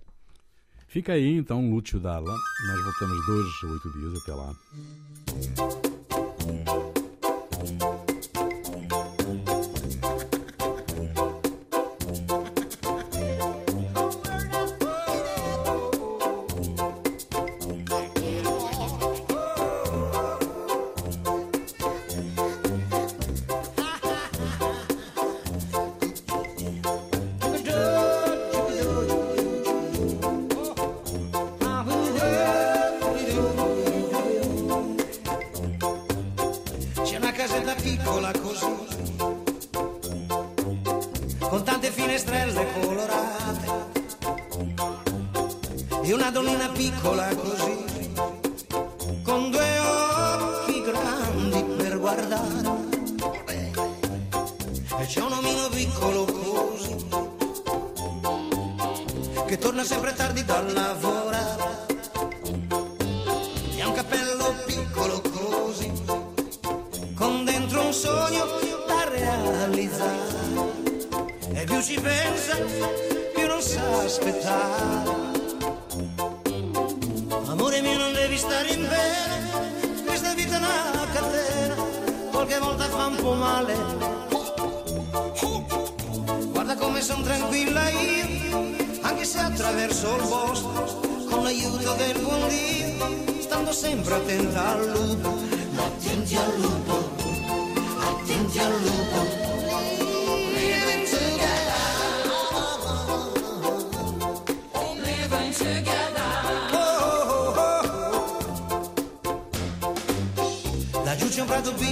Fica 0.95 1.11
aí 1.11 1.35
então, 1.35 1.69
Lúcio 1.69 1.99
Dalla. 1.99 2.33
Nós 2.67 2.83
voltamos 2.85 3.25
dois 3.25 3.63
oito 3.63 3.91
dias. 3.91 4.13
Até 4.21 4.33
lá. 4.33 4.55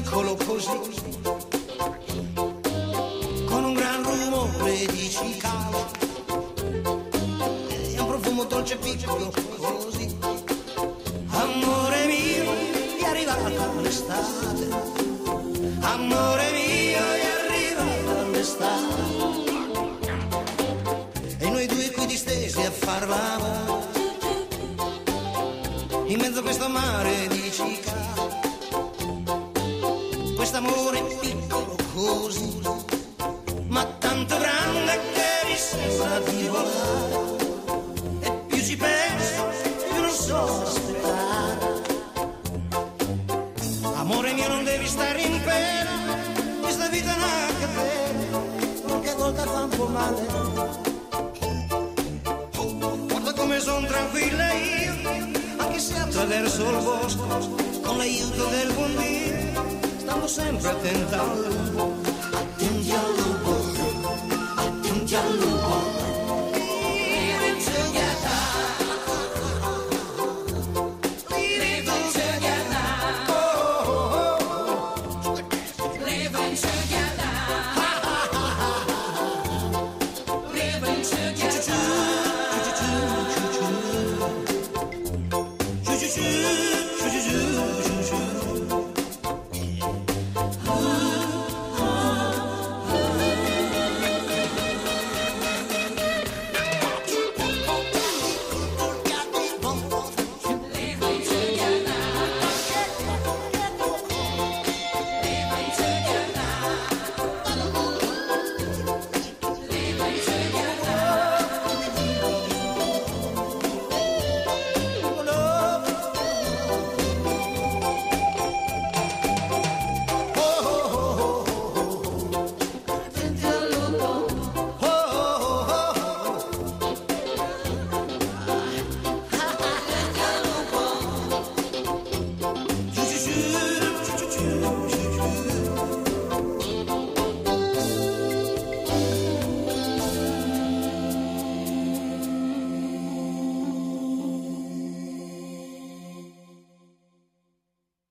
colo 0.04 0.36